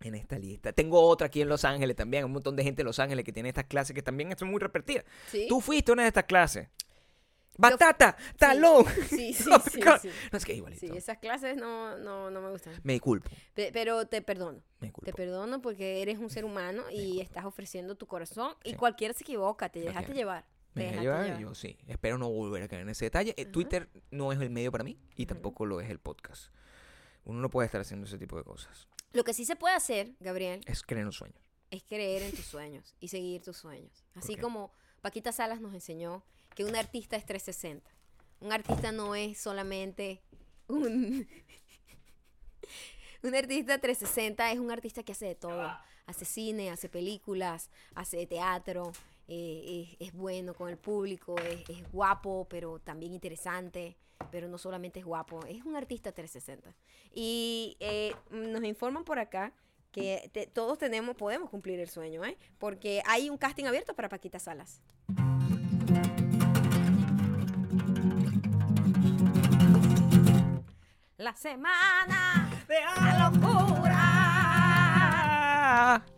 en 0.00 0.14
esta 0.14 0.38
lista. 0.38 0.72
Tengo 0.72 1.00
otra 1.02 1.26
aquí 1.26 1.40
en 1.42 1.48
Los 1.48 1.64
Ángeles 1.64 1.96
también. 1.96 2.24
Un 2.24 2.32
montón 2.32 2.54
de 2.56 2.62
gente 2.64 2.82
en 2.82 2.86
Los 2.86 2.98
Ángeles 2.98 3.24
que 3.24 3.32
tiene 3.32 3.48
estas 3.48 3.64
clases 3.64 3.94
que 3.94 4.02
también 4.02 4.36
son 4.38 4.50
muy 4.50 4.60
repetidas. 4.60 5.04
¿Sí? 5.30 5.46
Tú 5.48 5.60
fuiste 5.60 5.90
a 5.90 5.94
una 5.94 6.02
de 6.02 6.08
estas 6.08 6.24
clases. 6.24 6.68
Batata, 7.60 8.16
talón. 8.36 8.84
Sí, 9.08 9.32
sí, 9.34 9.50
sí. 9.72 9.80
No 10.30 10.38
es 10.38 10.44
que 10.44 10.54
igualito. 10.54 10.78
Sí, 10.86 10.96
esas 10.96 11.18
clases 11.18 11.56
no, 11.56 11.98
no, 11.98 12.30
no 12.30 12.40
me 12.40 12.50
gustan. 12.50 12.72
Me 12.84 12.92
disculpo, 12.92 13.28
Pe- 13.54 13.70
pero 13.72 14.06
te 14.06 14.22
perdono. 14.22 14.58
me 14.58 14.62
Te 14.78 14.86
disculpo. 14.86 15.10
perdono 15.16 15.60
porque 15.60 16.00
eres 16.00 16.18
un 16.18 16.30
ser 16.30 16.44
humano 16.44 16.84
y 16.92 17.20
estás 17.20 17.44
ofreciendo 17.44 17.96
tu 17.96 18.06
corazón. 18.06 18.54
Y 18.62 18.74
cualquiera 18.74 19.12
se 19.12 19.24
equivoca, 19.24 19.68
te 19.70 19.80
dejaste 19.80 19.94
Cualquiera. 20.12 20.18
llevar. 20.20 20.44
Te 20.74 20.92
Me 20.92 21.00
llevar, 21.00 21.38
yo 21.40 21.52
sí. 21.56 21.76
Espero 21.88 22.16
no 22.16 22.30
volver 22.30 22.62
a 22.62 22.68
caer 22.68 22.82
en 22.82 22.90
ese 22.90 23.06
detalle. 23.06 23.34
Eh, 23.36 23.42
Ajá. 23.42 23.50
Twitter 23.50 23.88
no 24.12 24.30
es 24.30 24.40
el 24.40 24.50
medio 24.50 24.70
para 24.70 24.84
mí 24.84 24.96
y 25.16 25.26
tampoco 25.26 25.66
lo 25.66 25.80
es 25.80 25.90
el 25.90 25.98
podcast. 25.98 26.52
Uno 27.24 27.40
no 27.40 27.50
puede 27.50 27.66
estar 27.66 27.80
haciendo 27.80 28.06
ese 28.06 28.18
tipo 28.18 28.36
de 28.38 28.44
cosas. 28.44 28.86
Lo 29.12 29.24
que 29.24 29.32
sí 29.32 29.44
se 29.44 29.56
puede 29.56 29.74
hacer, 29.74 30.14
Gabriel, 30.20 30.60
Es 30.66 30.82
creer 30.82 31.00
en 31.00 31.06
los 31.06 31.16
sueños. 31.16 31.40
es 31.70 31.82
creer 31.84 32.22
en 32.22 32.32
tus 32.32 32.44
sueños 32.46 32.94
y 33.00 33.08
seguir 33.08 33.42
tus 33.42 33.56
sueños. 33.56 34.04
Así 34.14 34.36
como 34.36 34.70
Paquita 35.00 35.32
Salas 35.32 35.60
nos 35.60 35.74
enseñó 35.74 36.22
que 36.54 36.64
un 36.64 36.74
artista 36.76 37.16
es 37.16 37.24
360. 37.26 37.90
Un 38.40 38.52
artista 38.52 38.92
no 38.92 39.14
es 39.14 39.38
solamente 39.38 40.22
un... 40.66 41.26
un 43.22 43.34
artista 43.34 43.78
360 43.78 44.52
es 44.52 44.58
un 44.58 44.70
artista 44.70 45.02
que 45.02 45.12
hace 45.12 45.26
de 45.26 45.34
todo. 45.34 45.72
Hace 46.06 46.24
cine, 46.24 46.70
hace 46.70 46.88
películas, 46.88 47.70
hace 47.94 48.26
teatro, 48.26 48.92
eh, 49.28 49.86
es, 50.00 50.08
es 50.08 50.14
bueno 50.14 50.54
con 50.54 50.70
el 50.70 50.78
público, 50.78 51.36
es, 51.38 51.68
es 51.68 51.92
guapo, 51.92 52.46
pero 52.48 52.78
también 52.78 53.12
interesante. 53.12 53.96
Pero 54.32 54.48
no 54.48 54.58
solamente 54.58 54.98
es 54.98 55.06
guapo, 55.06 55.44
es 55.46 55.64
un 55.64 55.76
artista 55.76 56.10
360. 56.10 56.74
Y 57.14 57.76
eh, 57.78 58.14
nos 58.30 58.64
informan 58.64 59.04
por 59.04 59.18
acá 59.20 59.52
que 59.92 60.50
todos 60.52 60.76
tenemos, 60.78 61.16
podemos 61.16 61.48
cumplir 61.50 61.78
el 61.80 61.88
sueño, 61.88 62.24
¿eh? 62.24 62.36
Porque 62.58 63.02
hay 63.06 63.30
un 63.30 63.38
casting 63.38 63.64
abierto 63.64 63.94
para 63.94 64.08
Paquita 64.08 64.38
Salas. 64.38 64.82
La 71.16 71.34
semana 71.34 72.50
de 72.68 72.80
la 72.80 73.30
locura. 73.30 74.04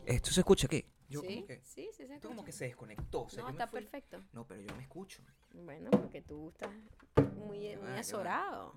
¿Esto 0.05 0.31
se 0.31 0.41
escucha 0.41 0.67
aquí? 0.67 0.85
Yo 1.11 1.21
sí, 1.23 1.27
como 1.27 1.47
que, 1.47 1.61
sí, 1.65 1.91
sí, 1.93 2.07
se 2.07 2.21
como 2.21 2.45
que 2.45 2.53
se 2.53 2.65
desconectó. 2.67 3.23
o 3.25 3.29
sea, 3.29 3.43
No, 3.43 3.51
está 3.51 3.67
fui- 3.67 3.81
perfecto. 3.81 4.23
No, 4.33 4.47
pero 4.47 4.61
yo 4.61 4.75
me 4.77 4.83
escucho. 4.85 5.23
Bueno, 5.53 5.91
porque 5.91 6.23
tú 6.23 6.51
estás 6.51 6.71
muy, 7.37 7.77
muy 7.77 7.77
va. 7.77 7.99
azorado. 7.99 8.75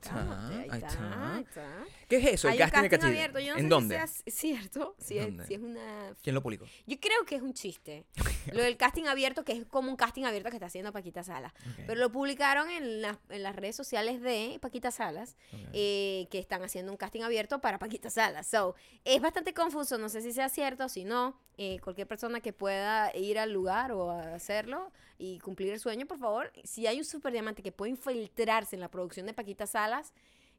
Cálmate, 0.00 0.54
ahí, 0.70 0.82
está, 0.82 1.34
ahí 1.36 1.42
está. 1.42 1.84
¿Qué 2.08 2.16
es 2.16 2.26
eso? 2.34 2.48
Hay 2.48 2.56
el 2.56 2.62
un 2.64 2.70
casting 2.70 2.80
casting 2.88 2.98
Catillo? 2.98 3.08
abierto. 3.08 3.38
Yo 3.40 3.52
no 3.54 3.58
¿En 3.58 3.64
sé 3.64 3.68
dónde? 3.68 3.94
si 4.08 4.30
sea 4.30 4.32
cierto, 4.32 4.96
si 4.98 5.18
es, 5.18 5.26
¿Dónde? 5.26 5.46
si 5.46 5.54
es 5.54 5.60
una... 5.60 6.14
¿Quién 6.22 6.34
lo 6.34 6.42
publicó? 6.42 6.66
Yo 6.86 6.98
creo 7.00 7.24
que 7.26 7.36
es 7.36 7.42
un 7.42 7.54
chiste. 7.54 8.04
Lo 8.52 8.62
del 8.62 8.76
casting 8.76 9.04
abierto, 9.04 9.44
que 9.44 9.52
es 9.52 9.64
como 9.66 9.88
un 9.90 9.96
casting 9.96 10.24
abierto 10.24 10.50
que 10.50 10.56
está 10.56 10.66
haciendo 10.66 10.92
Paquita 10.92 11.22
Salas. 11.22 11.52
Pero 11.86 12.00
lo 12.00 12.10
publicaron 12.10 12.68
en, 12.70 13.02
las- 13.02 13.18
en 13.28 13.42
las 13.42 13.54
redes 13.54 13.76
sociales 13.76 14.20
de 14.20 14.58
Paquita 14.60 14.90
Salas, 14.90 15.36
eh, 15.72 16.26
que 16.30 16.38
están 16.38 16.62
haciendo 16.62 16.90
un 16.90 16.98
casting 16.98 17.22
abierto 17.22 17.60
para 17.60 17.78
Paquita 17.78 18.10
Salas. 18.10 18.46
So, 18.46 18.74
es 19.04 19.20
bastante 19.20 19.54
confuso, 19.54 19.96
no 19.98 20.08
sé 20.08 20.22
si 20.22 20.32
sea 20.32 20.48
cierto 20.48 20.88
si 20.88 21.04
no. 21.04 21.38
Eh, 21.58 21.78
cualquier 21.80 22.06
persona 22.08 22.40
que 22.40 22.52
pueda 22.54 23.14
ir 23.14 23.38
al 23.38 23.52
lugar 23.52 23.92
o 23.92 24.10
a 24.10 24.34
hacerlo 24.34 24.90
y 25.18 25.38
cumplir 25.38 25.72
el 25.72 25.80
sueño, 25.80 26.06
por 26.06 26.18
favor, 26.18 26.52
si 26.64 26.86
hay 26.86 26.98
un 26.98 27.04
super 27.04 27.32
diamante 27.32 27.62
que 27.62 27.72
puede 27.72 27.90
infiltrarse 27.90 28.76
en 28.76 28.80
la 28.80 28.90
producción 28.90 29.26
de 29.26 29.34
Paquita 29.34 29.66
Salas, 29.66 30.12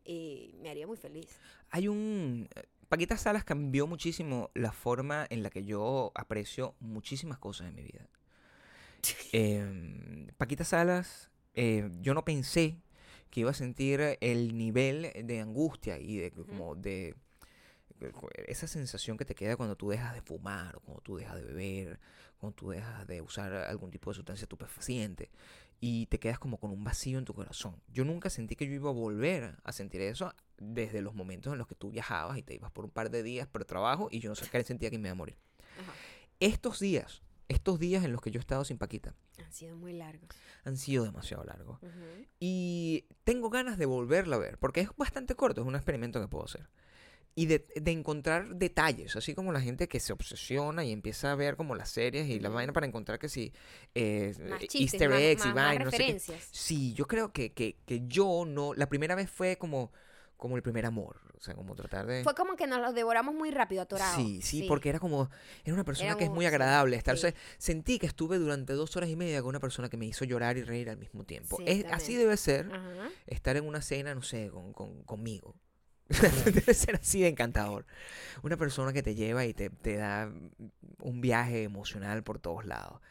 eh, 0.06 0.54
me 0.62 0.70
haría 0.70 0.88
muy 0.88 0.98
feliz. 0.98 1.28
Hay 1.70 1.88
un... 1.88 2.48
eh, 2.56 2.63
Paquita 2.89 3.18
Salas 3.18 3.44
cambió 3.44 3.88
muchísimo 3.88 4.52
la 4.54 4.72
forma 4.72 5.26
en 5.30 5.42
la 5.42 5.50
que 5.50 5.63
yo 5.63 6.12
aprecio 6.16 6.76
muchísimas 6.80 7.39
cosas 7.39 7.70
en 7.70 7.76
mi 7.76 7.84
vida. 7.84 8.08
Em, 9.32 10.28
Paquita 10.38 10.63
Salas, 10.63 11.32
eh, 11.56 11.89
yo 12.02 12.13
no 12.13 12.24
pensé 12.24 12.78
que 13.30 13.39
iba 13.42 13.52
a 13.52 13.56
sentir 13.56 14.18
el 14.22 14.58
nivel 14.58 15.12
de 15.26 15.42
angustia 15.42 15.98
y 15.98 16.18
de 16.18 16.32
como 16.32 16.76
de 16.76 17.16
esa 18.48 18.68
sensación 18.68 19.18
que 19.18 19.26
te 19.26 19.36
queda 19.36 19.56
cuando 19.56 19.76
tú 19.76 19.90
dejas 19.90 20.14
de 20.14 20.22
fumar 20.22 20.76
o 20.76 20.80
cuando 20.82 21.02
tú 21.02 21.16
dejas 21.18 21.36
de 21.36 21.44
beber, 21.44 22.00
cuando 22.38 22.56
tú 22.56 22.70
dejas 22.70 23.08
de 23.08 23.22
usar 23.22 23.54
algún 23.54 23.92
tipo 23.92 24.12
de 24.12 24.16
sustancia 24.16 24.44
estupefaciente 24.44 25.30
y 25.80 26.06
te 26.08 26.20
quedas 26.20 26.40
como 26.40 26.58
con 26.58 26.72
un 26.72 26.84
vacío 26.84 27.18
en 27.20 27.26
tu 27.26 27.34
corazón. 27.34 27.76
Yo 27.88 28.06
nunca 28.06 28.30
sentí 28.30 28.56
que 28.56 28.68
yo 28.68 28.74
iba 28.74 28.90
a 28.90 28.94
volver 28.94 29.58
a 29.64 29.72
sentir 29.72 30.02
eso 30.02 30.34
desde 30.58 31.02
los 31.02 31.14
momentos 31.14 31.52
en 31.54 31.60
los 31.60 31.68
que 31.68 31.76
tú 31.76 31.92
viajabas 31.92 32.38
y 32.38 32.44
te 32.44 32.54
ibas 32.56 32.72
por 32.72 32.86
un 32.86 32.92
par 32.92 33.10
de 33.10 33.22
días 33.24 33.48
por 33.48 33.66
trabajo 33.66 34.08
y 34.12 34.20
yo 34.20 34.30
no 34.30 34.36
sé 34.36 34.48
qué 34.50 34.64
sentía 34.64 34.90
que 34.90 34.98
me 34.98 35.10
iba 35.10 35.14
a 35.14 35.16
morir. 35.16 35.38
Ajá. 35.82 35.92
Estos 36.40 36.80
días, 36.80 37.22
estos 37.48 37.80
días 37.80 38.04
en 38.04 38.12
los 38.12 38.22
que 38.22 38.32
yo 38.32 38.40
he 38.40 38.42
estado 38.42 38.64
sin 38.66 38.78
Paquita, 38.78 39.14
Han 39.40 39.52
sido 39.52 39.76
muy 39.76 39.94
largos. 39.94 40.30
han 40.64 40.78
sido 40.78 41.04
demasiado 41.04 41.44
largos. 41.44 41.80
Y 42.40 43.06
tengo 43.24 43.50
ganas 43.50 43.78
de 43.78 43.86
volverla 43.86 44.38
a 44.38 44.40
ver, 44.40 44.58
porque 44.58 44.82
es 44.82 44.90
bastante 44.98 45.36
corto, 45.36 45.62
es 45.62 45.68
un 45.68 45.76
experimento 45.76 46.22
que 46.22 46.28
puedo 46.28 46.46
hacer. 46.46 46.70
Y 47.36 47.48
de, 47.48 47.65
de 47.76 47.91
encontrar 47.91 48.56
detalles, 48.56 49.15
así 49.15 49.34
como 49.34 49.52
la 49.52 49.60
gente 49.60 49.88
que 49.88 50.00
se 50.00 50.13
obsesiona 50.13 50.86
y 50.86 50.91
empieza 50.91 51.32
a 51.32 51.36
ver 51.36 51.56
como 51.56 51.74
las 51.74 51.89
series 51.89 52.28
y 52.30 52.39
la 52.39 52.50
Ujú. 52.50 52.58
vaina 52.58 52.74
para 52.74 52.86
encontrar 52.86 53.17
que 53.17 53.28
sí, 53.28 53.52
eh, 53.96 54.36
eh, 54.38 54.58
chistes, 54.67 55.02
easter 55.02 55.12
eggs 55.13 55.41
más- 55.41 55.52
y 55.52 55.56
más 55.56 55.65
vaina, 55.65 55.86
no 55.86 55.91
sé. 55.91 56.19
Sí, 56.52 56.93
yo 56.93 57.08
creo 57.08 57.34
que, 57.34 57.52
que, 57.54 57.78
que 57.88 58.04
yo 58.06 58.46
no, 58.46 58.76
la 58.76 58.88
primera 58.88 59.15
vez 59.15 59.32
fue 59.32 59.58
como, 59.58 59.91
como 60.38 60.58
el 60.58 60.62
primer 60.62 60.86
amor, 60.86 61.22
o 61.36 61.39
sea, 61.41 61.56
como 61.56 61.74
tratar 61.74 62.06
de... 62.06 62.22
Fue 62.24 62.36
como 62.36 62.56
que 62.56 62.67
nos 62.67 62.80
los 62.80 62.93
devoramos 62.93 63.34
muy 63.34 63.50
rápido, 63.50 63.82
atorados. 63.82 64.15
Sí, 64.15 64.39
sí, 64.43 64.65
porque 64.67 64.89
era 64.89 65.00
como, 65.00 65.32
era 65.63 65.74
una 65.74 65.84
persona 65.86 66.15
que 66.15 66.26
es 66.26 66.30
muy 66.30 66.43
sí, 66.46 66.48
agradable 66.50 66.98
estar. 66.98 67.17
sí. 67.17 67.26
o 67.26 67.32
sea, 67.32 67.39
sentí 67.58 67.98
que 67.98 68.06
estuve 68.06 68.38
durante 68.38 68.74
dos 68.74 68.96
horas 68.96 69.10
y 69.10 69.15
media 69.15 69.41
con 69.41 69.50
una 69.50 69.60
persona 69.60 69.89
que 69.89 69.98
me 69.98 70.06
hizo 70.06 70.24
llorar 70.24 70.58
y 70.58 70.63
reír 70.63 70.88
al 70.88 70.98
mismo 70.98 71.24
tiempo. 71.24 71.58
Sí, 71.58 71.63
Es- 71.65 71.86
así 71.91 72.15
debe 72.15 72.38
ser 72.38 72.67
Ajá. 72.72 73.10
estar 73.26 73.58
en 73.58 73.65
una 73.65 73.82
cena, 73.82 74.13
no 74.13 74.22
sé, 74.22 74.52
con, 74.52 74.72
con- 74.74 75.02
conmigo. 75.04 75.56
debe 76.45 76.73
ser 76.73 76.95
así 76.95 77.21
de 77.21 77.28
encantador. 77.28 77.86
Una 78.41 78.58
persona 78.58 78.93
que 78.93 79.04
te 79.04 79.15
lleva 79.15 79.45
y 79.45 79.54
te, 79.54 79.69
te 79.69 79.97
da 79.97 80.32
un 80.99 81.21
viaje 81.21 81.63
emocional 81.63 82.23
por 82.23 82.39
todos 82.39 82.65
lados. 82.65 83.02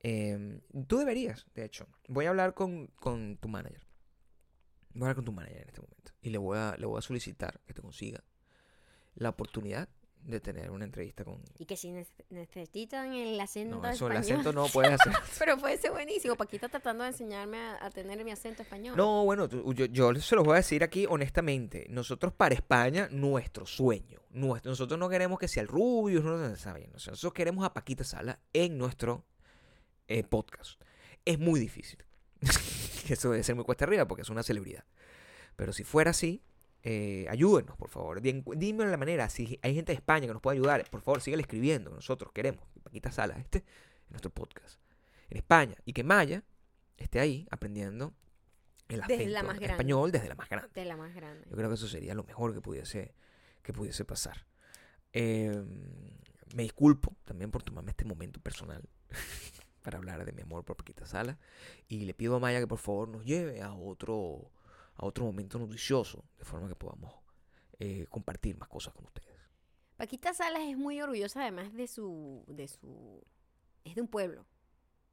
Em, 0.00 0.60
tú 0.88 0.98
deberías, 0.98 1.46
de 1.54 1.64
hecho. 1.64 1.86
Voy 2.08 2.26
a 2.26 2.30
hablar 2.30 2.54
con, 2.54 2.88
con 2.98 3.36
tu 3.36 3.48
manager. 3.48 3.86
Voy 4.94 5.02
a 5.02 5.04
hablar 5.06 5.16
con 5.16 5.24
tu 5.24 5.32
manager 5.32 5.62
en 5.62 5.68
este 5.68 5.80
momento. 5.80 6.12
Y 6.20 6.30
le 6.30 6.38
voy 6.38 6.58
a, 6.58 6.76
le 6.78 6.86
voy 6.86 6.98
a 6.98 7.02
solicitar 7.02 7.60
que 7.66 7.74
te 7.74 7.82
consiga 7.82 8.22
la 9.14 9.30
oportunidad 9.30 9.88
de 10.24 10.40
tener 10.40 10.70
una 10.70 10.84
entrevista 10.84 11.24
con... 11.24 11.42
Y 11.58 11.64
que 11.66 11.76
si 11.76 11.90
nece- 11.90 12.24
necesitan 12.30 13.12
el 13.12 13.40
acento 13.40 13.80
No, 13.80 13.88
eso, 13.88 14.06
el 14.06 14.12
español. 14.16 14.40
acento 14.40 14.52
no 14.52 14.66
puedes 14.72 14.92
hacer. 14.92 15.12
Pero 15.38 15.58
puede 15.58 15.76
ser 15.78 15.90
buenísimo. 15.90 16.36
Paquita 16.36 16.68
tratando 16.68 17.04
de 17.04 17.10
enseñarme 17.10 17.58
a, 17.58 17.84
a 17.86 17.90
tener 17.90 18.24
mi 18.24 18.30
acento 18.30 18.62
español. 18.62 18.96
No, 18.96 19.24
bueno, 19.24 19.48
yo, 19.48 19.86
yo 19.86 20.14
se 20.14 20.36
los 20.36 20.44
voy 20.44 20.54
a 20.54 20.56
decir 20.56 20.82
aquí 20.84 21.06
honestamente. 21.08 21.86
Nosotros 21.90 22.32
para 22.32 22.54
España, 22.54 23.08
nuestro 23.10 23.66
sueño. 23.66 24.20
Nuestro, 24.30 24.70
nosotros 24.70 24.98
no 24.98 25.08
queremos 25.08 25.38
que 25.38 25.48
sea 25.48 25.62
el 25.62 25.68
Rubio, 25.68 26.22
no, 26.22 26.56
sea, 26.56 26.76
nosotros 26.92 27.32
queremos 27.32 27.64
a 27.66 27.74
Paquita 27.74 28.04
Sala 28.04 28.38
en 28.52 28.78
nuestro 28.78 29.24
eh, 30.08 30.22
podcast. 30.22 30.80
Es 31.24 31.38
muy 31.38 31.58
difícil. 31.60 31.98
Eso 33.08 33.30
debe 33.30 33.42
ser 33.42 33.54
muy 33.56 33.64
cuesta 33.64 33.84
arriba 33.84 34.06
porque 34.06 34.22
es 34.22 34.30
una 34.30 34.42
celebridad. 34.42 34.84
Pero 35.56 35.72
si 35.72 35.84
fuera 35.84 36.12
así, 36.12 36.42
eh, 36.82 37.26
ayúdenos, 37.28 37.76
por 37.76 37.88
favor. 37.88 38.20
Dime 38.20 38.86
la 38.86 38.96
manera. 38.96 39.28
Si 39.28 39.58
hay 39.62 39.74
gente 39.74 39.92
de 39.92 39.96
España 39.96 40.26
que 40.26 40.32
nos 40.32 40.42
pueda 40.42 40.54
ayudar, 40.54 40.88
por 40.90 41.00
favor, 41.00 41.20
síguele 41.20 41.42
escribiendo. 41.42 41.90
Nosotros 41.90 42.32
queremos 42.32 42.66
que 42.74 42.80
Paquita 42.80 43.12
Sala 43.12 43.38
esté 43.38 43.58
en 43.58 44.10
nuestro 44.10 44.30
podcast. 44.30 44.80
En 45.30 45.36
España. 45.38 45.76
Y 45.84 45.92
que 45.92 46.02
Maya 46.04 46.42
esté 46.96 47.20
ahí 47.20 47.46
aprendiendo 47.50 48.14
el 48.88 49.00
Desde 49.00 49.14
acento 49.14 49.30
la 49.32 49.42
más 49.42 49.56
grande. 49.58 49.72
español 49.72 50.12
desde 50.12 50.28
la 50.28 50.34
más 50.34 50.48
grande. 50.48 50.68
De 50.74 50.84
la 50.84 50.96
más 50.96 51.14
grande. 51.14 51.46
Yo 51.48 51.56
creo 51.56 51.68
que 51.68 51.74
eso 51.74 51.88
sería 51.88 52.14
lo 52.14 52.24
mejor 52.24 52.52
que 52.52 52.60
pudiese, 52.60 53.14
que 53.62 53.72
pudiese 53.72 54.04
pasar. 54.04 54.46
Eh, 55.12 55.62
me 56.54 56.62
disculpo 56.64 57.16
también 57.24 57.50
por 57.50 57.62
tomarme 57.62 57.90
este 57.90 58.04
momento 58.04 58.40
personal 58.40 58.82
para 59.82 59.98
hablar 59.98 60.24
de 60.24 60.32
mi 60.32 60.42
amor 60.42 60.64
por 60.64 60.76
Paquita 60.76 61.06
Sala. 61.06 61.38
Y 61.88 62.00
le 62.04 62.12
pido 62.14 62.36
a 62.36 62.40
Maya 62.40 62.60
que 62.60 62.66
por 62.66 62.78
favor 62.78 63.08
nos 63.08 63.24
lleve 63.24 63.62
a 63.62 63.72
otro, 63.72 64.50
a 64.96 65.06
otro 65.06 65.24
momento 65.24 65.58
noticioso, 65.58 66.24
de 66.38 66.44
forma 66.44 66.68
que 66.68 66.74
podamos 66.76 67.12
eh, 67.78 68.06
compartir 68.10 68.56
más 68.58 68.68
cosas 68.68 68.94
con 68.94 69.04
ustedes. 69.06 69.28
Paquita 69.96 70.34
Salas 70.34 70.62
es 70.62 70.76
muy 70.76 71.00
orgullosa 71.00 71.42
además 71.42 71.72
de 71.74 71.86
su, 71.86 72.44
de 72.48 72.68
su, 72.68 73.22
es 73.84 73.94
de 73.94 74.00
un 74.00 74.08
pueblo. 74.08 74.44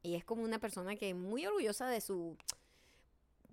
Y 0.02 0.14
es 0.14 0.24
como 0.24 0.42
una 0.42 0.58
persona 0.58 0.96
que 0.96 1.10
es 1.10 1.14
muy 1.14 1.46
orgullosa 1.46 1.86
de 1.86 2.00
su 2.00 2.36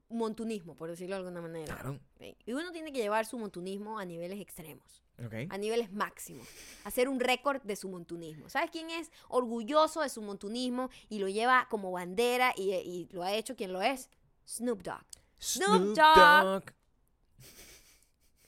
montunismo, 0.10 0.76
por 0.76 0.90
decirlo 0.90 1.16
de 1.16 1.20
alguna 1.20 1.42
manera. 1.42 1.76
Claro. 1.76 2.00
Y 2.46 2.54
uno 2.54 2.72
tiene 2.72 2.94
que 2.94 3.00
llevar 3.00 3.26
su 3.26 3.38
montunismo 3.38 4.00
a 4.00 4.06
niveles 4.06 4.40
extremos, 4.40 5.04
Ok. 5.24 5.34
a 5.50 5.58
niveles 5.58 5.92
máximos, 5.92 6.48
hacer 6.86 7.10
un 7.10 7.20
récord 7.20 7.62
de 7.64 7.76
su 7.76 7.90
montunismo. 7.90 8.50
¿Sabes 8.50 8.72
quién 8.72 8.90
es 8.90 9.12
orgulloso 9.28 10.02
de 10.02 10.10
su 10.10 10.22
montunismo 10.22 10.90
y 11.10 11.20
lo 11.20 11.28
lleva 11.28 11.68
como 11.70 11.92
bandera 11.92 12.54
y, 12.56 12.72
y 12.74 13.10
lo 13.12 13.24
ha 13.24 13.34
hecho? 13.34 13.56
¿Quién 13.56 13.74
lo 13.74 13.82
es? 13.82 14.10
Snoop 14.48 14.82
Dogg. 14.82 15.04
Snoop 15.40 15.96
Dogg. 15.96 16.64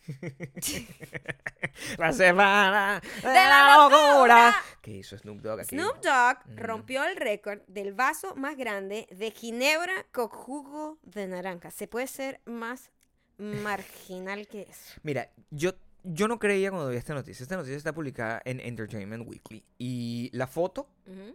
la 1.98 2.12
semana 2.14 3.02
de, 3.22 3.28
la 3.28 3.44
la 3.48 3.78
locura. 3.78 4.12
locura. 4.14 4.56
¿Qué 4.82 4.92
hizo 4.92 5.18
Snoop 5.18 5.40
Dogg 5.42 5.60
aquí? 5.62 5.76
Snoop 5.76 5.98
Dogg 6.02 6.38
Mm. 6.50 6.58
rompió 6.58 7.04
el 7.06 7.16
récord 7.16 7.60
del 7.68 7.94
vaso 7.94 8.36
más 8.36 8.58
grande 8.58 9.08
de 9.12 9.32
ginebra 9.32 10.06
con 10.12 10.28
jugo 10.30 10.98
de 11.04 11.28
naranja. 11.28 11.70
Se 11.72 11.88
puede 11.88 12.08
ser 12.08 12.42
más 12.46 12.92
marginal 13.38 14.48
que 14.48 14.64
eso. 14.64 15.00
Mira, 15.04 15.30
yo, 15.52 15.72
yo 16.04 16.28
no 16.28 16.40
creía 16.40 16.72
cuando 16.72 16.90
vi 16.90 16.98
esta 16.98 17.14
noticia. 17.14 17.44
Esta 17.44 17.56
noticia 17.58 17.78
está 17.78 17.94
publicada 17.94 18.42
en 18.46 18.60
Entertainment 18.60 19.28
Weekly. 19.28 19.64
Y 19.78 20.30
la 20.34 20.48
foto, 20.48 20.90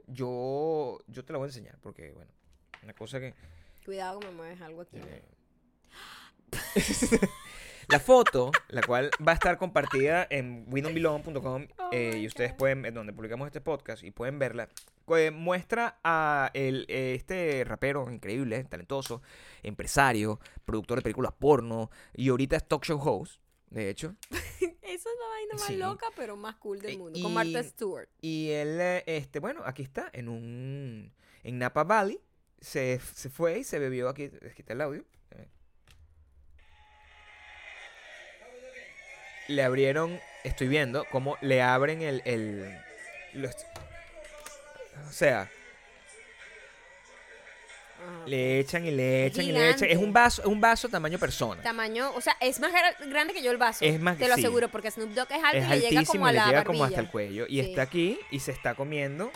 yo, 0.08 0.98
yo 1.06 1.24
te 1.24 1.32
la 1.32 1.38
voy 1.38 1.46
a 1.46 1.48
enseñar. 1.48 1.78
Porque, 1.80 2.12
bueno, 2.12 2.32
una 2.82 2.92
cosa 2.94 3.20
que... 3.20 3.34
Cuidado 3.84 4.18
que 4.20 4.26
me 4.28 4.32
mueves 4.32 4.60
algo 4.62 4.80
aquí. 4.82 4.96
eh, 4.96 5.22
la 7.88 8.00
foto, 8.00 8.50
la 8.68 8.82
cual 8.82 9.10
va 9.26 9.32
a 9.32 9.34
estar 9.34 9.58
compartida 9.58 10.26
en 10.30 10.64
winonbelong.com 10.68 11.66
Oh 11.78 11.88
eh, 11.92 12.18
y 12.18 12.26
ustedes 12.26 12.52
God. 12.52 12.58
pueden, 12.58 12.94
donde 12.94 13.12
publicamos 13.12 13.46
este 13.46 13.60
podcast 13.60 14.02
y 14.02 14.10
pueden 14.10 14.38
verla, 14.38 14.68
eh, 15.16 15.30
muestra 15.30 15.98
a 16.02 16.50
el, 16.54 16.86
eh, 16.88 17.14
este 17.14 17.62
rapero 17.64 18.10
increíble, 18.10 18.64
talentoso, 18.64 19.20
empresario, 19.62 20.40
productor 20.64 20.98
de 20.98 21.02
películas 21.02 21.32
porno 21.38 21.90
y 22.14 22.28
ahorita 22.30 22.56
es 22.56 22.66
talk 22.66 22.84
show 22.84 22.98
host, 23.02 23.40
de 23.70 23.90
hecho. 23.90 24.14
Esa 24.30 25.08
es 25.10 25.16
la 25.20 25.28
vaina 25.28 25.54
más 25.54 25.62
Sí. 25.66 25.76
loca, 25.76 26.06
pero 26.16 26.36
más 26.36 26.56
cool 26.56 26.80
del 26.80 26.92
Eh, 26.94 26.98
mundo. 26.98 27.18
y- 27.18 27.22
Con 27.22 27.34
Martha 27.34 27.62
Stewart. 27.62 28.08
Y 28.22 28.50
él, 28.50 28.78
eh, 28.80 29.02
este, 29.06 29.40
bueno, 29.40 29.62
aquí 29.64 29.82
está, 29.82 30.08
en 30.12 30.28
un, 30.28 31.12
en 31.42 31.58
Napa 31.58 31.84
Valley, 31.84 32.18
se, 32.60 32.98
se 33.12 33.28
fue 33.28 33.58
y 33.58 33.64
se 33.64 33.78
bebió 33.78 34.08
aquí, 34.08 34.24
aquí 34.24 34.60
está 34.62 34.72
el 34.72 34.80
audio. 34.80 35.04
Le 39.48 39.62
abrieron, 39.62 40.18
estoy 40.42 40.68
viendo 40.68 41.04
cómo 41.10 41.36
le 41.40 41.60
abren 41.62 42.02
el, 42.02 42.22
el 42.24 42.78
o 43.46 45.12
sea, 45.12 45.50
le 48.26 48.58
echan 48.60 48.86
y 48.86 48.90
le 48.90 49.26
echan 49.26 49.44
y 49.44 49.52
le 49.52 49.70
echan. 49.70 49.88
Es 49.90 49.96
un 49.98 50.12
vaso, 50.12 50.42
es 50.42 50.48
un 50.48 50.60
vaso 50.60 50.88
tamaño 50.88 51.18
persona. 51.18 51.62
Tamaño, 51.62 52.10
o 52.14 52.20
sea, 52.20 52.36
es 52.40 52.58
más 52.60 52.72
gra- 52.72 53.08
grande 53.10 53.32
que 53.34 53.42
yo 53.42 53.50
el 53.50 53.56
vaso. 53.56 53.84
Es 53.84 54.00
más- 54.00 54.16
Te 54.18 54.28
lo 54.28 54.34
sí. 54.34 54.40
aseguro, 54.40 54.68
porque 54.68 54.90
Snoop 54.90 55.10
Dogg 55.10 55.30
es 55.32 55.42
alto 55.44 55.56
es 55.58 55.64
y 55.66 55.68
le 55.68 55.80
llega 55.90 56.04
como 56.04 56.26
a 56.26 56.30
y 56.30 56.32
le 56.32 56.38
la 56.38 56.44
llega 56.46 56.58
barbilla. 56.58 56.64
como 56.64 56.84
hasta 56.84 57.00
el 57.00 57.08
cuello. 57.10 57.46
Y 57.48 57.60
Sí. 57.62 57.70
está 57.70 57.82
aquí 57.82 58.18
y 58.30 58.40
se 58.40 58.52
está 58.52 58.74
comiendo, 58.74 59.30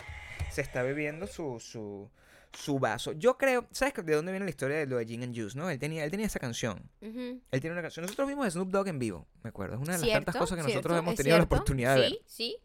se 0.51 0.61
está 0.61 0.81
bebiendo 0.83 1.27
su, 1.27 1.59
su, 1.59 2.09
su 2.53 2.79
vaso. 2.79 3.11
Yo 3.13 3.37
creo, 3.37 3.67
¿sabes 3.71 3.93
de 3.93 4.15
dónde 4.15 4.31
viene 4.31 4.45
la 4.45 4.49
historia 4.49 4.77
de 4.77 4.85
lo 4.85 4.97
de 4.97 5.05
Gin 5.05 5.23
and 5.23 5.35
Juice, 5.35 5.57
no? 5.57 5.69
Él 5.69 5.79
tenía, 5.79 6.03
él 6.03 6.11
tenía 6.11 6.25
esa 6.25 6.39
canción. 6.39 6.89
Él 7.01 7.41
tiene 7.51 7.71
una 7.71 7.81
canción. 7.81 8.03
Nosotros 8.03 8.27
vimos 8.27 8.45
a 8.47 8.51
Snoop 8.51 8.69
Dogg 8.69 8.87
en 8.87 8.99
vivo, 8.99 9.27
me 9.43 9.49
acuerdo. 9.49 9.75
Es 9.75 9.81
una 9.81 9.93
de 9.93 9.99
las 9.99 10.01
Cierto, 10.01 10.25
tantas 10.25 10.39
cosas 10.39 10.57
que 10.57 10.63
nosotros 10.63 10.91
cierto, 10.93 10.97
hemos 10.97 11.13
es 11.13 11.17
tenido 11.17 11.37
la 11.37 11.43
oportunidad 11.43 11.95
de 11.95 12.01
ver. 12.01 12.11
Sí, 12.11 12.21
sí. 12.25 12.57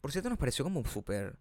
Por 0.00 0.12
cierto, 0.12 0.28
nos 0.28 0.38
pareció 0.38 0.64
como 0.64 0.84
súper... 0.84 1.36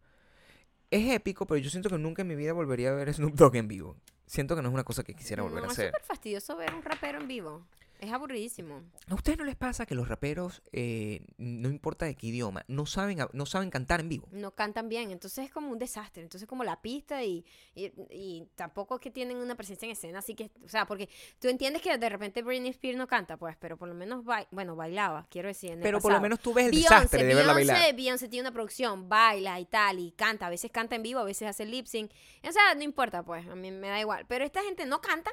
Es 0.92 1.12
épico, 1.14 1.46
pero 1.48 1.58
yo 1.58 1.70
siento 1.70 1.90
que 1.90 1.98
nunca 1.98 2.22
en 2.22 2.28
mi 2.28 2.36
vida 2.36 2.54
volvería 2.54 2.92
a 2.92 2.94
ver 2.94 3.10
a 3.10 3.14
Snoop 3.14 3.34
Dogg 3.34 3.56
en 3.56 3.68
vivo. 3.68 3.98
Siento 4.28 4.56
que 4.56 4.62
no 4.62 4.70
es 4.70 4.74
una 4.74 4.84
cosa 4.84 5.04
que 5.04 5.14
quisiera 5.14 5.44
volver 5.44 5.64
no, 5.64 5.70
a 5.70 5.72
es 5.72 5.74
hacer. 5.74 5.88
súper 5.88 6.04
fastidioso 6.04 6.56
ver 6.58 6.74
un 6.74 6.84
rapero 6.84 7.20
en 7.20 7.28
vivo. 7.28 7.68
Es 8.00 8.12
aburridísimo. 8.12 8.84
¿A 9.08 9.16
ustedes 9.16 9.38
no 9.38 9.46
les 9.46 9.56
pasa 9.56 9.86
que 9.86 9.96
los 9.96 10.08
raperos, 10.08 10.62
eh, 10.74 11.26
no 11.38 11.70
importa 11.70 12.06
de 12.06 12.16
qué 12.16 12.28
idioma, 12.28 12.64
no 12.68 12.86
saben, 12.86 13.20
no 13.34 13.46
saben 13.46 13.70
cantar 13.70 14.00
en 14.02 14.10
vivo? 14.10 14.28
No 14.32 14.52
cantan 14.52 14.90
bien, 14.90 15.12
entonces 15.12 15.46
es 15.46 15.52
como 15.52 15.70
un 15.72 15.80
desastre. 15.80 16.22
Entonces 16.24 16.48
como 16.48 16.64
la 16.64 16.82
pista 16.82 17.24
y, 17.24 17.46
y, 17.74 17.92
y 18.12 18.48
tampoco 18.56 18.96
es 18.96 19.02
que 19.02 19.12
tienen 19.12 19.38
una 19.38 19.56
presencia 19.56 19.86
en 19.86 19.92
escena, 19.94 20.20
así 20.20 20.36
que, 20.36 20.52
o 20.64 20.68
sea, 20.70 20.86
porque 20.86 21.10
tú 21.40 21.48
entiendes 21.48 21.82
que 21.82 21.98
de 21.98 22.10
repente 22.10 22.42
Britney 22.42 22.72
Spears 22.72 22.98
no 22.98 23.08
canta, 23.08 23.38
pues, 23.38 23.56
pero 23.60 23.78
por 23.78 23.88
lo 23.88 23.96
menos, 23.96 24.24
bai- 24.26 24.48
bueno, 24.52 24.76
bailaba, 24.76 25.26
quiero 25.30 25.48
decir, 25.48 25.72
en 25.72 25.78
el 25.80 25.84
Pero 25.84 26.00
por 26.00 26.12
lo 26.12 26.22
menos 26.22 26.40
tú 26.40 26.54
ves 26.54 26.66
el 26.66 26.72
Beyoncé, 26.72 26.94
desastre 26.96 27.24
de 27.24 27.34
verla 27.36 27.54
Beyoncé, 27.54 27.74
bailar. 27.74 27.96
Beyoncé 27.96 28.28
tiene 28.28 28.42
una 28.50 28.54
producción, 28.54 29.08
baila 29.10 29.60
y 29.60 29.66
tal, 29.66 30.00
y 30.00 30.12
canta. 30.12 30.48
A 30.48 30.50
veces 30.50 30.70
canta 30.72 30.96
en 30.96 31.04
vivo, 31.04 31.20
a 31.20 31.24
veces 31.24 31.48
hace 31.48 31.66
lip 31.66 31.86
sync. 31.86 32.12
O 32.48 32.52
sea, 32.52 32.76
no 32.76 32.84
importa, 32.84 33.24
pues, 33.24 33.48
a 33.48 33.56
mí 33.56 33.72
me 33.72 33.88
da 33.88 34.00
igual. 34.00 34.26
Pero 34.28 34.44
esta 34.46 34.62
gente 34.64 34.86
no 34.86 35.02
canta, 35.02 35.32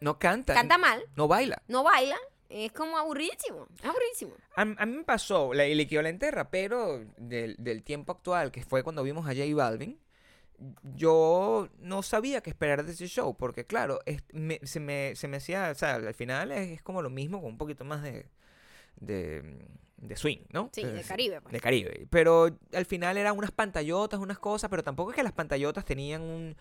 No 0.00 0.18
canta. 0.18 0.54
canta 0.54 0.78
mal, 0.78 1.02
No 1.16 1.26
baila. 1.28 1.62
no 1.68 1.82
baila, 1.82 2.16
Es 2.50 2.72
como 2.72 2.96
aburridísimo. 2.96 3.66
Es 3.78 3.84
aburridísimo. 3.84 4.32
A, 4.56 4.62
a 4.62 4.86
mí 4.86 4.96
me 4.96 5.04
pasó 5.04 5.52
la- 5.52 5.64
el 5.64 5.78
equivalente 5.80 6.26
de 6.26 6.32
rapero 6.32 7.04
del, 7.18 7.56
del 7.58 7.82
tiempo 7.82 8.12
actual, 8.12 8.50
que 8.50 8.62
fue 8.64 8.82
cuando 8.82 9.02
vimos 9.02 9.26
a 9.28 9.34
J 9.34 9.44
Balvin. 9.54 9.98
Yo 10.82 11.68
no 11.78 12.02
sabía 12.02 12.40
qué 12.40 12.50
esperar 12.50 12.84
de 12.84 12.92
ese 12.92 13.06
show, 13.06 13.36
porque 13.36 13.64
claro, 13.66 14.00
es- 14.06 14.22
me- 14.32 14.60
se, 14.64 14.80
me, 14.80 15.14
se 15.14 15.28
me 15.28 15.36
hacía, 15.36 15.70
o 15.70 15.74
sea, 15.74 15.96
al 15.96 16.14
final 16.14 16.50
es, 16.52 16.70
es 16.70 16.82
como 16.82 17.02
lo 17.02 17.10
mismo 17.10 17.40
con 17.40 17.50
un 17.52 17.58
poquito 17.58 17.84
más 17.84 18.02
de, 18.02 18.26
de, 18.96 19.58
de 19.98 20.16
swing, 20.16 20.40
¿no? 20.52 20.70
Sí, 20.72 20.84
de 20.84 21.02
Caribe, 21.02 21.40
pues. 21.40 21.52
De 21.52 21.60
Caribe. 21.60 22.06
Pero 22.10 22.58
al 22.72 22.86
final 22.86 23.16
eran 23.18 23.36
unas 23.36 23.50
pantallotas, 23.52 24.18
unas 24.20 24.38
cosas, 24.38 24.68
pero 24.70 24.82
tampoco 24.82 25.10
es 25.10 25.16
que 25.16 25.22
las 25.22 25.32
pantallotas 25.32 25.84
tenían 25.84 26.22
un, 26.22 26.56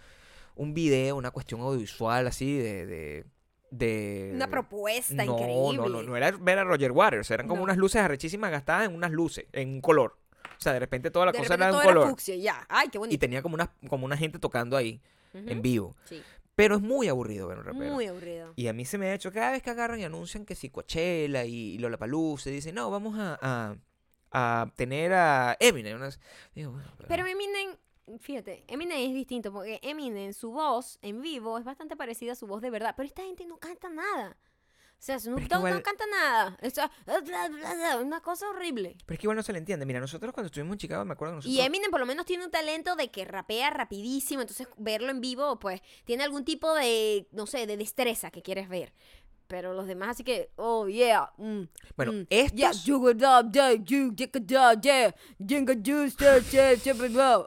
un 0.58 0.74
video, 0.74 1.16
una 1.16 1.32
cuestión 1.32 1.62
audiovisual 1.62 2.28
así 2.28 2.58
de... 2.58 2.86
de, 2.86 3.26
de- 3.72 4.32
Una 4.34 4.50
propuesta 4.50 5.14
no, 5.26 5.34
increíble. 5.34 5.78
No, 5.78 5.90
no, 5.90 6.04
no 6.04 6.18
era 6.18 6.32
ver 6.32 6.60
a 6.60 6.64
Roger 6.64 6.92
Waters, 6.92 7.30
eran 7.32 7.48
como 7.48 7.60
No. 7.60 7.64
unas 7.66 7.78
luces 7.78 8.02
arrechísimas 8.02 8.52
gastadas 8.52 8.88
en 8.90 8.96
unas 8.96 9.12
luces, 9.12 9.46
en 9.54 9.70
un 9.70 9.82
color. 9.82 10.18
O 10.44 10.60
sea, 10.62 10.74
de 10.74 10.80
repente 10.80 11.12
toda 11.12 11.26
la 11.28 11.32
de 11.32 11.38
cosa 11.40 11.54
era 11.56 11.68
de 11.68 11.74
un 11.74 11.78
era 11.82 11.86
color. 11.94 12.10
fucsia, 12.10 12.36
ya. 12.36 12.66
Ay, 12.70 12.88
qué 12.90 12.98
Y 12.98 13.00
bonito. 13.00 13.20
tenía 13.20 13.42
como 13.42 13.56
una, 13.56 13.72
como 13.90 14.06
una 14.06 14.18
gente 14.18 14.40
tocando 14.40 14.76
ahí, 14.78 15.02
en 15.34 15.62
vivo. 15.62 15.96
Sí, 16.06 16.22
Pero 16.56 16.78
es 16.78 16.82
muy 16.82 17.08
aburrido 17.10 17.48
ver 17.48 17.60
un 17.60 17.66
rapero. 17.66 17.94
muy 17.94 18.08
aburrido. 18.08 18.54
Y 18.56 18.68
a 18.68 18.74
mí 18.74 18.86
se 18.86 18.98
me 18.98 19.08
ha 19.10 19.14
hecho 19.14 19.32
cada 19.32 19.52
vez 19.52 19.62
que 19.62 19.70
agarran 19.70 20.00
y 20.00 20.04
anuncian 20.06 20.46
que 20.46 20.56
si 20.56 20.70
Coachella 20.72 21.46
y 21.46 21.78
Lollapalooza, 21.78 22.50
y 22.50 22.54
dicen, 22.54 22.74
no, 22.74 22.90
vamos 22.90 23.20
a, 23.20 23.38
a, 23.40 23.76
a 24.32 24.72
tener 24.76 25.14
a 25.14 25.56
Eminem. 25.60 25.98
unas- 25.98 26.20
Digo, 26.56 26.72
bueno, 26.72 26.88
Pero 27.08 27.28
Eminem, 27.28 27.78
fíjate, 28.20 28.64
Eminem 28.68 29.10
es 29.10 29.14
distinto 29.14 29.52
porque 29.52 29.80
Eminem, 29.84 30.34
su 30.34 30.52
voz 30.52 31.00
en 31.02 31.22
vivo 31.22 31.58
es 31.58 31.66
bastante 31.66 31.96
parecida 31.96 32.34
a 32.34 32.36
su 32.36 32.48
voz 32.48 32.62
de 32.62 32.70
verdad, 32.70 32.94
pero 32.96 33.08
esta 33.08 33.24
gente 33.24 33.46
no 33.46 33.58
canta 33.58 33.90
nada. 33.90 34.38
O 35.00 35.00
sea, 35.00 35.20
Snoop 35.20 35.40
es 35.42 35.50
no 35.50 35.84
canta 35.84 36.06
nada. 36.08 36.58
Bla, 37.24 37.98
una 38.02 38.20
cosa 38.22 38.50
horrible. 38.50 38.98
Pero 39.06 39.14
es 39.14 39.20
que 39.20 39.26
igual 39.26 39.38
no 39.38 39.44
se 39.44 39.54
le 39.54 39.60
entiende. 39.60 39.86
Mira, 39.86 40.00
nosotros 40.00 40.34
cuando 40.34 40.48
estuvimos 40.48 40.74
en 40.74 40.80
Chicago, 40.80 41.06
me 41.06 41.14
acuerdo 41.14 41.36
nosotros... 41.36 41.56
Y 41.56 41.62
Eminem 41.62 41.92
por 41.92 42.00
lo 42.00 42.08
menos 42.08 42.26
tiene 42.26 42.44
un 42.44 42.50
talento 42.50 42.96
de 42.96 43.12
que 43.12 43.24
rapea 43.24 43.70
rapidísimo, 43.70 44.42
entonces 44.42 44.68
verlo 44.78 45.12
en 45.12 45.22
vivo, 45.22 45.60
pues 45.60 45.82
tiene 46.04 46.24
algún 46.24 46.44
tipo 46.46 46.74
de, 46.74 47.28
no 47.32 47.46
sé, 47.46 47.68
de 47.68 47.78
destreza 47.78 48.32
que 48.32 48.42
quieres 48.42 48.70
ver. 48.70 48.92
Pero 49.48 49.74
los 49.74 49.88
demás 49.88 50.10
así 50.10 50.24
que, 50.24 50.50
oh 50.58 50.88
yeah, 50.88 51.30
mm, 51.38 51.64
Bueno, 51.96 52.12
mm, 52.12 52.28
estos- 52.30 52.54
yeah, 52.60 52.72
you 52.86 53.08
up, 53.24 53.50
yeah, 53.54 53.72
you 53.72 54.14
it 54.36 54.52
up, 54.52 54.82
yeah, 54.84 55.12
jingle 55.40 55.76
juice, 55.82 56.16
yeah, 56.20 56.40
yeah, 56.52 56.74
yeah, 56.74 56.94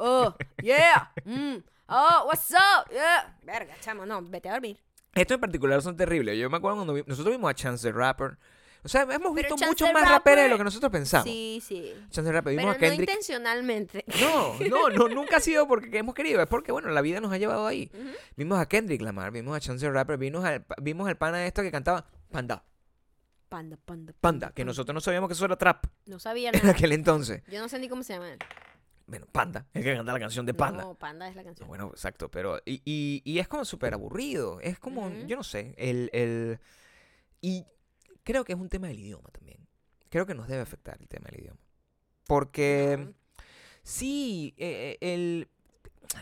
oh, 0.01 0.35
yeah, 0.63 1.11
mm, 1.27 1.63
oh, 1.89 2.25
what's 2.27 2.51
up, 2.53 2.91
yeah. 2.91 3.35
Verga, 3.45 3.75
chamo, 3.83 4.07
no, 4.07 4.23
vete 4.23 4.49
a 4.49 4.53
dormir. 4.53 4.79
Estos 5.15 5.35
en 5.35 5.41
particular 5.41 5.83
son 5.83 5.97
terribles. 5.97 6.39
Yo 6.39 6.49
me 6.49 6.57
acuerdo 6.57 6.77
cuando 6.77 6.95
vi- 6.95 7.05
nosotros 7.07 7.35
vimos 7.37 7.51
a 7.51 7.55
Chance 7.55 7.87
the 7.87 7.93
Rapper. 7.93 8.39
O 8.83 8.89
sea, 8.89 9.03
hemos 9.03 9.35
visto 9.35 9.51
Chance 9.57 9.67
mucho 9.67 9.93
más 9.93 10.09
raperos 10.09 10.45
de 10.45 10.49
lo 10.51 10.57
que 10.59 10.65
nosotros 10.65 10.91
pensamos. 10.91 11.29
Sí, 11.29 11.63
sí. 11.63 11.93
Chance 12.11 12.33
Rapper, 12.33 12.55
Pero 12.55 12.61
vimos 12.63 12.65
no 12.65 12.71
a 12.71 12.79
Kendrick. 12.79 13.09
intencionalmente. 13.11 14.05
No, 14.21 14.59
no, 14.69 14.89
no, 14.91 15.09
nunca 15.09 15.37
ha 15.37 15.41
sido 15.41 15.69
porque 15.69 15.99
hemos 15.99 16.15
querido, 16.15 16.41
es 16.41 16.47
porque, 16.49 16.73
bueno, 16.73 16.89
la 16.89 17.01
vida 17.03 17.21
nos 17.21 17.33
ha 17.33 17.39
llevado 17.39 17.67
ahí. 17.67 17.91
Vimos 18.37 18.59
a 18.59 18.67
Kendrick 18.67 19.03
Lamar, 19.03 19.33
vimos 19.33 19.55
a 19.57 19.61
Chance 19.61 19.85
the 19.87 19.93
Rapper, 19.93 20.17
vimos 20.17 20.45
al, 20.45 20.65
vimos 20.83 21.09
al 21.09 21.17
pana 21.17 21.47
esto 21.47 21.63
que 21.63 21.71
cantaba 21.71 22.07
Panda, 22.31 22.65
Panda, 23.49 23.77
panda, 23.85 24.13
Panda, 24.21 24.53
que 24.55 24.65
nosotros 24.65 24.95
no 24.95 25.01
sabíamos 25.01 25.29
que 25.29 25.35
eso 25.35 25.45
era 25.45 25.57
trap 25.57 25.85
No 26.07 26.19
sabía 26.21 26.51
en 26.51 26.59
nada. 26.59 26.71
aquel 26.71 26.93
entonces. 26.93 27.43
Yo 27.49 27.61
no 27.61 27.69
sé 27.69 27.79
ni 27.81 27.89
cómo 27.89 28.03
se 28.03 28.13
llama 28.15 28.31
él. 28.33 28.39
Bueno, 29.07 29.27
Panda, 29.33 29.67
el 29.75 29.83
que 29.83 29.97
canta 29.97 30.13
la 30.13 30.21
canción 30.21 30.47
de 30.47 30.55
Panda. 30.55 30.85
No, 30.85 30.95
Panda 30.95 31.29
es 31.29 31.35
la 31.35 31.43
canción. 31.43 31.67
Bueno, 31.67 31.89
exacto, 31.93 32.31
pero. 32.31 32.61
Y, 32.65 32.81
y, 32.85 33.23
y 33.25 33.41
es 33.41 33.49
como 33.49 33.65
súper 33.65 33.93
aburrido. 33.93 34.61
Es 34.61 34.79
como, 34.79 35.11
yo 35.27 35.37
no 35.37 35.43
sé, 35.43 35.75
el, 35.79 36.09
el. 36.13 36.61
Y 37.41 37.67
creo 38.31 38.45
que 38.45 38.53
es 38.53 38.59
un 38.61 38.69
tema 38.69 38.87
del 38.87 39.01
idioma 39.01 39.29
también. 39.31 39.67
Creo 40.09 40.25
que 40.25 40.35
nos 40.35 40.47
debe 40.47 40.63
afectar 40.63 40.97
el 41.01 41.09
tema 41.09 41.29
del 41.31 41.41
idioma. 41.41 41.61
Porque. 42.27 43.13
Sí, 43.83 44.55
eh, 44.57 44.99
eh, 45.01 45.13
el. 45.13 45.49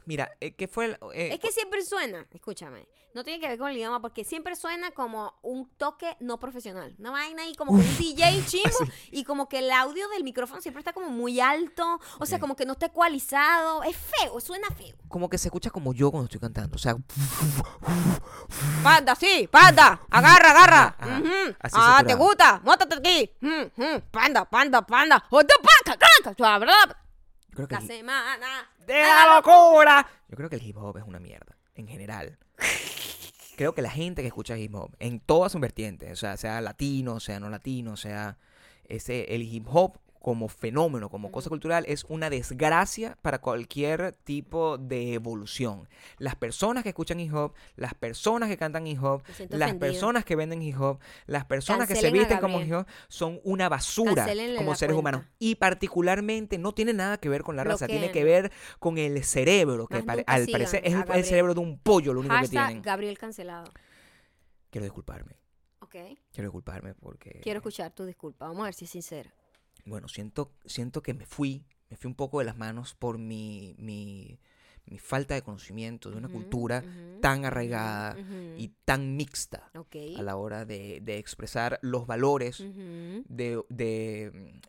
Mira, 0.05 0.31
eh, 0.41 0.55
¿qué 0.55 0.69
fue 0.69 0.87
el. 0.87 0.99
eh, 1.15 1.31
Es 1.33 1.41
que 1.41 1.51
siempre 1.51 1.83
suena, 1.83 2.27
escúchame, 2.33 2.89
no 3.15 3.25
tiene 3.25 3.41
que 3.41 3.49
ver 3.49 3.59
con 3.59 3.69
el 3.71 3.77
idioma 3.77 4.01
porque 4.01 4.23
siempre 4.25 4.55
suena 4.55 4.91
como 4.91 5.35
un 5.43 5.69
toque 5.77 6.17
no 6.21 6.39
profesional. 6.39 6.95
Una 6.99 7.11
vaina 7.11 7.43
ahí 7.43 7.55
como 7.55 7.73
un 7.73 7.81
DJ 7.99 8.45
chimbo 8.47 8.79
y 9.11 9.25
como 9.25 9.49
que 9.49 9.61
el 9.61 9.71
audio 9.71 10.09
del 10.11 10.25
micrófono 10.25 10.61
siempre 10.61 10.81
está 10.81 10.93
como 10.93 11.09
muy 11.11 11.41
alto, 11.41 12.01
o 12.19 12.27
sea, 12.27 12.39
como 12.39 12.55
que 12.55 12.67
no 12.67 12.73
está 12.73 12.87
ecualizado. 12.87 13.83
Es 13.83 13.97
feo, 13.97 14.39
suena 14.41 14.69
feo. 14.71 14.95
como 15.09 15.29
que 15.29 15.39
se 15.39 15.49
escucha 15.49 15.71
como 15.71 15.95
yo 15.95 16.11
cuando 16.11 16.27
estoy 16.27 16.41
cantando. 16.41 16.77
O 16.77 16.79
sea, 16.79 16.97
Panda, 18.83 19.15
sí, 19.15 19.49
panda, 19.51 20.01
agarra, 20.11 20.51
agarra. 20.51 20.97
Ajá. 20.99 21.23
Así 21.61 21.77
Ah, 21.79 22.03
¿te 22.07 22.15
gusta? 22.15 22.61
Mótate 22.65 22.95
aquí. 22.97 23.31
Mm, 23.41 23.83
mm. 23.83 24.01
Panda, 24.11 24.45
panda, 24.45 24.83
panda. 24.87 25.25
Creo 27.67 27.69
que. 27.69 27.75
La 27.75 27.81
el- 27.81 27.87
semana. 27.87 28.71
¡De 28.87 28.95
la 29.03 29.35
locura! 29.37 30.07
Yo 30.29 30.37
creo 30.37 30.49
que 30.49 30.57
el 30.57 30.63
hip 30.63 30.77
hop 30.77 30.97
es 30.99 31.05
una 31.05 31.19
mierda, 31.21 31.57
en 31.75 31.87
general. 31.89 32.39
Creo 33.57 33.75
que 33.75 33.83
la 33.83 33.91
gente 33.91 34.23
que 34.23 34.29
escucha 34.29 34.57
hip 34.57 34.75
hop, 34.75 34.95
en 35.01 35.19
todas 35.21 35.51
sus 35.53 35.61
vertientes, 35.61 36.13
o 36.13 36.17
sea, 36.17 36.37
sea 36.37 36.61
latino, 36.61 37.19
sea 37.19 37.41
no 37.41 37.51
latino, 37.51 37.97
sea 37.97 38.39
ese, 38.85 39.35
el 39.35 39.43
hip 39.43 39.67
hop 39.69 39.99
como 40.21 40.49
fenómeno, 40.49 41.09
como 41.09 41.31
cosa 41.31 41.49
cultural, 41.49 41.85
es 41.89 42.05
una 42.09 42.29
desgracia 42.31 43.17
para 43.23 43.41
cualquier 43.41 44.13
tipo 44.25 44.77
de 44.79 45.15
evolución. 45.15 45.89
Las 46.19 46.35
personas 46.37 46.83
que 46.83 46.89
escuchan 46.91 47.21
hip 47.21 47.33
hop, 47.35 47.53
las 47.77 47.95
personas 47.95 48.49
que 48.49 48.57
cantan 48.57 48.87
hip 48.87 49.03
hop, 49.03 49.23
las 49.51 49.75
personas 49.75 50.25
que 50.25 50.37
venden 50.37 50.61
hip 50.63 50.81
hop, 50.81 50.99
las 51.27 51.45
personas 51.45 51.87
que 51.89 51.95
se 51.97 52.11
visten 52.11 52.39
como 52.39 52.61
hip 52.61 52.73
hop, 52.73 52.87
son 53.09 53.41
una 53.45 53.69
basura 53.69 54.15
Cancelenle 54.17 54.57
como 54.57 54.75
seres 54.75 54.95
cuenta. 54.95 55.19
humanos. 55.19 55.31
Y 55.39 55.55
particularmente 55.55 56.59
no 56.59 56.73
tiene 56.73 56.93
nada 56.93 57.19
que 57.19 57.29
ver 57.29 57.43
con 57.43 57.57
la 57.57 57.65
raza, 57.65 57.87
tiene 57.87 58.11
que 58.11 58.25
ver 58.25 58.53
con 58.79 58.99
el 58.99 59.23
cerebro, 59.25 59.87
que 59.87 60.03
pare- 60.03 60.25
al 60.27 60.47
parecer 60.49 60.83
es 60.85 60.95
el- 60.95 61.25
cerebro 61.25 61.55
de 61.55 61.61
un 61.61 61.79
pollo 61.79 62.13
lo 62.13 62.21
único 62.21 62.35
que 62.41 62.49
tienen. 62.49 62.83
Gabriel 62.83 63.19
cancelado. 63.19 63.71
Quiero 64.71 64.85
disculparme, 64.85 65.37
Ok. 65.81 65.93
quiero 66.33 66.49
disculparme 66.49 66.95
porque... 66.95 67.41
Quiero 67.43 67.59
escuchar 67.59 67.91
tu 67.93 68.05
disculpa. 68.05 68.47
Vamos 68.49 68.63
a 68.63 68.65
ver 68.67 68.75
si 68.75 68.85
es 68.85 68.91
sincera. 68.91 69.33
Bueno, 69.85 70.09
siento, 70.09 70.53
siento 70.67 71.03
que 71.03 71.15
me 71.15 71.25
fui, 71.27 71.65
me 71.91 71.97
fui 71.97 72.09
un 72.09 72.15
poco 72.15 72.39
de 72.41 72.45
las 72.45 72.57
manos 72.57 72.95
por 72.95 73.19
mi, 73.19 73.75
mi, 73.79 74.39
mi 74.87 74.99
falta 74.99 75.35
de 75.35 75.43
conocimiento 75.43 76.11
de 76.11 76.17
una 76.17 76.29
cultura 76.29 76.85
tan 77.21 77.45
arraigada 77.45 78.19
y 78.57 78.69
tan 78.85 79.17
mixta 79.17 79.71
a 80.17 80.23
la 80.23 80.37
hora 80.37 80.65
de, 80.65 81.01
de 81.01 81.19
expresar 81.19 81.79
los 81.83 82.07
valores 82.07 82.61
de, 82.61 83.63
de, 83.69 84.61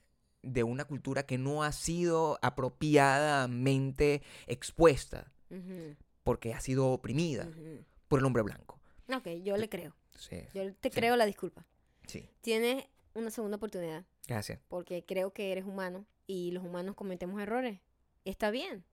de 0.42 0.64
una 0.64 0.86
cultura 0.86 1.26
que 1.26 1.38
no 1.38 1.64
ha 1.64 1.72
sido 1.72 2.40
apropiadamente 2.42 4.22
expuesta 4.48 5.32
porque 6.24 6.54
ha 6.54 6.60
sido 6.62 6.88
oprimida 6.92 7.50
por 8.08 8.20
el 8.20 8.26
hombre 8.26 8.44
blanco. 8.44 8.80
Ok, 9.14 9.28
yo 9.44 9.58
le 9.58 9.70
creo. 9.70 9.96
Sí, 10.16 10.38
Yo 10.54 10.74
te 10.76 10.90
Sí. 10.90 10.96
creo 10.96 11.16
la 11.16 11.26
disculpa. 11.26 11.66
sí, 12.08 12.30
Tienes 12.42 12.86
una 13.14 13.32
segunda 13.32 13.58
oportunidad 13.58 14.06
gracias. 14.28 14.60
porque 14.68 15.04
creo 15.06 15.32
que 15.34 15.52
eres 15.52 15.66
humano 15.66 16.06
y 16.28 16.52
los 16.52 16.64
humanos 16.64 16.96
cometemos 16.96 17.42
errores. 17.42 17.80
Está 18.26 18.52
bien. 18.52 18.84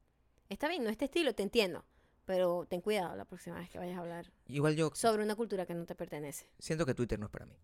Está 0.48 0.68
bien, 0.68 0.84
no 0.84 0.90
este 0.90 1.04
estilo, 1.06 1.34
te 1.34 1.42
entiendo. 1.42 1.84
Pero 2.24 2.66
ten 2.68 2.80
cuidado 2.80 3.14
la 3.16 3.24
próxima 3.24 3.56
vez 3.58 3.68
que 3.70 3.78
vayas 3.78 3.96
a 3.96 4.00
hablar 4.00 4.32
Igual 4.48 4.74
yo 4.74 4.90
sobre 4.94 5.22
una 5.22 5.36
cultura 5.36 5.64
que 5.66 5.74
no 5.74 5.86
te 5.86 5.94
pertenece. 5.94 6.46
siento 6.58 6.84
que 6.86 6.94
Twitter 6.94 7.18
no 7.18 7.26
es 7.26 7.30
para 7.32 7.46
mí. 7.46 7.56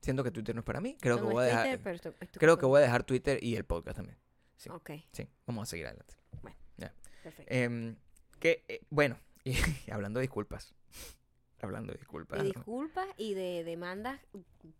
Siento 0.00 0.24
que 0.24 0.30
Twitter 0.32 0.54
no 0.54 0.60
es 0.60 0.64
para 0.66 0.80
mí. 0.80 0.96
Creo 1.00 1.16
que 1.16 1.22
no 1.22 1.30
voy 1.30 1.44
a 1.44 1.46
es 1.46 1.52
dejar, 1.52 1.76
Twitter, 1.78 1.94
esto- 1.94 2.14
es 2.20 2.30
tu 2.32 2.40
creo 2.40 2.58
que 2.58 2.66
voy 2.66 2.78
a 2.78 2.82
dejar 2.82 3.04
Twitter 3.04 3.38
y 3.42 3.54
el 3.56 3.64
podcast 3.64 3.96
también. 3.96 4.18
sí. 4.56 4.68
Ok, 4.70 4.90
Sí, 5.12 5.28
vamos 5.46 5.62
a 5.62 5.70
seguir 5.70 5.86
adelante. 5.86 6.14
perfecto. 7.22 7.54
Em, 7.54 7.94
que, 8.40 8.64
eh, 8.68 8.80
bueno, 8.90 9.16
y 9.44 9.54
hablando 9.90 10.18
de 10.18 10.22
disculpas. 10.22 10.74
hablando 11.60 11.92
de 11.92 11.98
disculpas. 11.98 12.38
¿no? 12.40 12.44
disculpas 12.44 13.06
y 13.16 13.34
de 13.34 13.62
demandas 13.62 14.20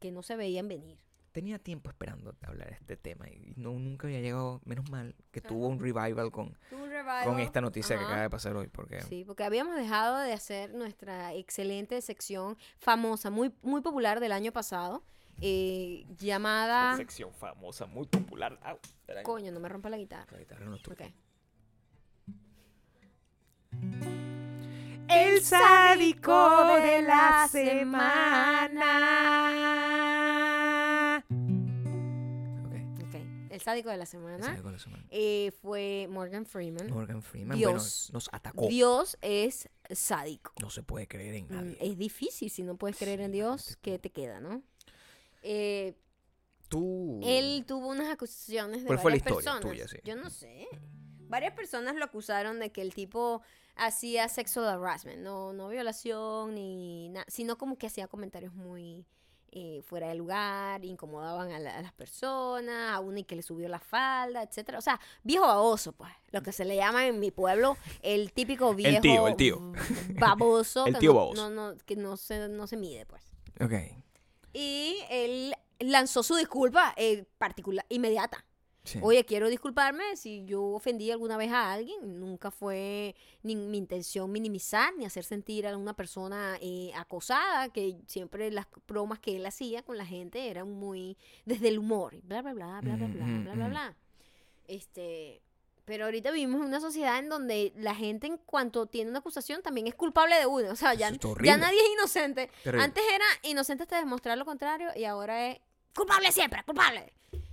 que 0.01 0.11
no 0.11 0.23
se 0.25 0.35
veían 0.37 0.67
venir. 0.67 0.99
Tenía 1.33 1.59
tiempo 1.59 1.89
esperando 1.89 2.35
hablar 2.43 2.69
de 2.69 2.75
este 2.75 2.97
tema 2.99 3.27
y 3.29 3.55
no, 3.57 3.71
nunca 3.73 4.07
había 4.07 4.21
llegado, 4.21 4.61
menos 4.67 4.91
mal, 4.91 5.15
que 5.31 5.41
tuvo 5.41 5.67
un 5.69 5.81
revival 5.81 6.31
con, 6.31 6.57
Tuvo 6.69 6.85
un 6.85 6.91
revival. 6.91 7.25
con 7.25 7.41
esta 7.41 7.63
noticia 7.63 7.97
que 7.97 8.05
acaba 8.05 8.21
de 8.23 8.29
pasar 8.31 8.55
hoy. 8.55 8.69
Porque 8.69 9.01
Sí, 9.03 9.25
porque 9.25 9.43
habíamos 9.43 9.75
dejado 9.77 10.19
de 10.19 10.33
hacer 10.35 10.75
nuestra 10.75 11.33
excelente 11.33 12.01
sección 12.03 12.59
famosa, 12.79 13.31
muy, 13.31 13.51
muy 13.63 13.81
popular 13.81 14.21
del 14.21 14.33
año 14.33 14.53
pasado, 14.53 15.03
eh, 15.41 16.05
llamada... 16.19 16.95
sección 16.97 17.33
famosa, 17.33 17.87
muy 17.87 18.07
popular. 18.07 18.59
Au, 18.63 18.77
espera, 18.83 19.23
Coño, 19.23 19.51
no 19.53 19.59
me 19.61 19.71
rompa 19.71 19.89
la 19.89 19.97
guitarra. 19.97 20.27
la 20.33 20.39
guitarra 20.39 20.67
no 20.67 20.77
estuvo. 20.77 20.93
Ok. 20.95 21.01
El 25.09 25.41
sádico 25.43 26.77
de 26.77 27.03
la 27.03 27.49
semana. 27.51 28.83
El 33.63 33.65
sádico 33.65 33.91
de 33.91 33.97
la 33.97 34.03
el 34.03 34.09
semana 34.09 34.45
sádico 34.45 34.67
de 34.69 34.73
la 34.73 34.79
semana. 34.81 35.05
eh, 35.11 35.53
fue 35.63 36.09
Morgan 36.11 36.45
Freeman. 36.47 36.91
Morgan 36.91 37.23
Freeman, 37.23 37.57
Dios. 37.57 38.07
bueno, 38.09 38.15
nos 38.15 38.29
atacó. 38.33 38.67
Dios 38.67 39.17
es 39.23 39.69
sádico. 39.91 40.53
No 40.61 40.69
se 40.69 40.83
puede 40.83 41.07
creer 41.07 41.35
en 41.37 41.47
Mm, 41.47 41.53
nadie. 41.55 41.77
Es 41.81 41.97
difícil 41.97 42.51
si 42.51 42.65
no 42.65 42.77
puedes 42.77 42.97
creer 42.97 43.21
en 43.21 43.31
Dios, 43.31 43.79
¿qué 43.81 43.99
te 44.01 44.11
queda, 44.11 44.41
no? 44.41 44.63
Eh, 45.43 45.95
Tú. 46.69 47.21
él 47.23 47.65
tuvo 47.67 47.89
unas 47.89 48.11
acusaciones 48.11 48.81
de 48.83 48.87
¿Cuál 48.87 48.99
fue 48.99 49.11
la 49.13 49.19
varias 49.19 49.31
historia 49.31 49.53
personas. 49.53 49.73
tuya, 49.73 49.89
sí? 49.89 49.99
Yo 50.05 50.17
no 50.17 50.29
sé. 50.31 50.67
Varias 51.29 51.55
personas 51.55 51.95
lo 51.95 52.05
acusaron 52.05 52.59
de 52.59 52.73
que 52.73 52.83
el 52.83 52.93
tipo 52.95 53.43
hacía 53.77 54.29
sexual 54.29 54.67
harassment, 54.69 55.21
no, 55.21 55.53
no 55.53 55.69
violación 55.69 56.55
ni 56.55 57.09
nada, 57.11 57.25
sino 57.29 57.57
como 57.59 57.79
que 57.79 57.87
hacía 57.87 58.07
comentarios 58.09 58.55
muy 58.55 59.07
eh, 59.55 59.83
fuera 59.85 60.09
de 60.09 60.15
lugar, 60.15 60.83
incomodaban 60.85 61.53
a, 61.53 61.59
la- 61.59 61.77
a 61.77 61.83
las 61.83 61.93
personas, 61.93 62.91
a 62.93 63.01
uno 63.01 63.19
y 63.19 63.25
que 63.25 63.37
le 63.37 63.43
subió 63.43 63.69
la 63.69 63.79
falda, 63.81 64.43
etcétera. 64.43 64.79
O 64.79 64.81
sea, 64.81 64.99
viejo 65.23 65.47
baboso, 65.47 65.93
pues, 65.93 66.11
lo 66.31 66.43
que 66.43 66.53
se 66.53 66.65
le 66.65 66.75
llama 66.77 67.07
en 67.07 67.21
mi 67.21 67.31
pueblo 67.31 67.77
el 68.01 68.33
típico 68.33 68.75
viejo 68.75 69.01
tío, 69.03 69.29
el 69.29 69.37
tío. 69.37 69.73
baboso, 70.19 70.87
El 70.87 70.97
tío 70.99 71.13
no- 71.13 71.19
baboso. 71.19 71.51
no- 71.51 71.73
no- 71.73 71.79
que 71.85 71.97
no 71.97 72.17
se, 72.17 72.49
no 72.49 72.67
se 72.67 72.77
mide, 72.77 73.05
pues. 73.07 73.23
Ok. 73.61 73.73
Y 74.55 74.97
él 75.11 75.55
lanzó 75.81 76.23
su 76.23 76.35
disculpa 76.37 76.95
eh, 76.97 77.25
particular, 77.39 77.85
inmediata. 77.89 78.45
Sí. 78.85 78.99
Oye, 79.01 79.25
quiero 79.25 79.49
disculparme 79.49 80.17
si 80.17 80.45
yo 80.45 80.63
ofendí 80.65 81.11
alguna 81.13 81.37
vez 81.37 81.53
a 81.53 81.73
alguien. 81.73 82.19
Nunca 82.19 82.51
fue 82.51 83.15
ni 83.43 83.55
mi 83.55 83.79
intención 83.79 84.31
minimizar 84.33 84.93
ni 84.97 85.05
hacer 85.05 85.23
sentir 85.23 85.69
a 85.69 85.77
una 85.77 85.95
persona 85.95 86.59
eh, 86.61 86.91
acosada, 86.97 87.69
que 87.69 87.99
siempre 88.07 88.51
las 88.51 88.67
bromas 88.89 89.21
que 89.21 89.37
él 89.37 89.47
hacía 89.47 89.83
con 89.83 89.97
la 89.97 90.05
gente 90.05 90.51
eran 90.51 90.71
muy 90.73 91.17
desde 91.45 91.69
el 91.69 91.79
humor. 91.79 92.17
Bla, 92.23 92.43
bla, 92.43 92.55
bla, 92.55 92.81
bla, 92.83 92.97
bla, 92.97 93.07
bla, 93.07 93.25
Ujú, 93.25 93.43
bla, 93.43 93.55
bla, 93.55 93.65
ujú. 93.65 93.71
bla. 93.71 93.97
Este, 94.67 95.43
pero 95.85 96.07
ahorita 96.07 96.31
vivimos 96.33 96.61
en 96.61 96.67
una 96.67 96.81
sociedad 96.81 97.19
en 97.19 97.29
donde 97.29 97.73
la 97.77 97.95
gente 97.95 98.27
en 98.27 98.37
cuanto 98.39 98.87
tiene 98.87 99.11
una 99.11 99.21
acusación 99.21 99.63
también 99.63 99.87
es 99.87 99.95
culpable 99.95 100.37
de 100.37 100.47
uno. 100.47 100.71
O 100.73 100.77
sea, 100.77 100.95
ya, 100.95 101.11
ya 101.43 101.57
nadie 101.57 101.79
es 101.81 101.93
inocente. 101.93 102.51
Terrible. 102.65 102.85
Antes 102.85 103.05
era 103.13 103.25
inocente 103.43 103.85
hasta 103.85 103.99
demostrar 103.99 104.37
lo 104.39 104.45
contrario 104.45 104.91
y 104.97 105.05
ahora 105.05 105.51
es 105.51 105.61
culpable 105.95 106.33
siempre, 106.33 106.63
culpable. 106.65 107.13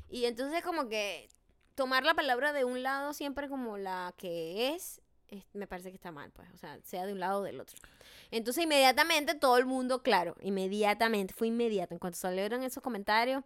Y 0.10 0.26
entonces 0.26 0.64
como 0.64 0.88
que 0.90 1.30
tomar 1.76 2.04
la 2.04 2.14
palabra 2.14 2.52
de 2.54 2.66
un 2.66 2.84
lado 2.84 3.14
siempre 3.14 3.48
como 3.48 3.78
la 3.78 4.14
que 4.18 4.74
es, 4.76 5.02
es- 5.28 5.46
me 5.54 5.68
parece 5.68 5.90
que 5.92 5.96
está 5.96 6.12
mal, 6.12 6.32
pues, 6.32 6.50
o 6.54 6.58
sea, 6.58 6.80
sea 6.84 7.06
de 7.06 7.14
un 7.14 7.20
lado 7.20 7.42
o 7.42 7.44
del 7.44 7.60
otro. 7.60 7.78
Entonces 8.32 8.64
inmediatamente 8.64 9.36
todo 9.36 9.58
el 9.58 9.66
mundo, 9.66 10.02
claro, 10.04 10.36
inmediatamente, 10.42 11.34
fue 11.34 11.48
inmediato, 11.48 11.94
en 11.94 12.00
cuanto 12.00 12.18
salieron 12.18 12.64
esos 12.64 12.82
comentarios, 12.84 13.44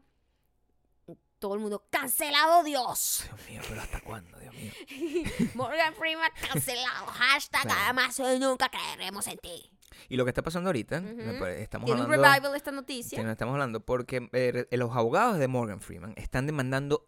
todo 1.39 1.55
el 1.55 1.59
mundo, 1.59 1.83
cancelado 1.89 2.63
Dios. 2.63 3.25
Dios 3.25 3.49
mío, 3.49 3.61
pero 3.67 3.81
¿hasta 3.81 3.99
cuándo, 3.99 4.39
Dios 4.39 4.53
mío? 4.55 4.71
Morgan 5.55 5.93
Freeman 5.93 6.31
cancelado, 6.49 7.05
hashtag, 7.07 7.63
Claro. 7.63 7.79
además 7.83 8.17
hoy 8.21 8.39
nunca 8.39 8.69
creeremos 8.69 9.27
en 9.27 9.37
ti. 9.39 9.69
Y 10.09 10.17
lo 10.17 10.25
que 10.25 10.29
está 10.29 10.41
pasando 10.41 10.69
ahorita, 10.69 11.01
pare- 11.39 11.61
estamos 11.61 11.85
Tiene 11.85 12.01
un 12.01 12.05
hablando... 12.11 12.27
revival 12.33 12.51
de 12.51 12.57
esta 12.57 12.71
noticia. 12.71 13.31
Estamos 13.31 13.53
hablando 13.53 13.79
porque 13.79 14.29
eh, 14.33 14.65
los 14.71 14.95
abogados 14.95 15.37
de 15.39 15.47
Morgan 15.47 15.79
Freeman 15.81 16.13
están 16.17 16.45
demandando 16.45 17.05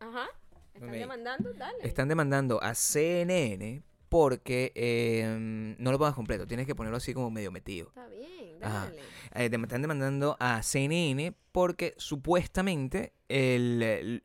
Ajá. 0.00 0.26
¿Están 0.74 0.90
demandando? 0.92 1.52
Dale. 1.54 1.78
están 1.82 2.08
demandando 2.08 2.62
a 2.62 2.74
CNN 2.74 3.82
porque 4.08 4.72
eh, 4.74 5.74
no 5.78 5.90
lo 5.92 5.98
pongas 5.98 6.14
completo, 6.14 6.46
tienes 6.46 6.66
que 6.66 6.74
ponerlo 6.74 6.98
así 6.98 7.14
como 7.14 7.30
medio 7.30 7.50
metido. 7.50 7.88
Está 7.88 8.06
bien, 8.08 8.60
dale. 8.60 9.00
Eh, 9.34 9.50
están 9.52 9.82
demandando 9.82 10.36
a 10.40 10.62
CNN 10.62 11.34
porque 11.52 11.94
supuestamente 11.96 13.12
el- 13.28 13.82
el- 13.82 14.24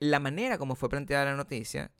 la 0.00 0.20
manera 0.20 0.58
como 0.58 0.74
fue 0.74 0.88
planteada 0.88 1.26
la 1.26 1.36
noticia 1.36 1.90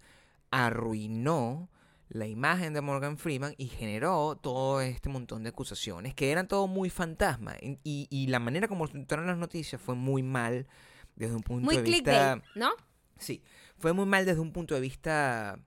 arruinó 0.51 1.69
la 2.11 2.27
imagen 2.27 2.75
de 2.75 2.81
Morgan 2.81 3.17
Freeman 3.17 3.55
y 3.57 3.67
generó 3.67 4.37
todo 4.37 4.81
este 4.81 5.09
montón 5.09 5.45
de 5.45 5.51
acusaciones 5.51 6.13
que 6.15 6.33
eran 6.33 6.49
todo 6.49 6.67
muy 6.67 6.91
fantasma 6.91 7.55
y, 7.61 8.27
la 8.27 8.41
manera 8.41 8.69
como 8.69 8.89
trataron 8.89 9.27
las 9.27 9.39
noticias 9.39 9.81
fue 9.81 9.95
muy 9.95 10.23
mal 10.23 10.67
desde 11.15 11.37
un 11.37 11.43
punto 11.43 11.65
Muy 11.65 11.77
de 11.77 11.83
vista 11.83 12.11
clickbait, 12.11 12.45
¿no? 12.57 12.71
Sí, 13.19 13.43
fue 13.79 13.93
muy 13.93 14.07
mal 14.07 14.25
desde 14.25 14.41
un 14.41 14.53
punto 14.53 14.75
de 14.75 14.81
vista, 14.81 15.59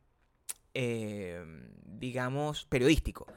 eh, 0.74 1.44
digamos, 1.86 2.66
periodístico. 2.66 3.28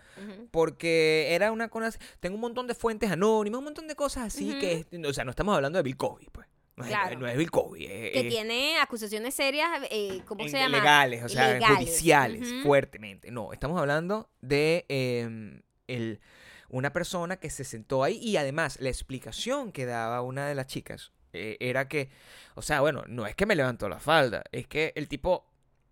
Porque 0.51 1.35
era 1.35 1.53
una 1.53 1.69
cosa... 1.69 1.99
Tengo 2.21 2.37
un 2.37 2.41
montón 2.41 2.67
de 2.67 2.75
fuentes 2.75 3.11
anónimas, 3.11 3.59
un 3.59 3.65
montón 3.65 3.87
de 3.87 3.95
cosas 3.95 4.25
así 4.25 4.59
que... 4.59 4.87
O 5.07 5.13
sea, 5.13 5.25
no 5.25 5.31
estamos 5.31 5.55
hablando 5.55 5.77
de 5.77 5.83
Bill 5.83 5.97
Cosby, 5.97 6.29
pues. 6.33 6.49
No 6.77 6.85
es, 6.85 6.91
Claro. 6.91 7.19
no 7.19 7.27
es 7.27 7.37
Bill 7.39 7.51
Cosby. 7.51 7.87
es- 7.87 8.13
Que 8.13 8.25
tiene 8.29 8.79
acusaciones 8.79 9.35
serias, 9.35 9.69
eh, 9.91 10.21
¿cómo 10.27 10.45
en- 10.45 10.51
se 10.51 10.59
llama? 10.59 10.77
Legales, 10.79 11.25
o 11.25 11.29
sea, 11.29 11.55
Legales. 11.55 11.79
judiciales, 11.79 12.55
fuertemente. 12.63 13.31
No, 13.31 13.53
estamos 13.55 13.81
hablando 13.81 14.29
de 14.43 14.85
eh, 14.91 15.63
el, 15.87 16.21
una 16.69 16.93
persona 16.93 17.39
que 17.39 17.49
se 17.49 17.65
sentó 17.65 18.05
ahí 18.05 18.19
y 18.19 18.37
además 18.37 18.79
la 18.81 18.91
explicación 18.91 19.73
que 19.73 19.87
daba 19.87 20.21
una 20.21 20.47
de 20.49 20.55
las 20.55 20.67
chicas 20.67 21.13
eh, 21.33 21.57
era 21.61 21.89
que, 21.89 22.11
o 22.55 22.63
sea, 22.63 22.81
bueno, 22.83 23.05
no 23.09 23.27
es 23.27 23.35
que 23.35 23.47
me 23.47 23.57
levantó 23.57 23.89
la 23.89 23.99
falda, 23.99 24.43
es 24.53 24.67
que 24.67 24.93
el 24.97 25.09
tipo, 25.09 25.47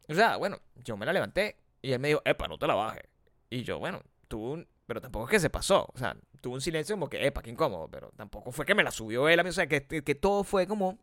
o 0.08 0.14
sea, 0.14 0.36
bueno, 0.36 0.58
yo 0.84 0.96
me 0.98 1.06
la 1.06 1.12
levanté 1.14 1.56
y 1.80 1.92
él 1.92 1.98
me 1.98 2.08
dijo, 2.08 2.20
epa, 2.26 2.46
no 2.48 2.58
te 2.58 2.66
la 2.66 2.74
bajes. 2.74 3.04
Y 3.50 3.62
yo, 3.62 3.78
bueno, 3.78 4.02
un, 4.32 4.66
pero 4.86 5.00
tampoco 5.00 5.24
es 5.26 5.30
que 5.30 5.40
se 5.40 5.50
pasó, 5.50 5.88
o 5.92 5.98
sea, 5.98 6.16
tuvo 6.40 6.54
un 6.54 6.60
silencio 6.60 6.94
como 6.96 7.08
que, 7.08 7.26
epa, 7.26 7.42
qué 7.42 7.50
incómodo, 7.50 7.88
pero 7.88 8.10
tampoco 8.16 8.52
fue 8.52 8.64
que 8.66 8.74
me 8.74 8.82
la 8.84 8.90
subió 8.90 9.28
él 9.28 9.40
a 9.40 9.42
mí, 9.42 9.50
o 9.50 9.52
sea, 9.52 9.66
que, 9.66 9.84
que 9.86 10.14
todo 10.14 10.44
fue 10.44 10.66
como 10.66 10.98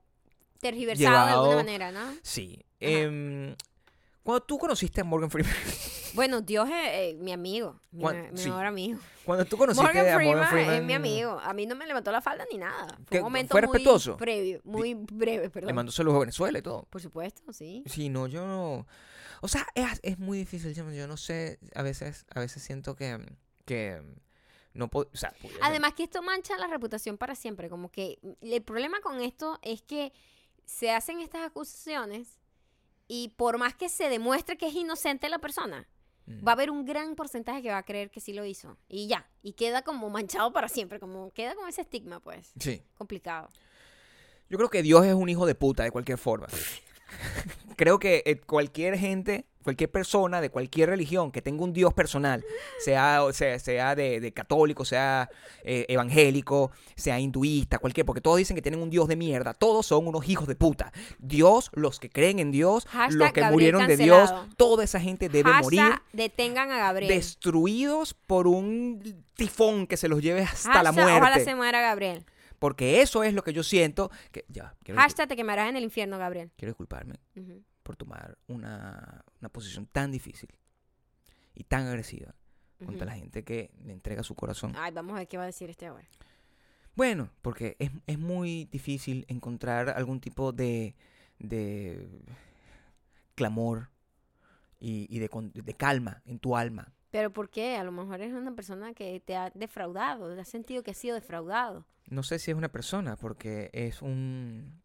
Tergiversado 0.59 1.25
de 1.25 1.32
alguna 1.32 1.55
manera, 1.55 1.91
¿no? 1.91 2.13
Sí. 2.21 2.63
Em, 2.79 3.55
cuando 4.23 4.41
tú 4.43 4.59
conociste 4.59 5.01
a 5.01 5.03
Morgan 5.03 5.32
Freeman, 5.32 5.51
Bueno, 6.13 6.41
Dios 6.41 6.67
es 6.69 6.75
eh, 6.75 7.17
mi 7.19 7.32
amigo, 7.32 7.79
mi, 7.91 8.03
sí. 8.36 8.49
mejor 8.49 8.65
amigo. 8.65 8.99
cuando 9.25 9.45
tú 9.45 9.57
conociste 9.57 9.84
Morgan 9.84 10.07
a 10.07 10.15
Freeman, 10.15 10.36
Morgan 10.36 10.49
Freeman, 10.51 10.75
es 10.75 10.84
mi 10.84 10.93
amigo. 10.93 11.39
A 11.39 11.53
mí 11.53 11.65
no 11.65 11.73
me 11.75 11.88
levantó 11.88 12.11
la 12.11 12.21
falda 12.21 12.45
ni 12.51 12.57
nada. 12.57 12.86
Fue 12.97 13.05
¿Qué- 13.09 13.17
un 13.19 13.23
momento 13.23 13.53
fue 13.53 13.61
muy 13.61 13.71
respetuoso? 13.71 14.17
previo, 14.17 14.59
muy 14.65 14.93
breve, 14.93 15.43
le 15.43 15.49
perdón. 15.49 15.73
mandó 15.73 15.91
saludos 15.91 16.17
a 16.17 16.19
Venezuela 16.19 16.59
y 16.59 16.61
todo. 16.61 16.84
Por 16.89 17.01
supuesto, 17.01 17.41
sí. 17.53 17.84
Sí, 17.88 18.09
no, 18.09 18.27
yo 18.27 18.45
no. 18.45 18.86
O 19.39 19.47
sea, 19.47 19.65
es, 19.73 19.99
es 20.03 20.19
muy 20.19 20.38
difícil. 20.38 20.73
Yo 20.75 20.91
yo 20.91 21.07
no 21.07 21.17
sé. 21.17 21.59
A 21.73 21.82
veces, 21.82 22.25
a 22.36 22.39
veces 22.41 22.61
siento 22.61 22.95
que, 22.95 23.17
que 23.62 24.01
no 24.74 24.88
puedo. 24.89 25.09
O 25.14 25.18
sea, 25.18 25.34
Además 25.62 25.93
que 25.93 26.03
esto 26.03 26.22
mancha 26.22 26.57
la 26.57 26.68
reputación 26.68 27.18
para 27.18 27.36
siempre. 27.36 27.70
Como 27.70 27.89
que 27.91 28.20
el 28.41 28.62
problema 28.64 28.99
con 29.01 29.22
esto 29.22 29.59
es 29.62 29.82
que 29.82 30.14
se 30.66 30.91
hacen 30.91 31.20
estas 31.20 31.41
acusaciones 31.47 32.39
y 33.07 33.30
por 33.38 33.57
más 33.57 33.76
que 33.76 33.89
se 33.89 34.07
demuestre 34.09 34.57
que 34.57 34.68
es 34.68 34.74
inocente 34.76 35.28
la 35.30 35.39
persona, 35.39 35.88
Mm. 36.28 36.47
va 36.47 36.51
a 36.51 36.53
haber 36.53 36.70
un 36.70 36.86
gran 36.86 37.16
porcentaje 37.16 37.64
que 37.64 37.70
va 37.72 37.80
a 37.80 37.84
creer 37.84 38.12
que 38.12 38.20
sí 38.20 38.32
lo 38.32 38.45
hizo. 38.45 38.78
Y 38.88 39.07
ya. 39.07 39.28
Y 39.41 39.53
queda 39.53 39.82
como 39.82 40.07
manchado 40.12 40.53
para 40.53 40.70
siempre. 40.70 40.99
Como 40.99 41.32
queda 41.34 41.55
con 41.55 41.68
ese 41.68 41.82
estigma, 41.82 42.20
pues. 42.20 42.51
Sí. 42.59 42.84
Complicado. 42.93 43.49
Yo 44.47 44.57
creo 44.57 44.70
que 44.70 44.84
Dios 44.84 45.03
es 45.05 45.16
un 45.16 45.30
hijo 45.30 45.47
de 45.47 45.55
puta 45.55 45.84
de 45.84 45.89
cualquier 45.91 46.20
forma. 46.20 46.47
creo 47.82 47.97
que 47.97 48.21
eh, 48.27 48.36
cualquier 48.36 48.95
gente, 48.95 49.47
cualquier 49.63 49.89
persona 49.89 50.39
de 50.39 50.51
cualquier 50.51 50.89
religión 50.89 51.32
que 51.32 51.41
tenga 51.41 51.63
un 51.63 51.73
Dios 51.73 51.95
personal, 51.95 52.45
sea, 52.77 53.23
sea, 53.34 53.57
sea 53.57 53.95
de, 53.95 54.19
de 54.19 54.32
católico, 54.34 54.86
sea 54.86 55.32
eh, 55.63 55.88
evangélico, 55.89 56.69
sea 56.95 57.19
hinduista, 57.19 57.79
cualquier, 57.79 58.05
porque 58.05 58.21
todos 58.21 58.38
dicen 58.38 58.55
que 58.55 58.61
tienen 58.61 58.84
un 58.84 58.91
Dios 58.91 59.07
de 59.07 59.15
mierda, 59.15 59.55
todos 59.55 59.88
son 59.88 60.05
unos 60.05 60.29
hijos 60.29 60.47
de 60.47 60.53
puta. 60.53 60.93
Dios, 61.17 61.71
los 61.73 61.99
que 61.99 62.11
creen 62.11 62.38
en 62.38 62.51
Dios, 62.51 62.86
Hashtag 62.86 63.17
los 63.17 63.32
que 63.32 63.41
Gabriel 63.41 63.73
murieron 63.73 63.88
de 63.88 63.97
Dios, 63.97 64.32
toda 64.57 64.84
esa 64.84 64.99
gente 64.99 65.27
debe 65.27 65.49
Hashtag 65.49 65.63
morir 65.63 66.01
detengan 66.13 66.69
a 66.69 66.77
Gabriel. 66.77 67.09
destruidos 67.11 68.13
por 68.13 68.45
un 68.45 69.25
tifón 69.34 69.88
que 69.88 69.97
se 69.97 70.07
los 70.07 70.21
lleve 70.21 70.43
hasta 70.43 70.84
la 70.84 70.91
muerte. 70.91 71.13
Ojalá 71.13 71.39
se 71.39 71.55
muera 71.55 71.82
Gabriel. 71.82 72.27
Porque 72.59 73.01
eso 73.01 73.23
es 73.23 73.34
lo 73.34 73.43
que 73.43 73.53
yo 73.53 73.63
siento. 73.63 74.11
Que, 74.32 74.45
ya, 74.49 74.75
Hashtag 74.95 75.29
te 75.29 75.36
quemarás 75.36 75.67
en 75.67 75.77
el 75.77 75.84
infierno, 75.84 76.19
Gabriel. 76.19 76.51
quiero 76.55 76.73
disculparme. 76.73 77.15
Por 77.84 77.95
tomar 77.95 78.38
una, 78.47 79.23
una 79.39 79.49
posición 79.49 79.86
tan 79.86 80.11
difícil 80.11 80.49
y 81.53 81.63
tan 81.63 81.88
agresiva 81.88 82.36
contra 82.86 83.05
la 83.05 83.13
gente 83.13 83.43
que 83.43 83.71
le 83.84 83.93
entrega 83.93 84.23
su 84.23 84.34
corazón. 84.34 84.73
Ay, 84.75 84.91
vamos 84.91 85.13
a 85.13 85.19
ver 85.19 85.27
qué 85.27 85.38
va 85.38 85.43
a 85.43 85.47
decir 85.47 85.69
este 85.69 85.86
ahora. 85.86 86.07
Bueno, 86.95 87.29
porque 87.41 87.75
es, 87.79 87.91
es 88.07 88.17
muy 88.17 88.65
difícil 88.65 89.25
encontrar 89.27 89.89
algún 89.89 90.19
tipo 90.19 90.51
de, 90.51 90.95
de 91.39 92.09
clamor 93.36 93.89
y, 94.79 95.07
y 95.15 95.19
de, 95.19 95.29
de 95.53 95.73
calma 95.75 96.21
en 96.25 96.39
tu 96.39 96.57
alma. 96.57 96.93
Pero 97.11 97.32
¿por 97.32 97.49
qué? 97.49 97.75
A 97.75 97.84
lo 97.84 97.91
mejor 97.91 98.21
es 98.21 98.34
una 98.34 98.55
persona 98.55 98.93
que 98.93 99.19
te 99.19 99.36
ha 99.36 99.51
defraudado, 99.51 100.34
te 100.34 100.41
has 100.41 100.47
sentido 100.47 100.82
que 100.82 100.91
has 100.91 100.97
sido 100.97 101.15
defraudado. 101.15 101.86
No 102.09 102.23
sé 102.23 102.39
si 102.39 102.51
es 102.51 102.57
una 102.57 102.71
persona, 102.71 103.15
porque 103.15 103.69
es 103.73 104.01
un, 104.01 104.82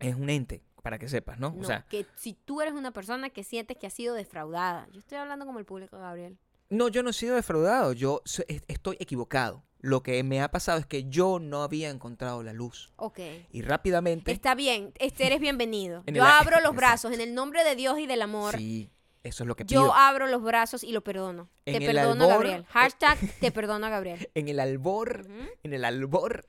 es 0.00 0.14
un 0.16 0.28
ente, 0.28 0.62
para 0.82 0.98
que 0.98 1.08
sepas, 1.08 1.38
¿no? 1.38 1.50
No, 1.50 1.60
O 1.60 1.64
sea, 1.64 1.86
que 1.88 2.06
si 2.16 2.34
tú 2.34 2.60
eres 2.60 2.74
una 2.74 2.90
persona 2.90 3.30
que 3.30 3.44
sientes 3.44 3.76
que 3.76 3.86
has 3.86 3.94
sido 3.94 4.14
defraudada. 4.14 4.88
Yo 4.92 4.98
estoy 4.98 5.18
hablando 5.18 5.46
como 5.46 5.58
el 5.58 5.64
público, 5.64 5.98
Gabriel. 5.98 6.36
No, 6.68 6.88
yo 6.88 7.02
no 7.02 7.10
he 7.10 7.12
sido 7.12 7.36
defraudado, 7.36 7.92
yo 7.92 8.22
estoy 8.24 8.96
equivocado. 8.98 9.62
Lo 9.80 10.02
que 10.02 10.22
me 10.22 10.40
ha 10.40 10.50
pasado 10.50 10.78
es 10.78 10.86
que 10.86 11.04
yo 11.08 11.40
no 11.40 11.62
había 11.62 11.90
encontrado 11.90 12.42
la 12.42 12.52
luz. 12.52 12.92
Ok. 12.96 13.18
Y 13.50 13.62
rápidamente... 13.62 14.30
Está 14.30 14.54
bien, 14.54 14.92
este 14.98 15.26
eres 15.26 15.40
bienvenido. 15.40 16.04
En 16.06 16.14
Yo 16.14 16.24
abro 16.24 16.60
los 16.60 16.74
brazos 16.74 17.12
en 17.12 17.20
el 17.20 17.34
nombre 17.34 17.64
de 17.64 17.74
Dios 17.74 17.98
y 17.98 18.06
del 18.06 18.22
amor. 18.22 18.56
Sí, 18.56 18.90
Eso 19.24 19.44
es 19.44 19.48
lo 19.48 19.54
que 19.54 19.64
pido. 19.64 19.82
Yo 19.86 19.94
abro 19.94 20.26
los 20.26 20.42
brazos 20.42 20.82
y 20.82 20.90
lo 20.90 21.02
perdono. 21.04 21.48
En 21.64 21.78
te 21.78 21.86
perdono, 21.86 22.24
albor- 22.24 22.28
Gabriel. 22.28 22.64
Hashtag 22.70 23.18
te 23.40 23.52
perdono, 23.52 23.88
Gabriel. 23.88 24.28
En 24.34 24.48
el 24.48 24.58
albor, 24.58 25.26
en 25.62 25.72
el 25.72 25.84
albor 25.84 26.44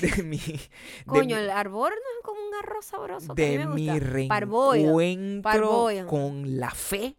de 0.00 0.22
mi... 0.22 0.38
de 0.38 0.60
Coño, 1.06 1.24
mi- 1.36 1.42
el 1.42 1.50
arbor 1.50 1.90
no 1.90 1.96
es 1.96 2.22
como 2.24 2.40
un 2.46 2.54
arroz 2.54 2.84
sabroso. 2.86 3.34
que 3.34 3.58
de 3.58 3.58
me 3.58 3.66
mi 3.74 3.86
gusta. 3.88 4.06
Reencuentro 4.06 5.42
con 6.06 6.58
la 6.60 6.70
fe, 6.70 7.16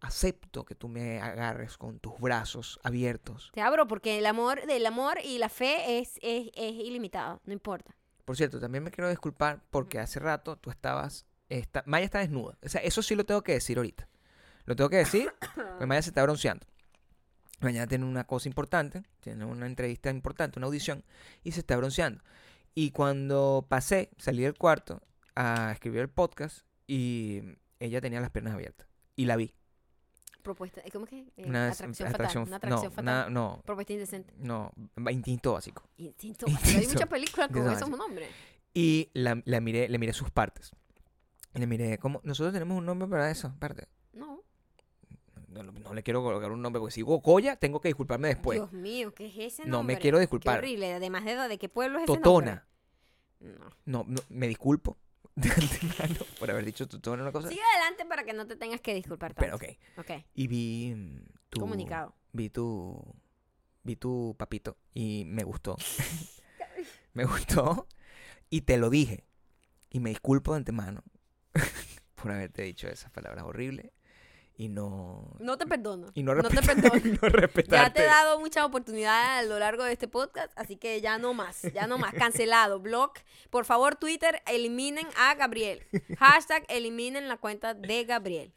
acepto 0.00 0.64
que 0.64 0.74
tú 0.74 0.88
me 0.88 1.20
agarres 1.20 1.76
con 1.76 1.98
tus 2.00 2.18
brazos 2.18 2.80
abiertos. 2.82 3.50
Te 3.52 3.60
abro 3.60 3.86
porque 3.86 4.18
el 4.18 4.26
amor, 4.26 4.60
el 4.68 4.86
amor 4.86 5.18
y 5.22 5.38
la 5.38 5.48
fe 5.48 5.98
es, 5.98 6.18
es, 6.22 6.48
es 6.54 6.72
ilimitado. 6.72 7.40
No 7.44 7.52
importa. 7.52 7.94
Por 8.24 8.36
cierto, 8.36 8.58
también 8.60 8.82
me 8.84 8.90
quiero 8.90 9.10
disculpar 9.10 9.60
porque 9.70 9.98
hace 9.98 10.18
rato 10.20 10.56
tú 10.56 10.70
estabas... 10.70 11.26
Maya 11.86 12.04
está 12.04 12.18
desnuda. 12.20 12.56
O 12.62 12.68
sea, 12.68 12.80
eso 12.82 13.02
sí 13.02 13.14
lo 13.14 13.24
tengo 13.24 13.42
que 13.42 13.52
decir 13.52 13.76
ahorita. 13.78 14.08
Lo 14.66 14.76
tengo 14.76 14.88
que 14.90 14.96
decir 14.96 15.32
porque 15.54 15.86
Maya 15.86 16.02
se 16.02 16.10
está 16.10 16.22
bronceando. 16.22 16.66
Mañana 17.60 17.86
tiene 17.86 18.04
una 18.06 18.24
cosa 18.24 18.48
importante, 18.48 19.02
tiene 19.20 19.44
una 19.44 19.66
entrevista 19.66 20.08
importante, 20.10 20.58
una 20.58 20.66
audición, 20.66 21.04
y 21.44 21.52
se 21.52 21.60
está 21.60 21.76
bronceando. 21.76 22.22
Y 22.74 22.90
cuando 22.92 23.66
pasé, 23.68 24.10
salí 24.16 24.42
del 24.44 24.54
cuarto 24.54 25.02
a 25.34 25.70
escribir 25.72 26.00
el 26.00 26.08
podcast 26.08 26.60
y 26.86 27.42
ella 27.78 28.00
tenía 28.00 28.20
las 28.20 28.30
piernas 28.30 28.54
abiertas. 28.54 28.86
Y 29.16 29.26
la 29.26 29.36
vi. 29.36 29.52
Propuesta. 30.42 30.80
¿Cómo 30.90 31.04
es 31.04 31.10
que? 31.10 31.18
Eh, 31.36 31.44
Una 31.44 31.68
atracción, 31.68 32.08
atracción- 32.08 32.46
fatal. 32.46 32.70
Una 32.70 32.76
atracción 32.78 32.90
no, 32.90 32.96
fatal. 32.96 33.04
una- 33.04 33.28
no, 33.30 33.62
Propuesta 33.66 33.92
indecente. 33.92 34.32
no, 34.38 34.72
instinto 35.10 35.52
básico. 35.52 35.82
Instinto. 35.98 36.46
Instinto. 36.48 36.78
Hay 36.80 36.86
muchas 36.86 37.08
películas 37.08 37.48
con 37.48 37.58
esos 37.58 37.72
básico. 37.80 37.96
nombres. 37.98 38.28
Y 38.72 39.10
la, 39.12 39.42
la 39.44 39.60
miré, 39.60 39.86
le 39.88 39.98
miré 39.98 40.14
sus 40.14 40.30
partes. 40.30 40.70
Le 41.54 41.66
miré, 41.66 41.98
¿cómo? 41.98 42.20
Nosotros 42.24 42.52
tenemos 42.52 42.78
un 42.78 42.86
nombre 42.86 43.08
para 43.08 43.30
eso, 43.30 43.48
aparte. 43.48 43.88
No. 44.12 44.42
No, 45.48 45.62
no- 45.64 45.72
no 45.72 45.94
le 45.94 46.02
quiero 46.02 46.22
colocar 46.22 46.50
un 46.52 46.62
nombre 46.62 46.78
porque 46.80 46.92
si 46.94 47.00
digo 47.00 47.18
Goya, 47.18 47.56
tengo 47.56 47.80
que 47.80 47.88
disculparme 47.88 48.28
después. 48.28 48.58
Dios 48.58 48.72
mío, 48.72 49.12
¿qué 49.14 49.26
es 49.26 49.36
ese 49.36 49.62
No 49.62 49.68
me 49.68 49.72
nombre? 49.94 49.98
quiero 49.98 50.18
Qué 50.18 50.22
disculpar. 50.22 50.58
horrible. 50.58 50.92
Además 50.94 51.24
de, 51.24 51.34
¿de 51.36 51.58
qué 51.58 51.68
pueblo 51.68 51.98
es 51.98 52.04
ese 52.04 52.14
Totona. 52.14 52.66
nombre? 53.40 53.58
No. 53.84 54.04
No, 54.04 54.04
no, 54.06 54.20
me 54.28 54.46
disculpo 54.46 54.96
de 55.34 55.50
antemano 55.50 56.24
por 56.38 56.50
haber 56.50 56.64
dicho 56.64 56.86
Totona 56.86 57.22
una 57.22 57.32
cosa. 57.32 57.48
Sigue 57.48 57.62
adelante 57.74 58.04
para 58.06 58.22
que 58.24 58.32
no 58.32 58.46
te 58.46 58.54
tengas 58.56 58.80
que 58.80 58.94
disculpar 58.94 59.34
tanto. 59.34 59.58
Pero 59.58 59.74
ok. 59.74 59.78
Ok. 59.98 60.24
Y 60.34 60.46
vi 60.46 60.94
mm, 60.94 61.24
tu... 61.48 61.60
Comunicado. 61.60 62.14
Vi 62.32 62.48
tu... 62.50 63.02
Vi 63.82 63.96
tu 63.96 64.36
papito 64.38 64.76
y 64.94 65.24
me 65.26 65.42
gustó. 65.42 65.76
me 67.14 67.24
gustó 67.24 67.88
y 68.50 68.60
te 68.60 68.76
lo 68.78 68.88
dije. 68.90 69.24
Y 69.90 69.98
me 70.00 70.10
disculpo 70.10 70.52
de 70.52 70.58
antemano 70.58 71.02
por 72.22 72.32
haberte 72.32 72.62
dicho 72.62 72.88
esas 72.88 73.10
palabras 73.10 73.44
horribles 73.44 73.90
y 74.56 74.68
no... 74.68 75.36
No 75.38 75.56
te 75.56 75.66
perdono. 75.66 76.08
Y 76.14 76.22
no, 76.22 76.34
no 76.34 76.42
te 76.42 76.60
perdono. 76.60 76.92
no. 77.22 77.28
Ya 77.68 77.90
te 77.92 78.02
he 78.02 78.06
dado 78.06 78.38
muchas 78.40 78.62
oportunidades 78.64 79.46
a 79.46 79.48
lo 79.48 79.58
largo 79.58 79.84
de 79.84 79.92
este 79.92 80.06
podcast, 80.06 80.52
así 80.54 80.76
que 80.76 81.00
ya 81.00 81.16
no 81.16 81.32
más, 81.32 81.62
ya 81.72 81.86
no 81.86 81.96
más. 81.96 82.12
Cancelado, 82.12 82.78
blog. 82.82 83.12
Por 83.48 83.64
favor, 83.64 83.96
Twitter, 83.96 84.42
eliminen 84.46 85.06
a 85.16 85.34
Gabriel. 85.34 85.82
Hashtag 86.18 86.66
eliminen 86.68 87.26
la 87.26 87.38
cuenta 87.38 87.72
de 87.72 88.04
Gabriel. 88.04 88.52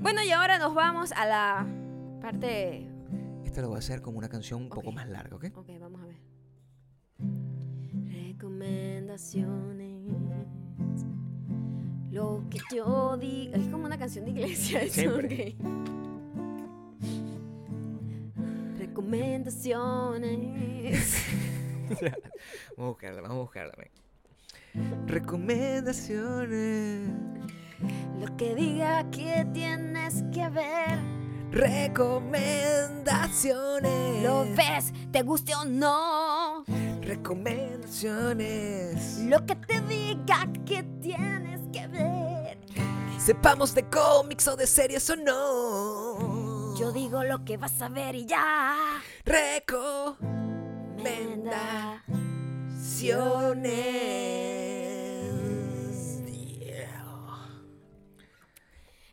Bueno, 0.00 0.24
y 0.24 0.32
ahora 0.32 0.58
nos 0.58 0.74
vamos 0.74 1.12
a 1.12 1.24
la 1.24 1.64
parte... 2.20 2.90
Esto 3.44 3.60
lo 3.62 3.68
voy 3.68 3.76
a 3.76 3.78
hacer 3.78 4.02
como 4.02 4.18
una 4.18 4.28
canción 4.28 4.60
un 4.60 4.68
poco 4.70 4.88
Ok. 4.88 4.94
más 4.96 5.08
larga, 5.08 5.36
¿ok? 5.36 5.44
Ok, 5.54 5.68
vamos 5.78 6.02
a 6.02 6.06
ver. 6.06 6.16
Recomendaciones. 8.26 9.93
Lo 12.14 12.42
que 12.48 12.58
yo 12.72 13.16
digo... 13.16 13.56
Es 13.56 13.66
como 13.66 13.86
una 13.86 13.98
canción 13.98 14.24
de 14.24 14.30
iglesia. 14.30 14.82
eso, 14.82 14.94
Siempre. 14.94 15.56
ok. 15.58 15.64
Recomendaciones. 18.78 21.24
Vamos 22.76 22.78
a 22.78 22.82
buscarla, 22.82 23.20
vamos 23.20 23.36
a 23.36 23.40
buscarla. 23.40 23.72
ven. 23.76 23.90
Recomendaciones. 25.08 27.08
Lo 28.20 28.36
que 28.36 28.54
diga 28.54 29.10
que 29.10 29.44
tienes 29.52 30.22
que 30.32 30.48
ver. 30.50 31.00
Recomendaciones. 31.50 34.22
Lo 34.22 34.44
ves, 34.54 34.92
te 35.10 35.22
guste 35.22 35.52
o 35.56 35.64
no. 35.64 36.62
Recomendaciones. 37.02 39.18
Lo 39.26 39.44
que 39.44 39.56
te 39.56 39.80
diga 39.82 40.48
que 40.64 40.84
tienes 41.02 41.53
que 41.74 41.86
ver. 41.88 42.58
Sepamos 43.18 43.74
de 43.74 43.88
cómics 43.88 44.46
o 44.48 44.56
de 44.56 44.66
series 44.66 45.08
o 45.10 45.16
no. 45.16 46.76
Yo 46.78 46.92
digo 46.92 47.24
lo 47.24 47.44
que 47.44 47.56
vas 47.56 47.80
a 47.82 47.88
ver 47.88 48.14
y 48.14 48.26
ya. 48.26 49.02
Recomendaciones. 56.04 56.84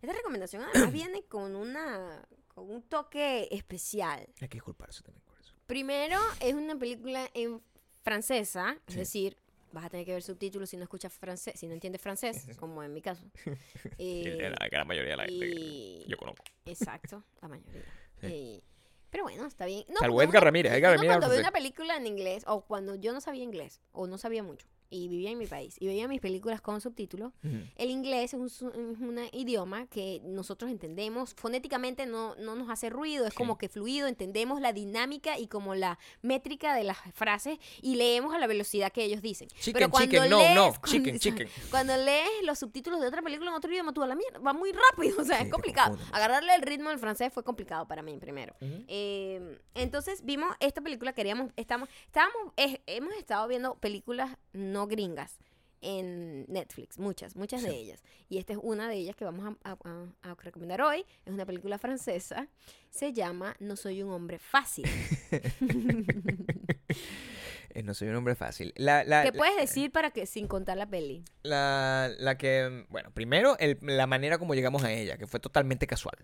Esta 0.02 0.14
recomendación 0.14 0.64
además 0.74 0.92
viene 0.92 1.24
con 1.24 1.56
una 1.56 2.22
con 2.54 2.70
un 2.70 2.82
toque 2.84 3.48
especial. 3.52 4.28
Hay 4.42 4.50
que 4.50 4.58
disculparse 4.58 5.02
también 5.04 5.24
por 5.26 5.40
eso. 5.40 5.54
Primero 5.68 6.20
es 6.42 6.54
una 6.54 6.78
película 6.78 7.30
en 7.34 7.62
francesa, 8.04 8.78
es 8.88 8.94
Sí. 8.94 9.00
decir, 9.00 9.38
vas 9.72 9.86
a 9.86 9.90
tener 9.90 10.06
que 10.06 10.14
ver 10.14 10.24
subtítulos 10.24 10.70
si 10.70 10.78
no 10.78 10.84
escuchas 10.84 11.14
francés, 11.14 11.54
si 11.60 11.68
no 11.68 11.74
entiendes 11.74 12.02
francés, 12.02 12.46
como 12.60 12.84
en 12.84 12.94
mi 12.94 13.02
caso. 13.02 13.24
Eh, 13.98 14.52
la 14.60 14.68
gran 14.68 14.88
mayoría 14.88 15.12
de 15.12 15.18
la 15.18 15.26
gente 15.26 15.48
y- 15.48 16.04
que 16.04 16.10
yo 16.10 16.18
conozco. 16.18 16.44
Exacto, 16.66 17.24
la 17.42 17.48
mayoría. 17.48 17.84
Sí. 18.22 18.64
Pero 19.10 19.24
bueno, 19.26 19.46
está 19.46 19.66
bien. 19.66 19.84
No, 19.90 19.98
Salvo 20.00 20.22
Edgar 20.22 20.44
Ramírez. 20.44 20.72
Edgar 20.72 20.94
Ramírez. 20.96 21.08
cuando 21.18 21.28
ve 21.28 21.36
francés. 21.36 21.44
una 21.44 21.52
película 21.52 21.98
en 21.98 22.08
inglés 22.08 22.44
o 22.48 22.62
cuando 22.66 22.96
yo 22.96 23.12
no 23.14 23.20
sabía 23.20 23.44
inglés 23.44 23.82
o 23.92 24.08
no 24.08 24.18
sabía 24.18 24.42
mucho 24.42 24.66
y 24.92 25.08
vivía 25.08 25.32
en 25.32 25.40
mi 25.40 25.48
país 25.48 25.76
y 25.80 25.88
veía 25.88 26.08
mis 26.08 26.22
películas 26.22 26.62
con 26.62 26.82
subtítulos, 26.82 27.32
Ujú. 27.44 27.56
el 27.76 27.90
inglés 27.90 28.34
es 28.36 28.40
un, 28.40 28.46
es 28.48 28.62
un 28.62 29.20
idioma 29.32 29.88
que 29.88 30.22
nosotros 30.24 30.70
entendemos 30.70 31.34
fonéticamente 31.34 32.06
no, 32.06 32.36
no 32.36 32.56
nos 32.56 32.70
hace 32.70 32.90
ruido, 32.92 33.26
es 33.26 33.32
Sí. 33.34 33.38
como 33.38 33.58
que 33.58 33.70
fluido, 33.70 34.08
entendemos 34.08 34.62
la 34.62 34.74
dinámica 34.74 35.40
y 35.40 35.48
como 35.48 35.74
la 35.74 35.98
métrica 36.22 36.76
de 36.76 36.84
las 36.84 36.98
frases 37.14 37.58
y 37.82 37.96
leemos 37.96 38.36
a 38.36 38.40
la 38.40 38.46
velocidad 38.48 38.92
que 38.92 39.04
ellos 39.06 39.22
dicen. 39.22 39.48
Chicken, 39.48 39.74
Pero 39.74 39.90
cuando 39.90 40.12
chicken, 40.12 40.30
no, 40.30 40.38
lees, 40.38 40.56
no, 40.56 40.64
cuando- 40.74 40.88
chicken, 40.88 41.20
chicken. 41.20 41.48
Cuando 41.72 41.98
lees 41.98 42.30
los 42.44 42.60
subtítulos 42.60 43.00
de 43.00 43.08
otra 43.08 43.22
película 43.22 43.50
en 43.50 43.56
otro 43.56 43.72
idioma, 43.72 43.94
tú 43.94 44.04
a 44.04 44.08
la 44.08 44.16
mierda, 44.16 44.40
va 44.40 44.54
muy 44.54 44.72
rápido, 44.74 45.16
o 45.22 45.26
sea, 45.26 45.38
Sí, 45.40 45.46
es 45.46 45.52
complicado. 45.52 45.98
Agarrarle 46.12 46.54
el 46.56 46.62
ritmo 46.62 46.90
del 46.90 47.00
francés 47.00 47.32
fue 47.34 47.44
complicado 47.44 47.88
para 47.88 48.02
mí 48.02 48.18
primero. 48.18 48.54
Ujú. 48.62 48.84
Eh, 48.88 49.58
entonces 49.74 50.26
vimos 50.26 50.54
esta 50.60 50.82
película, 50.82 51.14
queríamos, 51.14 51.52
estamos, 51.56 51.88
estábamos, 52.06 52.54
eh, 52.58 52.82
hemos 52.88 53.14
estado 53.16 53.48
viendo 53.48 53.76
películas 53.76 54.38
no 54.54 54.81
gringas 54.88 55.38
en 55.84 56.46
Netflix, 56.48 57.00
muchas, 57.00 57.36
muchas 57.36 57.64
de 57.64 57.76
ellas. 57.76 58.04
Y 58.30 58.38
esta 58.38 58.54
es 58.54 58.60
una 58.62 58.88
de 58.88 58.98
ellas 58.98 59.16
que 59.16 59.26
vamos 59.26 59.56
a, 59.64 59.72
a- 59.72 59.78
a- 59.84 60.32
a 60.32 60.36
recomendar 60.36 60.80
hoy. 60.82 61.04
Es 61.26 61.34
una 61.34 61.44
película 61.46 61.80
francesa. 61.80 62.48
Se 62.92 63.14
llama 63.14 63.56
No 63.60 63.76
soy 63.76 64.04
un 64.04 64.12
hombre 64.12 64.38
fácil. 64.38 64.86
Eh, 67.76 67.84
no 67.84 67.94
soy 67.94 68.10
un 68.10 68.16
hombre 68.16 68.36
fácil. 68.36 68.74
La, 68.76 69.04
la, 69.04 69.24
¿Qué 69.24 69.32
puedes 69.34 69.56
decir 69.58 69.92
para 69.92 70.12
que 70.12 70.26
sin 70.26 70.48
contar 70.48 70.78
la 70.78 70.88
peli? 70.90 71.24
la, 71.44 72.10
la 72.20 72.38
que, 72.38 72.86
bueno, 72.90 73.12
primero 73.12 73.58
el- 73.60 73.78
la 73.82 74.06
manera 74.08 74.38
como 74.38 74.54
llegamos 74.54 74.84
a 74.84 74.92
ella, 74.92 75.18
que 75.18 75.26
fue 75.28 75.40
totalmente 75.40 75.88
casual. 75.88 76.16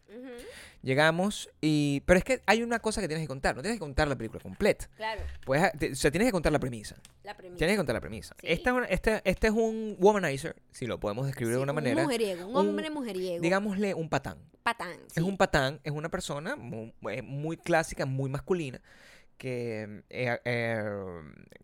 Llegamos 0.83 1.49
y, 1.59 2.01
pero 2.05 2.19
es 2.19 2.23
que 2.23 2.41
hay 2.45 2.61
una 2.61 2.79
cosa 2.79 3.01
que 3.01 3.07
tienes 3.07 3.23
que 3.23 3.27
contar, 3.27 3.55
no 3.55 3.61
tienes 3.61 3.77
que 3.77 3.79
contar 3.79 4.07
la 4.07 4.15
película 4.15 4.41
completa. 4.41 4.87
Claro, 4.95 5.21
Pues, 5.45 5.71
te- 5.77 5.91
o 5.91 5.95
sea, 5.95 6.11
tienes 6.11 6.27
que 6.27 6.31
contar 6.31 6.51
la 6.51 6.59
premisa. 6.59 6.95
la 7.23 7.35
premisa. 7.35 7.57
Tienes 7.57 7.73
que 7.73 7.77
contar 7.77 7.95
la 7.95 7.99
premisa. 8.01 8.35
Sí. 8.39 8.47
Esta 8.47 8.69
es 8.69 8.75
una- 8.75 8.85
este, 8.85 9.21
este 9.25 9.47
es 9.47 9.53
un 9.53 9.95
womanizer, 9.99 10.55
si 10.71 10.85
lo 10.85 10.99
podemos 10.99 11.25
describir 11.25 11.49
de 11.49 11.53
Sí, 11.55 11.61
alguna 11.61 11.71
un 11.71 11.75
manera. 11.75 12.03
mujeriego, 12.03 12.45
un, 12.45 12.51
un- 12.55 12.57
hombre 12.69 12.89
mujeriego. 12.91 13.41
Digámosle 13.41 13.93
un 13.95 14.07
patán. 14.09 14.37
patán. 14.63 14.91
Es 15.07 15.13
sí. 15.15 15.21
un 15.21 15.35
patán, 15.37 15.79
es 15.83 15.91
una 15.91 16.09
persona 16.09 16.55
muy, 16.55 16.93
eh, 17.09 17.21
muy 17.21 17.57
clásica, 17.57 18.05
muy 18.05 18.29
masculina, 18.29 18.79
que, 19.37 20.03
eh, 20.09 20.39
eh, 20.45 20.83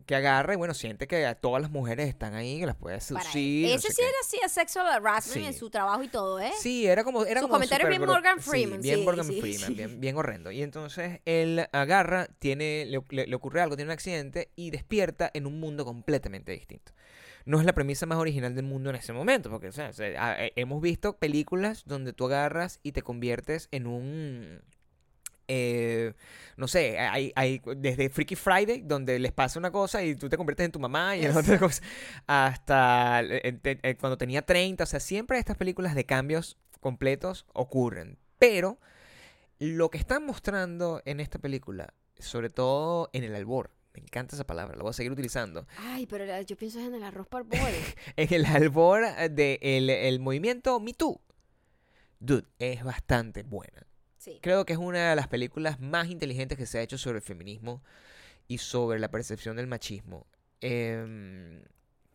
que 0.06 0.14
agarra 0.14 0.54
y 0.54 0.56
bueno, 0.56 0.74
siente 0.74 1.06
que 1.06 1.26
a 1.26 1.34
todas 1.34 1.60
las 1.62 1.70
mujeres 1.70 2.08
están 2.08 2.34
ahí, 2.34 2.58
que 2.60 2.66
las 2.66 2.76
puede 2.76 3.00
seducir. 3.00 3.68
no 3.68 3.74
Ese 3.74 3.88
sé 3.88 3.94
sí 3.94 4.02
qué. 4.02 4.08
era 4.08 4.16
así, 4.22 4.38
a 4.44 4.48
sexual 4.48 4.86
harassment 4.86 5.40
Sí. 5.40 5.46
en 5.46 5.54
su 5.54 5.70
trabajo 5.70 6.02
y 6.02 6.08
todo, 6.08 6.38
¿eh? 6.40 6.52
Sí, 6.60 6.86
era 6.86 7.04
como. 7.04 7.24
Era 7.24 7.40
Sus 7.40 7.48
como 7.48 7.54
comentarios 7.54 7.88
bien 7.88 8.04
Morgan 8.04 8.40
sí, 8.40 8.48
Freeman, 8.50 8.80
bien 8.80 8.98
sí, 9.00 9.04
Morgan 9.04 9.26
Freeman. 9.26 9.74
Bien, 9.74 10.00
bien 10.00 10.16
horrendo. 10.16 10.50
Y 10.50 10.62
entonces 10.62 11.20
él 11.24 11.66
agarra, 11.72 12.26
tiene, 12.38 12.86
le, 12.86 13.00
le- 13.10 13.26
le 13.26 13.34
ocurre 13.36 13.60
algo, 13.60 13.76
tiene 13.76 13.88
un 13.90 13.92
accidente 13.94 14.50
y 14.56 14.70
despierta 14.70 15.30
en 15.34 15.46
un 15.46 15.58
mundo 15.60 15.84
completamente 15.84 16.52
distinto. 16.52 16.92
No 17.46 17.58
es 17.60 17.66
la 17.66 17.74
premisa 17.74 18.06
más 18.06 18.16
original 18.18 18.54
del 18.54 18.64
mundo 18.64 18.88
en 18.90 18.96
ese 18.96 19.12
momento, 19.12 19.50
porque 19.50 19.68
o 19.68 19.72
sea, 19.72 19.90
o 19.90 19.92
sea, 19.92 20.06
a- 20.30 20.44
eh, 20.46 20.52
hemos 20.56 20.80
visto 20.80 21.18
películas 21.18 21.82
donde 21.86 22.12
tú 22.14 22.24
agarras 22.26 22.80
y 22.82 22.92
te 22.92 23.02
conviertes 23.02 23.68
en 23.70 23.86
un 23.86 24.62
eh, 25.48 26.12
no 26.56 26.68
sé, 26.68 26.98
hay, 26.98 27.32
hay 27.36 27.60
desde 27.76 28.08
Freaky 28.10 28.34
Friday, 28.36 28.82
donde 28.84 29.18
les 29.18 29.32
pasa 29.32 29.58
una 29.58 29.70
cosa 29.70 30.02
y 30.02 30.14
tú 30.14 30.28
te 30.28 30.36
conviertes 30.36 30.66
en 30.66 30.72
tu 30.72 30.78
mamá 30.80 31.16
y 31.16 31.24
en 31.24 31.36
otra 31.36 31.58
cosa, 31.58 31.82
hasta 32.26 33.20
eh, 33.22 33.58
eh, 33.64 33.96
cuando 33.98 34.16
tenía 34.18 34.42
30, 34.42 34.84
o 34.84 34.86
sea, 34.86 35.00
siempre 35.00 35.38
estas 35.38 35.56
películas 35.56 35.94
de 35.94 36.04
cambios 36.06 36.56
completos 36.80 37.46
ocurren. 37.52 38.18
Pero 38.38 38.78
lo 39.58 39.90
que 39.90 39.98
están 39.98 40.26
mostrando 40.26 41.00
en 41.04 41.20
esta 41.20 41.38
película, 41.38 41.94
sobre 42.18 42.50
todo 42.50 43.10
en 43.12 43.24
el 43.24 43.34
albor, 43.34 43.70
me 43.94 44.00
encanta 44.00 44.34
esa 44.34 44.44
palabra, 44.46 44.76
la 44.76 44.82
voy 44.82 44.90
a 44.90 44.94
seguir 44.94 45.12
utilizando, 45.12 45.66
Ay, 45.78 46.06
pero 46.06 46.24
la- 46.26 46.42
yo 46.42 46.56
pienso 46.56 46.80
en 46.80 46.94
el 46.94 47.02
arroz 47.04 47.28
por 47.28 47.44
boy. 47.44 47.58
en 48.16 48.34
el 48.34 48.44
albor 48.46 49.04
del 49.30 49.88
el 49.90 50.20
movimiento 50.20 50.80
Me 50.80 50.92
Too. 50.94 51.20
Dude, 52.18 52.46
es 52.58 52.82
bastante 52.82 53.42
buena. 53.42 53.86
Sí. 54.24 54.38
Creo 54.42 54.64
que 54.64 54.72
es 54.72 54.78
una 54.78 55.10
de 55.10 55.16
las 55.16 55.28
películas 55.28 55.80
más 55.80 56.08
inteligentes 56.08 56.56
que 56.56 56.64
se 56.66 56.78
ha 56.78 56.82
hecho 56.82 56.96
sobre 56.96 57.18
el 57.18 57.22
feminismo 57.22 57.82
y 58.48 58.58
sobre 58.58 58.98
la 58.98 59.10
percepción 59.10 59.56
del 59.56 59.66
machismo. 59.66 60.26
Em, 60.60 61.62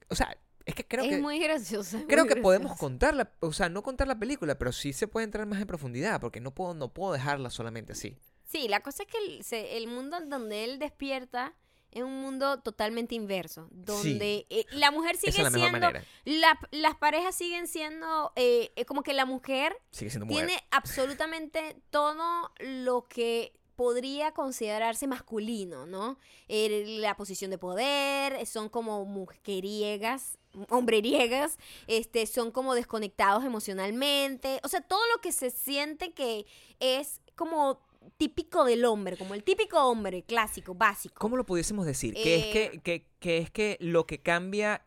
o 0.10 0.16
sea, 0.16 0.36
es 0.66 0.74
que 0.76 0.86
creo 0.88 1.04
es 1.04 1.10
que 1.12 1.18
muy 1.18 1.40
graciosa. 1.40 2.00
es 2.00 2.06
creo 2.08 2.26
muy 2.26 2.34
que 2.34 2.42
podemos 2.42 2.78
contarla, 2.78 3.32
o 3.42 3.54
sea, 3.54 3.70
no 3.70 3.84
contar 3.84 4.08
la 4.08 4.18
película, 4.18 4.58
pero 4.58 4.72
sí 4.72 4.92
se 4.94 5.08
puede 5.08 5.26
entrar 5.26 5.46
más 5.46 5.62
en 5.62 5.68
profundidad, 5.68 6.20
porque 6.20 6.40
no 6.40 6.54
puedo 6.54 6.74
no 6.74 6.92
puedo 6.94 7.14
dejarla 7.14 7.50
solamente 7.52 7.94
así. 7.94 8.18
Sí, 8.44 8.68
la 8.68 8.80
cosa 8.82 9.04
es 9.04 9.10
que 9.10 9.18
el, 9.20 9.44
se- 9.44 9.78
el 9.78 9.88
mundo 9.88 10.18
en 10.18 10.30
donde 10.30 10.64
él 10.64 10.80
despierta 10.80 11.54
es 11.92 12.04
un 12.04 12.22
mundo 12.22 12.60
totalmente 12.60 13.16
inverso, 13.16 13.68
donde 13.72 14.46
eh, 14.50 14.66
la 14.72 14.92
mujer 14.92 15.18
sigue 15.18 15.30
es 15.30 15.36
siendo, 15.36 15.92
la- 16.26 16.60
las 16.72 16.96
parejas 16.96 17.36
siguen 17.36 17.68
siendo, 17.68 18.32
eh, 18.36 18.72
eh, 18.76 18.86
como 18.86 19.02
que 19.04 19.14
la 19.14 19.26
mujer 19.26 19.76
Sigue 19.92 20.12
siendo 20.12 20.26
mujer. 20.26 20.46
tiene 20.48 20.64
absolutamente 20.72 21.76
todo 21.90 22.52
lo 22.60 23.08
que 23.08 23.54
podría 23.76 24.34
considerarse 24.34 25.08
masculino, 25.08 25.86
¿no? 25.86 26.18
La 26.50 27.16
posición 27.16 27.50
de 27.50 27.58
poder, 27.58 28.46
son 28.46 28.68
como 28.68 29.06
mujeriegas, 29.06 30.38
hombreriegas, 30.70 31.58
este, 31.88 32.26
son 32.26 32.52
como 32.52 32.76
desconectados 32.76 33.44
emocionalmente, 33.46 34.60
o 34.64 34.68
sea, 34.68 34.82
todo 34.82 35.00
lo 35.16 35.22
que 35.22 35.32
se 35.32 35.50
siente 35.50 36.12
que 36.14 36.46
es 36.80 37.22
como 37.36 37.80
típico 38.18 38.66
del 38.66 38.86
hombre, 38.86 39.18
como 39.18 39.34
el 39.34 39.44
típico 39.44 39.78
hombre 39.84 40.24
clásico, 40.24 40.74
básico. 40.76 41.16
¿Cómo 41.20 41.38
lo 41.38 41.46
pudiésemos 41.46 41.86
decir? 41.86 42.14
Que 42.14 42.36
es 42.36 42.46
Eh, 42.46 42.52
que, 42.52 42.80
que, 42.82 43.06
que 43.20 43.38
es 43.40 43.52
que 43.52 43.78
lo 43.80 44.06
que 44.06 44.22
cambia 44.22 44.86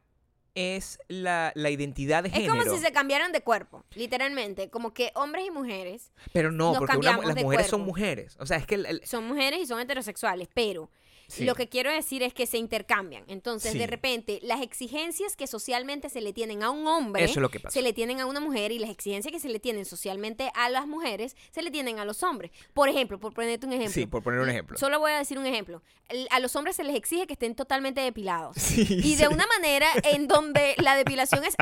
es 0.55 0.99
la, 1.09 1.51
la 1.55 1.71
identidad 1.71 2.23
de 2.23 2.29
Es 2.29 2.35
género. 2.35 2.55
como 2.63 2.75
si 2.77 2.79
se 2.83 2.93
cambiaran 2.93 3.33
de 3.33 3.41
cuerpo, 3.43 3.85
literalmente, 3.95 4.69
como 4.69 4.93
que 4.93 5.11
hombres 5.15 5.47
y 5.47 5.51
mujeres 5.51 6.13
Pero 6.33 6.53
no, 6.53 6.71
nos 6.73 6.79
porque 6.79 6.99
una- 6.99 7.17
las 7.19 7.43
mujeres 7.43 7.67
son 7.69 7.81
mujeres. 7.83 8.37
O 8.39 8.45
sea, 8.45 8.59
es 8.59 8.67
que 8.67 8.75
el- 8.75 8.85
el- 8.87 9.07
son 9.07 9.25
mujeres 9.27 9.61
y 9.61 9.67
son 9.67 9.81
heterosexuales, 9.81 10.49
pero 10.53 10.91
sí. 11.29 11.45
Lo 11.45 11.55
que 11.55 11.69
quiero 11.69 11.91
decir 11.93 12.23
es 12.23 12.33
que 12.35 12.47
se 12.47 12.59
intercambian. 12.59 13.25
Entonces, 13.29 13.73
Sí. 13.73 13.79
de 13.79 13.87
repente, 13.87 14.39
las 14.43 14.61
exigencias 14.63 15.37
que 15.37 15.47
socialmente 15.47 16.09
se 16.09 16.21
le 16.21 16.33
tienen 16.33 16.63
a 16.63 16.71
un 16.71 16.87
hombre, 16.87 17.25
Eso 17.25 17.35
es 17.35 17.43
lo 17.43 17.51
que 17.51 17.61
pasa. 17.61 17.73
se 17.75 17.83
le 17.83 17.93
tienen 17.93 18.21
a 18.21 18.27
una 18.27 18.41
mujer 18.41 18.73
y 18.73 18.79
las 18.79 18.91
exigencias 18.91 19.33
que 19.33 19.41
se 19.41 19.49
le 19.49 19.59
tienen 19.61 19.85
socialmente 19.85 20.51
a 20.55 20.69
las 20.71 20.87
mujeres, 20.87 21.37
se 21.51 21.63
le 21.63 21.71
tienen 21.71 21.99
a 21.99 22.05
los 22.05 22.23
hombres. 22.23 22.51
Por 22.75 22.89
ejemplo, 22.89 23.19
por 23.21 23.33
ponerte 23.35 23.67
un 23.67 23.73
ejemplo. 23.73 23.93
Sí, 23.95 24.07
por 24.07 24.23
poner 24.23 24.41
un 24.41 24.51
ejemplo. 24.51 24.79
Solo 24.79 24.99
voy 24.99 25.13
a 25.13 25.19
decir 25.19 25.39
un 25.39 25.47
ejemplo. 25.47 25.83
A 26.31 26.41
los 26.41 26.55
hombres 26.57 26.77
se 26.77 26.85
les 26.85 26.95
exige 26.97 27.27
que 27.27 27.33
estén 27.35 27.55
totalmente 27.55 28.01
depilados. 28.01 28.57
Sí, 28.73 28.87
Y 29.03 29.17
de 29.17 29.29
una 29.29 29.47
manera 29.47 29.89
en 30.05 30.29
donde 30.29 30.75
la 30.79 30.97
depilación 30.97 31.45
es 31.45 31.55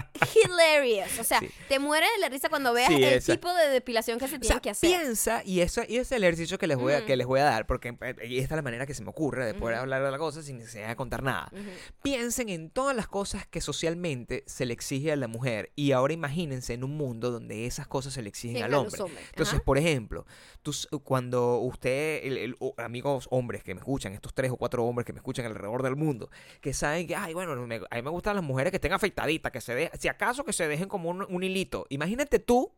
hilarious. 0.45 1.19
O 1.19 1.25
sea, 1.25 1.41
te 1.69 1.79
mueres 1.79 2.09
de 2.15 2.21
la 2.21 2.29
risa 2.29 2.49
cuando 2.49 2.73
veas 2.73 2.91
el 2.91 3.03
esa. 3.05 3.33
tipo 3.35 3.53
de 3.53 3.69
depilación 3.69 4.19
que 4.19 4.29
se 4.29 4.37
O 4.37 4.41
tiene 4.41 4.55
sea, 4.55 4.61
que 4.61 4.71
hacer. 4.71 4.91
piensa, 4.91 5.43
y 5.45 5.61
eso 5.61 5.83
y 5.89 5.95
ese 5.97 6.01
es 6.01 6.13
el 6.13 6.25
ejercicio 6.25 6.59
que 6.59 6.67
les 6.67 6.77
voy 6.79 6.93
a, 6.95 7.05
que 7.05 7.17
les 7.17 7.27
voy 7.27 7.41
a 7.41 7.45
dar, 7.45 7.67
porque 7.67 7.97
eh, 8.01 8.15
y 8.29 8.39
esta 8.39 8.55
es 8.55 8.57
la 8.57 8.63
manera 8.63 8.87
que 8.87 8.95
se 8.95 9.03
me 9.03 9.11
ocurre 9.11 9.47
de 9.47 9.55
poder 9.61 9.77
hablar 9.77 10.03
de 10.03 10.11
la 10.11 10.19
cosa 10.19 10.43
sin 10.43 10.59
necesidad 10.59 10.89
de 10.89 10.97
contar 10.97 11.23
nada. 11.23 11.51
Piensen 12.03 12.49
en 12.49 12.71
todas 12.71 12.97
las 12.97 13.07
cosas 13.07 13.47
que 13.47 13.61
socialmente 13.61 14.43
se 14.47 14.67
le 14.67 14.73
exige 14.75 15.13
a 15.13 15.17
la 15.17 15.29
mujer 15.29 15.71
y 15.77 15.93
ahora 15.93 16.13
imagínense 16.15 16.75
en 16.75 16.85
un 16.85 16.97
mundo 16.97 17.31
donde 17.31 17.67
esas 17.67 17.87
cosas 17.87 18.13
se 18.15 18.23
le 18.23 18.29
exigen 18.29 18.57
Sí, 18.57 18.63
al 18.63 18.75
a 18.75 18.81
hombre. 18.81 18.99
Entonces, 19.31 19.55
Ajá. 19.57 19.63
por 19.65 19.79
ejemplo, 19.79 20.27
tú, 20.63 20.73
cuando 21.05 21.59
usted, 21.59 22.21
el- 22.25 22.57
amigos 22.79 23.29
hombres 23.31 23.63
que 23.63 23.75
me 23.75 23.81
escuchan, 23.81 24.13
estos 24.15 24.35
tres 24.35 24.51
o 24.51 24.57
cuatro 24.57 24.85
hombres 24.85 25.05
que 25.07 25.13
me 25.13 25.19
escuchan 25.19 25.47
alrededor 25.47 25.83
del 25.83 25.97
mundo, 25.97 26.31
que 26.61 26.73
saben 26.73 27.07
que, 27.07 27.15
ay, 27.17 27.35
bueno, 27.35 27.55
me- 27.67 27.77
a 27.91 27.97
mí 27.97 28.03
me 28.03 28.11
gustan 28.11 28.35
las 28.37 28.45
mujeres 28.45 28.71
que 28.71 28.77
estén 28.79 28.93
afeitaditas, 28.93 29.53
que 29.53 29.61
se 29.61 29.75
de, 29.75 29.91
si 29.99 30.09
acaso 30.09 30.45
que 30.45 30.53
se 30.53 30.67
dejen 30.69 30.89
como 30.89 31.11
un, 31.11 31.23
un 31.29 31.43
hilito. 31.43 31.87
Imagínate 31.91 32.39
tú 32.39 32.73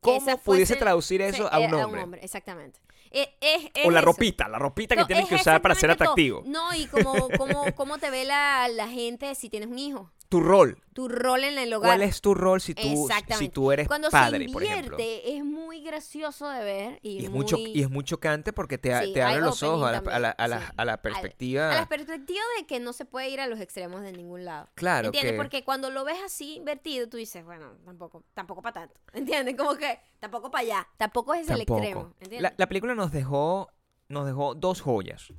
cómo 0.00 0.36
pudiese 0.38 0.76
traducir 0.76 1.22
eso 1.22 1.48
a 1.52 1.60
eh, 1.60 1.66
un 1.66 1.74
hombre. 1.74 2.20
exactamente. 2.22 2.80
Es- 3.12 3.28
es 3.40 3.86
O 3.86 3.90
la 3.90 3.98
eso. 4.00 4.06
ropita, 4.06 4.48
la 4.48 4.58
ropita 4.58 4.96
que 4.96 5.04
tienes 5.04 5.24
es 5.24 5.28
que 5.28 5.34
usar 5.36 5.60
para 5.60 5.74
ser 5.74 5.90
atractivo. 5.90 6.42
No, 6.46 6.74
y 6.74 6.86
como, 6.86 7.28
como, 7.36 7.74
cómo 7.74 7.98
te 7.98 8.10
ve 8.10 8.24
la, 8.24 8.68
la 8.68 8.88
gente 8.88 9.34
si 9.34 9.50
tienes 9.50 9.68
un 9.68 9.78
hijo. 9.78 10.10
Tu 10.32 10.40
rol. 10.40 10.80
Tu 10.94 11.08
rol 11.10 11.44
en 11.44 11.58
el 11.58 11.70
hogar. 11.74 11.90
¿Cuál 11.90 12.02
es 12.02 12.22
tu 12.22 12.32
rol 12.32 12.58
si 12.62 12.74
tú, 12.74 13.06
si 13.38 13.50
tú 13.50 13.70
eres 13.70 13.86
Cuando 13.86 14.08
padre, 14.08 14.46
se 14.46 14.50
por 14.52 14.62
ejemplo? 14.62 14.96
invierte, 14.98 15.36
es 15.36 15.44
muy 15.44 15.82
gracioso 15.82 16.48
de 16.48 16.64
ver. 16.64 16.98
Y, 17.02 17.18
Y 17.18 17.24
es, 17.26 17.30
muy, 17.30 17.40
muy 17.40 17.44
cho- 17.46 17.58
y 17.58 17.82
es 17.82 17.90
muy 17.90 18.02
chocante 18.02 18.50
porque 18.54 18.78
te, 18.78 18.98
Sí, 19.04 19.12
te 19.12 19.20
abre 19.22 19.42
los 19.42 19.62
ojos 19.62 19.86
a 19.86 19.92
la, 19.92 19.98
a 19.98 20.18
la- 20.48 20.72
a 20.74 20.84
la- 20.86 20.92
a 20.94 21.02
perspectiva. 21.02 21.70
A 21.70 21.74
la 21.74 21.86
perspectiva 21.86 22.40
de 22.58 22.64
que 22.66 22.80
no 22.80 22.94
se 22.94 23.04
puede 23.04 23.28
ir 23.28 23.42
a 23.42 23.46
los 23.46 23.60
extremos 23.60 24.00
de 24.00 24.12
ningún 24.12 24.46
lado. 24.46 24.70
claro 24.74 25.08
¿Entiendes? 25.08 25.32
que 25.32 25.36
Porque 25.36 25.64
cuando 25.64 25.90
lo 25.90 26.02
ves 26.02 26.16
así 26.24 26.54
invertido, 26.54 27.10
tú 27.10 27.18
dices, 27.18 27.44
bueno, 27.44 27.74
tampoco, 27.84 28.24
tampoco 28.32 28.62
para 28.62 28.72
tanto. 28.86 28.94
¿Entiendes? 29.12 29.54
Como 29.54 29.74
que 29.76 30.00
tampoco 30.22 30.50
para 30.50 30.62
allá. 30.62 30.88
Tampoco 30.96 31.34
es 31.34 31.50
el 31.50 31.58
tampoco. 31.58 31.78
extremo. 31.80 32.14
¿Entiendes? 32.20 32.40
La, 32.42 32.54
la 32.56 32.66
película 32.68 32.94
nos 32.94 33.12
dejó, 33.12 33.68
nos 34.08 34.24
dejó 34.24 34.54
dos 34.54 34.80
joyas. 34.80 35.32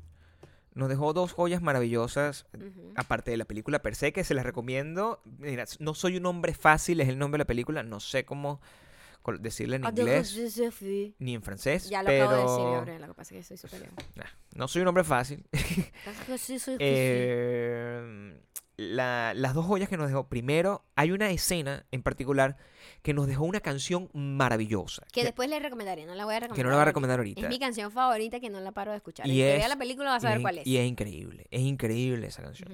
Nos 0.76 0.90
dejó 0.90 1.14
dos 1.14 1.34
joyas 1.34 1.62
maravillosas, 1.62 2.48
Ujú. 2.56 2.94
aparte 2.96 3.32
de 3.32 3.38
la 3.38 3.46
película 3.46 3.82
per 3.82 3.96
se, 3.96 4.12
que 4.12 4.24
se 4.24 4.34
las 4.34 4.44
recomiendo. 4.46 5.22
Mira, 5.40 5.66
no 5.80 5.94
soy 5.94 6.18
un 6.18 6.26
hombre 6.26 6.54
fácil, 6.54 7.00
es 7.00 7.08
el 7.10 7.18
nombre 7.20 7.38
de 7.38 7.44
la 7.44 7.48
película. 7.48 7.84
No 7.84 8.00
sé 8.00 8.26
cómo 8.26 8.60
decirle 9.40 9.78
en 9.78 9.86
Ah, 9.86 9.90
inglés 9.96 10.36
ni 11.20 11.34
en 11.36 11.42
francés. 11.44 11.90
Ya 11.90 12.02
lo 12.04 12.08
pero... 12.08 12.26
acabo 12.26 12.36
de 12.38 12.52
decir, 12.52 12.74
Gabriel. 12.74 13.02
Lo 13.02 13.08
que 13.08 13.14
pasa 13.14 13.36
es 13.36 13.40
que 13.48 13.56
soy 13.56 13.58
superior. 13.70 13.90
Nah, 14.16 14.26
no 14.56 14.68
soy 14.68 14.82
un 14.82 14.88
hombre 14.90 15.04
fácil. 15.06 15.46
Eh, 16.80 18.40
la- 18.78 19.34
las 19.36 19.54
dos 19.54 19.66
joyas 19.66 19.90
que 19.90 19.98
nos 19.98 20.08
dejó. 20.08 20.28
Primero, 20.28 20.84
hay 20.96 21.12
una 21.12 21.30
escena 21.30 21.86
en 21.92 22.02
particular 22.04 22.58
que 23.04 23.14
nos 23.14 23.28
dejó 23.28 23.44
una 23.44 23.60
canción 23.60 24.10
maravillosa. 24.14 25.04
Que 25.12 25.22
que- 25.22 25.24
después 25.26 25.50
le 25.50 25.60
recomendaré, 25.60 26.06
no 26.06 26.16
la 26.16 26.26
voy 26.26 26.34
a 26.36 26.40
recomendar. 26.40 26.56
que 26.58 26.64
no 26.64 26.70
la 26.70 26.76
voy 26.78 26.82
a 26.82 26.86
recomendar 26.86 27.20
ahorita. 27.20 27.42
Es 27.42 27.50
mi 27.50 27.60
canción 27.60 27.92
favorita 27.92 28.40
que 28.40 28.50
no 28.50 28.60
la 28.62 28.72
paro 28.72 28.92
de 28.92 28.98
escuchar. 28.98 29.28
Y 29.28 29.36
que 29.36 29.52
es- 29.54 29.60
vea 29.60 29.68
la 29.68 29.76
película 29.78 30.10
vas 30.10 30.24
a 30.26 30.34
es- 30.36 30.42
cuál 30.42 30.58
es. 30.60 30.66
Y 30.68 30.78
es 30.78 30.88
increíble, 30.88 31.46
es 31.52 31.62
increíble 31.62 32.28
esa 32.28 32.42
canción. 32.42 32.70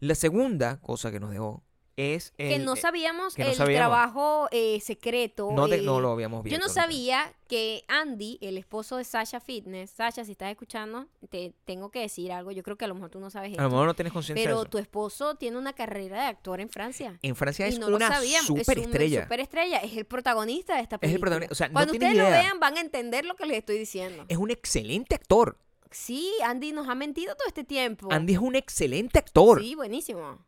La 0.00 0.14
segunda 0.14 0.80
cosa 0.80 1.12
que 1.12 1.20
nos 1.20 1.30
dejó 1.30 1.62
es 1.96 2.32
que 2.36 2.58
no 2.58 2.74
eh, 2.74 2.76
sabíamos 2.76 3.34
que 3.34 3.44
no 3.44 3.50
el 3.50 3.54
sabíamos. 3.54 3.78
trabajo 3.88 4.48
eh, 4.50 4.80
secreto. 4.80 5.50
no, 5.52 5.68
te- 5.68 5.76
eh, 5.76 5.82
no 5.82 6.00
lo 6.00 6.10
habíamos 6.12 6.42
visto. 6.42 6.58
Yo 6.58 6.64
no 6.64 6.68
sabía 6.72 7.32
que 7.48 7.84
Andy, 7.88 8.38
el 8.40 8.58
esposo 8.58 8.96
de 8.96 9.04
Sasha 9.04 9.38
Fitness, 9.38 9.90
Sasha, 9.90 10.24
si 10.24 10.32
estás 10.32 10.50
escuchando, 10.50 11.06
te 11.30 11.52
tengo 11.64 11.90
que 11.90 12.00
decir 12.00 12.32
algo. 12.32 12.50
Yo 12.50 12.62
creo 12.62 12.76
que 12.76 12.84
a 12.84 12.88
lo 12.88 12.94
mejor 12.94 13.10
tú 13.10 13.20
no 13.20 13.30
sabes 13.30 13.48
A 13.48 13.52
esto. 13.52 13.62
lo 13.62 13.70
mejor 13.70 13.86
no 13.86 13.94
tienes 13.94 14.12
conciencia 14.12 14.42
de 14.42 14.46
Pero 14.48 14.62
eso. 14.62 14.70
tu 14.70 14.78
esposo 14.78 15.34
tiene 15.36 15.56
una 15.58 15.72
carrera 15.72 16.22
de 16.22 16.26
actor 16.26 16.60
en 16.60 16.68
Francia. 16.68 17.18
En 17.22 17.36
Francia 17.36 17.66
es 17.66 17.78
no 17.78 17.86
una 17.88 18.06
superestrella. 18.42 19.18
Es 19.20 19.24
superestrella. 19.24 19.78
Es 19.78 19.96
el 19.96 20.04
protagonista 20.04 20.76
de 20.76 20.82
esta 20.82 20.96
el 20.96 21.00
película. 21.00 21.20
protagonista, 21.20 21.52
o 21.52 21.54
sea, 21.56 21.68
no 21.68 21.72
Cuando 21.74 21.92
ustedes 21.92 22.16
lo 22.16 22.24
vean, 22.24 22.58
van 22.60 22.76
a 22.76 22.80
entender 22.80 23.24
lo 23.24 23.36
que 23.36 23.46
les 23.46 23.58
estoy 23.58 23.78
diciendo. 23.78 24.24
Es 24.28 24.36
un 24.38 24.50
excelente 24.50 25.14
actor. 25.14 25.58
Sí, 25.90 26.32
Andy 26.44 26.72
nos 26.72 26.88
ha 26.88 26.96
mentido 26.96 27.36
todo 27.36 27.46
este 27.46 27.62
tiempo. 27.62 28.08
Andy 28.10 28.32
es 28.32 28.40
un 28.40 28.56
excelente 28.56 29.20
actor. 29.20 29.60
Sí, 29.62 29.76
buenísimo. 29.76 30.38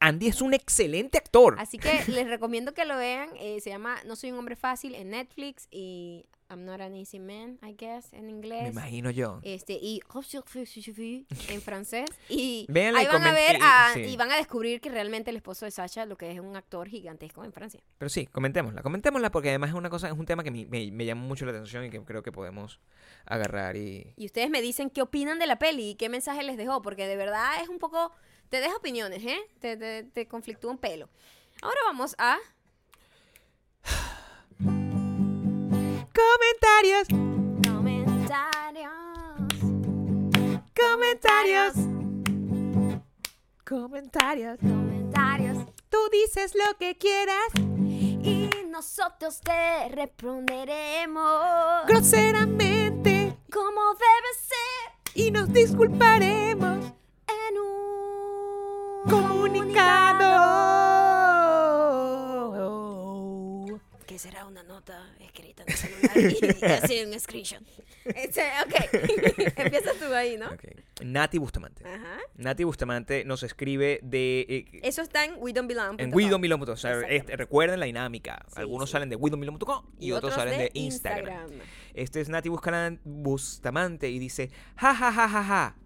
Andy 0.00 0.28
es 0.28 0.42
un 0.42 0.54
excelente 0.54 1.18
actor. 1.18 1.56
Así 1.58 1.78
que 1.78 1.88
les 2.08 2.28
recomiendo 2.28 2.74
que 2.74 2.84
lo 2.84 2.96
vean. 2.96 3.30
eh, 3.38 3.60
se 3.60 3.70
llama 3.70 3.96
No 4.04 4.16
soy 4.16 4.32
un 4.32 4.38
hombre 4.38 4.56
fácil 4.56 4.94
en 4.94 5.10
Netflix 5.10 5.68
y 5.70 6.26
I'm 6.48 6.64
not 6.64 6.80
an 6.80 6.94
easy 6.94 7.18
man, 7.18 7.58
I 7.60 7.74
guess, 7.76 8.12
en 8.12 8.26
Me 8.26 8.30
inglés. 8.30 8.70
imagino 8.70 9.10
yo. 9.10 9.40
Este, 9.42 9.72
y 9.72 10.00
en 11.48 11.60
francés. 11.60 12.04
Y 12.28 12.66
Véanla 12.68 13.02
y 13.02 13.06
ahí 13.06 13.12
van 13.12 13.24
a 13.24 13.32
ver 13.32 13.56
y- 13.56 13.60
a- 13.62 13.90
sí. 13.94 14.00
y 14.02 14.16
van 14.16 14.30
a 14.30 14.36
descubrir 14.36 14.80
que 14.80 14.88
realmente 14.88 15.30
el 15.30 15.36
esposo 15.36 15.64
de 15.64 15.72
Sasha 15.72 16.06
lo 16.06 16.16
que 16.16 16.30
es 16.30 16.38
un 16.38 16.54
actor 16.54 16.86
gigantesco 16.88 17.42
en 17.42 17.52
Francia. 17.52 17.80
Pero 17.98 18.08
sí, 18.08 18.26
comentémosla. 18.26 18.82
Comentémosla 18.82 19.32
porque 19.32 19.48
además 19.48 19.70
es 19.70 19.74
una 19.76 19.90
cosa, 19.90 20.06
es 20.06 20.12
un 20.16 20.24
tema 20.24 20.44
que 20.44 20.52
me, 20.52 20.66
me, 20.66 20.88
me 20.92 21.04
llama 21.04 21.22
mucho 21.22 21.46
la 21.46 21.50
atención 21.50 21.84
y 21.84 21.90
que 21.90 22.00
creo 22.04 22.22
que 22.22 22.30
podemos 22.30 22.78
agarrar 23.24 23.76
y... 23.76 24.12
Y 24.16 24.26
ustedes 24.26 24.48
me 24.50 24.62
dicen 24.62 24.88
qué 24.90 25.02
opinan 25.02 25.40
de 25.40 25.46
la 25.48 25.58
peli 25.58 25.90
y 25.90 25.94
qué 25.96 26.08
mensaje 26.08 26.44
les 26.44 26.56
dejó, 26.56 26.80
porque 26.80 27.08
de 27.08 27.16
verdad 27.16 27.60
es 27.60 27.68
un 27.68 27.78
poco... 27.78 28.12
Te 28.48 28.60
deja 28.60 28.76
opiniones, 28.76 29.24
¿eh? 29.24 29.40
Te, 29.60 29.76
te, 29.76 30.04
te 30.04 30.28
conflictúa 30.28 30.70
un 30.70 30.78
pelo. 30.78 31.08
Ahora 31.62 31.80
vamos 31.86 32.14
a... 32.18 32.38
Comentarios, 36.14 37.08
Comentarios. 37.66 38.92
comentarios, 40.74 41.74
comentarios. 43.64 44.58
Comentarios. 44.58 45.58
Tú 45.90 45.98
dices 46.10 46.54
lo 46.54 46.76
que 46.78 46.96
quieras 46.96 47.52
Y 47.76 48.50
nosotros 48.68 49.40
te 49.40 49.88
responderemos 49.90 51.86
groseramente. 51.86 53.36
como 53.52 53.96
y 55.16 55.30
nos 55.30 55.50
disculparemos. 55.52 56.78
En 57.48 57.58
un 57.58 57.95
Comunicado. 59.08 60.36
que 64.06 64.18
será 64.20 64.46
una 64.46 64.62
nota 64.62 65.12
escrita 65.20 65.64
en 65.64 65.68
el 65.70 65.76
celular 65.76 66.16
y 66.62 66.64
hacer 66.64 67.06
un 67.06 67.18
screenshot. 67.18 67.62
Ok, 67.62 68.06
empiezas 69.56 69.96
tú 69.98 70.12
ahí, 70.14 70.36
¿no? 70.36 70.46
Ok. 70.46 70.64
Nati 71.02 71.38
Bustamante. 71.38 71.84
Ajá. 71.86 72.18
Nati 72.36 72.64
Bustamante 72.64 73.24
nos 73.24 73.42
escribe 73.42 74.00
de... 74.02 74.46
eh, 74.48 74.80
Eso 74.82 75.02
está 75.02 75.24
en 75.24 75.34
we 75.38 75.52
don't 75.52 75.68
belong. 75.68 76.00
en. 76.00 76.12
O 76.14 76.76
sea, 76.76 76.92
Exactamente. 76.92 77.16
este, 77.16 77.36
recuerden 77.36 77.80
la 77.80 77.86
dinámica. 77.86 78.44
Sí, 78.48 78.60
Algunos 78.60 78.88
sí. 78.88 78.92
salen 78.92 79.10
de 79.10 79.16
widomilon.com 79.16 79.84
y, 79.98 80.12
otros, 80.12 80.34
salen 80.34 80.58
de, 80.58 80.70
Instagram. 80.74 81.50
Este 81.92 82.20
es 82.20 82.28
Nati 82.28 82.48
Bustamante 83.04 84.08
y 84.08 84.18
dice, 84.18 84.50
ja, 84.76 84.94
ja, 84.94 85.12
ja, 85.12 85.28
ja, 85.28 85.44
ja. 85.44 85.76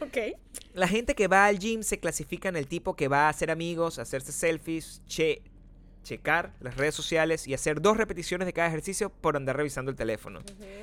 Ok. 0.00 0.16
La 0.74 0.88
gente 0.88 1.14
que 1.14 1.28
va 1.28 1.46
al 1.46 1.58
gym 1.58 1.82
se 1.82 1.98
clasifica 2.00 2.48
en 2.48 2.56
el 2.56 2.66
tipo 2.66 2.94
que 2.94 3.08
va 3.08 3.26
a 3.26 3.28
hacer 3.28 3.50
amigos, 3.50 3.98
hacerse 3.98 4.32
selfies, 4.32 5.02
che, 5.06 5.42
checar 6.02 6.54
las 6.60 6.76
redes 6.76 6.94
sociales 6.94 7.46
y 7.46 7.54
hacer 7.54 7.80
dos 7.80 7.96
repeticiones 7.96 8.46
de 8.46 8.52
cada 8.52 8.68
ejercicio 8.68 9.10
por 9.10 9.36
andar 9.36 9.56
revisando 9.56 9.90
el 9.90 9.96
teléfono. 9.96 10.40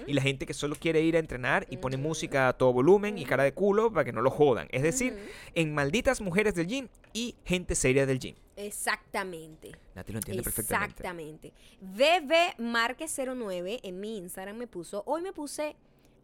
Y 0.07 0.13
la 0.13 0.21
gente 0.21 0.45
que 0.45 0.53
solo 0.53 0.75
quiere 0.75 1.01
ir 1.01 1.15
a 1.15 1.19
entrenar 1.19 1.67
y 1.69 1.77
pone 1.77 1.97
música 1.97 2.47
a 2.47 2.53
todo 2.53 2.73
volumen 2.73 3.17
y 3.17 3.25
cara 3.25 3.43
de 3.43 3.53
culo 3.53 3.91
para 3.91 4.05
que 4.05 4.13
no 4.13 4.21
lo 4.21 4.31
jodan. 4.31 4.67
Es 4.71 4.83
decir, 4.83 5.17
en 5.55 5.73
malditas 5.73 6.21
mujeres 6.21 6.55
del 6.55 6.67
gym 6.67 6.87
y 7.13 7.35
gente 7.43 7.75
seria 7.75 8.05
del 8.05 8.19
gym. 8.19 8.35
Exactamente. 8.55 9.71
Nati 9.95 10.11
lo 10.11 10.19
entiende 10.19 10.43
perfectamente. 10.43 11.01
Exactamente. 11.01 11.53
BB 11.81 12.59
Márquez 12.59 13.17
09 13.17 13.79
en 13.83 13.99
mi 13.99 14.17
Instagram 14.17 14.57
me 14.57 14.67
puso, 14.67 15.03
hoy 15.05 15.21
me 15.21 15.33
puse 15.33 15.75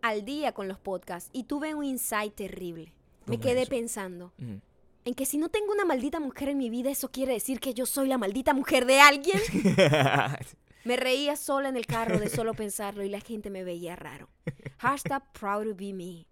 al 0.02 0.26
día 0.26 0.54
con 0.54 0.68
los 0.68 0.80
podcasts 0.80 1.30
y 1.34 1.46
tuve 1.46 1.74
un 1.74 1.84
insight 1.84 2.36
terrible. 2.36 2.94
Me 3.28 3.38
¿Cómo 3.38 3.48
es 3.48 3.52
quedé 3.54 3.62
eso? 3.64 3.70
pensando 3.70 4.34
en 4.38 5.14
que 5.14 5.26
si 5.26 5.38
no 5.38 5.50
tengo 5.50 5.72
una 5.72 5.86
maldita 5.86 6.20
mujer 6.20 6.50
en 6.50 6.58
mi 6.58 6.70
vida, 6.70 6.90
eso 6.90 7.12
quiere 7.12 7.34
decir 7.34 7.60
que 7.60 7.74
yo 7.74 7.86
soy 7.86 8.08
la 8.08 8.18
maldita 8.18 8.54
mujer 8.54 8.86
de 8.86 9.00
alguien. 9.00 9.40
Me 10.84 10.98
reía 10.98 11.36
sola 11.36 11.70
en 11.70 11.78
el 11.78 11.88
carro 11.88 12.20
de 12.20 12.30
solo 12.30 12.54
pensarlo 12.54 13.04
y 13.04 13.10
la 13.10 13.20
gente 13.20 13.50
me 13.50 13.64
veía 13.64 13.96
raro. 13.96 14.30
Hashtag 14.78 15.24
proud 15.32 15.64
to 15.70 15.76
be 15.76 15.94
me. 15.94 16.28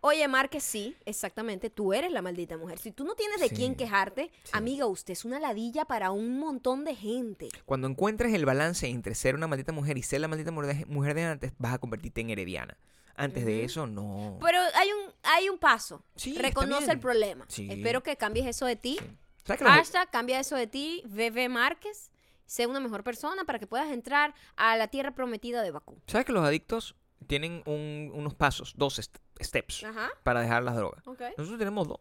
Oye, 0.00 0.26
Márquez, 0.26 0.64
sí, 0.64 0.96
exactamente, 1.06 1.70
tú 1.70 1.92
eres 1.92 2.10
la 2.10 2.20
maldita 2.22 2.56
mujer. 2.56 2.80
Si 2.80 2.90
tú 2.90 3.04
no 3.04 3.14
tienes 3.14 3.40
de 3.40 3.48
Sí, 3.48 3.54
quién 3.54 3.76
quejarte, 3.76 4.32
sí. 4.42 4.50
amiga, 4.52 4.86
usted 4.86 5.12
es 5.12 5.24
una 5.24 5.38
ladilla 5.38 5.84
para 5.84 6.10
un 6.10 6.40
montón 6.40 6.84
de 6.84 6.96
gente. 6.96 7.48
Cuando 7.64 7.86
encuentres 7.86 8.34
el 8.34 8.44
balance 8.44 8.88
entre 8.88 9.14
ser 9.14 9.36
una 9.36 9.46
maldita 9.46 9.70
mujer 9.70 9.96
y 9.96 10.02
ser 10.02 10.20
la 10.20 10.26
maldita 10.26 10.50
mujer 10.50 11.14
de- 11.14 11.22
antes, 11.22 11.52
vas 11.58 11.74
a 11.74 11.78
convertirte 11.78 12.20
en 12.22 12.30
herediana. 12.30 12.76
Antes 13.14 13.44
de 13.44 13.62
eso, 13.62 13.86
no. 13.86 14.38
Pero 14.40 14.58
hay 14.74 14.88
un, 14.88 15.01
hay 15.22 15.48
un 15.48 15.58
paso. 15.58 16.04
Sí, 16.16 16.36
Reconoce 16.36 16.90
el 16.92 17.00
problema. 17.00 17.44
Sí. 17.48 17.68
Espero 17.70 18.02
que 18.02 18.16
cambies 18.16 18.46
eso 18.46 18.66
de 18.66 18.76
ti. 18.76 18.96
Sí. 19.00 19.06
¿Sabes 19.44 19.58
que 19.58 19.64
los- 19.64 19.72
Hashtag, 19.74 20.10
cambia 20.10 20.38
eso 20.40 20.56
de 20.56 20.66
ti, 20.66 21.02
BB 21.06 21.48
Márquez. 21.48 22.10
Sé 22.46 22.66
una 22.66 22.80
mejor 22.80 23.02
persona 23.02 23.44
para 23.44 23.58
que 23.58 23.66
puedas 23.66 23.90
entrar 23.90 24.34
a 24.56 24.76
la 24.76 24.88
tierra 24.88 25.14
prometida 25.14 25.62
de 25.62 25.70
Bakú. 25.70 25.96
¿Sabes 26.06 26.26
que 26.26 26.32
los 26.32 26.44
adictos 26.44 26.94
tienen 27.26 27.62
un- 27.66 28.10
unos 28.14 28.34
pasos, 28.34 28.74
dos 28.76 29.00
steps 29.40 29.84
Ajá. 29.84 30.10
para 30.22 30.42
dejar 30.42 30.62
las 30.62 30.76
drogas? 30.76 31.02
Nosotros 31.06 31.58
tenemos 31.58 31.88
dos, 31.88 32.00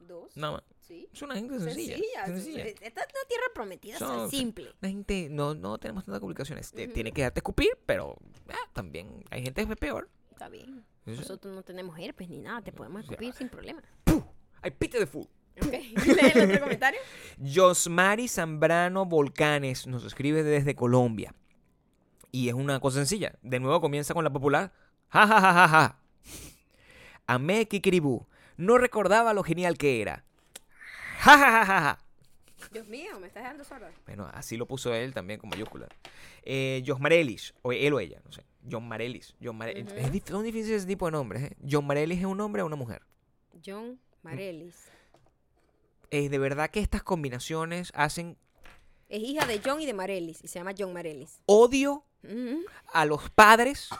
Dos. 0.00 0.36
nada 0.36 0.54
más. 0.54 0.62
Sí. 0.80 1.08
Es 1.12 1.22
una 1.22 1.34
gente 1.34 1.58
sencilla. 1.60 1.96
Sencilla. 1.96 2.26
sencilla. 2.26 2.64
Esta 2.64 3.00
es 3.02 3.06
una 3.14 3.28
tierra 3.28 3.44
prometida, 3.54 3.98
Son- 3.98 4.30
simple. 4.30 4.72
La 4.80 4.88
gente, 4.88 5.28
no, 5.30 5.54
no 5.54 5.78
tenemos 5.78 6.04
tantas 6.04 6.20
complicaciones. 6.20 6.72
Ujú. 6.76 6.92
Tiene 6.92 7.12
que 7.12 7.22
darte 7.22 7.40
escupir, 7.40 7.70
pero 7.86 8.16
ah, 8.50 8.68
también 8.72 9.24
hay 9.30 9.42
gente 9.42 9.64
que 9.66 9.72
es 9.72 9.78
peor. 9.78 10.08
Está 10.30 10.48
bien. 10.48 10.84
Nosotros 11.06 11.54
no 11.54 11.62
tenemos 11.62 11.98
herpes 11.98 12.28
ni 12.28 12.38
nada, 12.38 12.62
te 12.62 12.72
podemos 12.72 13.04
sea, 13.04 13.12
escupir 13.12 13.34
sin 13.34 13.48
problema. 13.48 13.82
Hay 14.62 14.70
pite 14.70 14.98
de 14.98 15.06
full. 15.06 15.26
Ok. 15.60 15.72
Lee 16.06 16.32
el 16.34 16.50
otro 16.50 16.60
comentario. 16.60 17.00
Josmari 17.38 18.28
Zambrano 18.28 19.04
Volcanes 19.04 19.86
nos 19.86 20.04
escribe 20.04 20.42
desde 20.42 20.74
Colombia. 20.74 21.34
Y 22.32 22.48
es 22.48 22.54
una 22.54 22.80
cosa 22.80 22.96
sencilla. 22.96 23.38
De 23.42 23.60
nuevo 23.60 23.80
comienza 23.80 24.14
con 24.14 24.24
la 24.24 24.32
popular. 24.32 24.72
Ja, 25.10 25.26
ja, 25.26 25.40
ja, 25.40 25.52
ja, 25.52 25.68
ja. 25.68 26.00
Amé 27.26 27.68
Kikiribú. 27.68 28.26
No 28.56 28.78
recordaba 28.78 29.34
lo 29.34 29.42
genial 29.42 29.76
que 29.78 30.00
era. 30.00 30.24
Ja, 31.20 31.38
ja, 31.38 31.50
ja, 31.50 31.64
ja, 31.64 31.80
ja. 31.80 31.98
Dios 32.72 32.88
mío, 32.88 33.20
me 33.20 33.28
estás 33.28 33.42
dejando 33.44 33.64
sorda. 33.64 33.90
Bueno, 34.06 34.28
así 34.32 34.56
lo 34.56 34.66
puso 34.66 34.92
él 34.94 35.12
también 35.14 35.38
con 35.38 35.50
mayúsculas. 35.50 35.90
Eh, 36.42 36.82
Josmarelis, 36.84 37.54
o 37.62 37.72
él 37.72 37.92
o 37.92 38.00
ella, 38.00 38.20
no 38.24 38.32
sé. 38.32 38.44
John 38.70 38.88
Marelis. 38.88 39.34
John 39.42 39.56
Mare- 39.56 39.82
Ujú. 39.82 39.94
es 39.94 40.22
son 40.26 40.42
difíciles 40.44 40.78
ese 40.78 40.86
tipo 40.86 41.06
de 41.06 41.12
nombres. 41.12 41.42
¿eh? 41.44 41.56
John 41.68 41.86
Marelis 41.86 42.18
es 42.18 42.24
un 42.24 42.40
hombre 42.40 42.62
o 42.62 42.66
una 42.66 42.76
mujer. 42.76 43.02
John 43.64 43.98
Marelis. 44.22 44.76
Eh, 46.10 46.28
de 46.28 46.38
verdad 46.38 46.70
que 46.70 46.80
estas 46.80 47.02
combinaciones 47.02 47.90
hacen 47.94 48.36
Es 49.08 49.20
hija 49.22 49.46
de 49.46 49.60
John 49.64 49.80
y 49.80 49.86
de 49.86 49.92
Marelis 49.94 50.42
y 50.42 50.48
se 50.48 50.58
llama 50.58 50.72
John 50.76 50.92
Marelis. 50.92 51.40
odio 51.46 52.04
a 52.92 53.04
los 53.04 53.28
padres 53.30 53.90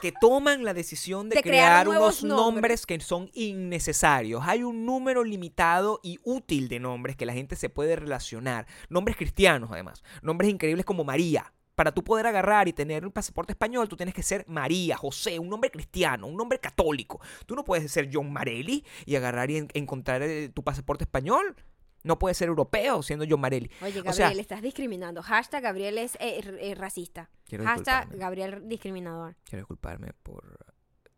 que 0.00 0.12
toman 0.12 0.64
la 0.64 0.74
decisión 0.74 1.28
de, 1.28 1.36
De 1.36 1.42
crear 1.42 1.86
unos 1.88 2.22
nombres. 2.24 2.82
nombres. 2.82 2.86
que 2.86 2.98
son 3.00 3.30
innecesarios. 3.34 4.42
Hay 4.44 4.62
un 4.64 4.84
número 4.84 5.22
limitado 5.24 6.00
y 6.02 6.18
útil 6.24 6.68
de 6.68 6.80
nombres 6.80 7.16
que 7.16 7.26
la 7.26 7.32
gente 7.32 7.54
se 7.56 7.68
puede 7.68 7.94
relacionar. 7.96 8.66
Nombres 8.88 9.16
cristianos, 9.16 9.70
además. 9.72 10.02
Nombres 10.22 10.50
increíbles 10.50 10.84
como 10.84 11.04
María. 11.04 11.52
Para 11.78 11.92
tú 11.92 12.02
poder 12.02 12.26
agarrar 12.26 12.66
y 12.66 12.72
tener 12.72 13.06
un 13.06 13.12
pasaporte 13.12 13.52
español, 13.52 13.88
tú 13.88 13.96
tienes 13.96 14.12
que 14.12 14.24
ser 14.24 14.44
María, 14.48 14.96
José, 14.96 15.38
un 15.38 15.48
nombre 15.48 15.70
cristiano, 15.70 16.26
un 16.26 16.36
nombre 16.36 16.58
católico. 16.58 17.20
Tú 17.46 17.54
no 17.54 17.62
puedes 17.62 17.88
ser 17.92 18.10
John 18.12 18.32
Marelli 18.32 18.84
y 19.06 19.14
agarrar 19.14 19.48
y 19.48 19.58
en- 19.58 19.68
encontrar 19.74 20.20
eh, 20.22 20.48
tu 20.48 20.64
pasaporte 20.64 21.04
español. 21.04 21.54
No 22.02 22.18
puedes 22.18 22.36
ser 22.36 22.48
europeo 22.48 23.00
siendo 23.04 23.24
John 23.30 23.40
Marelli. 23.40 23.70
Oye, 23.80 24.00
O 24.00 24.02
Gabriel, 24.02 24.12
sea- 24.34 24.40
estás 24.40 24.60
discriminando. 24.60 25.22
Hashtag 25.22 25.62
Gabriel 25.62 25.98
es 25.98 26.16
eh, 26.16 26.40
eh, 26.60 26.74
racista. 26.74 27.30
Hashtag. 27.64 28.08
Gabriel 28.18 28.68
discriminador. 28.68 29.36
Quiero 29.44 29.60
disculparme 29.60 30.14
por 30.24 30.58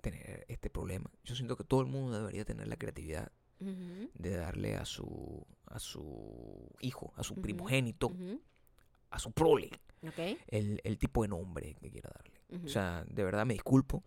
tener 0.03 0.45
este 0.49 0.69
problema. 0.69 1.11
Yo 1.25 1.35
siento 1.37 1.57
que 1.57 1.65
todo 1.65 1.81
el 1.81 1.87
mundo 1.87 2.19
debería 2.19 2.45
tener 2.45 2.69
la 2.69 2.77
creatividad 2.77 3.33
de 4.15 4.37
darle 4.37 4.77
a 4.77 4.85
su 4.85 5.47
a 5.67 5.79
su 5.79 6.69
hijo, 6.81 7.13
a 7.17 7.23
su 7.23 7.35
primogénito. 7.41 8.11
A 9.11 9.19
su 9.19 9.33
prole, 9.33 9.71
Ok, 10.07 10.39
el, 10.49 10.81
el 10.85 10.99
tipo 10.99 11.23
de 11.23 11.29
nombre 11.29 11.77
que 11.81 11.91
quiera 11.91 12.11
darle. 12.15 12.65
O 12.65 12.69
sea, 12.69 13.05
de 13.09 13.23
verdad 13.25 13.47
me 13.47 13.55
disculpo 13.55 14.03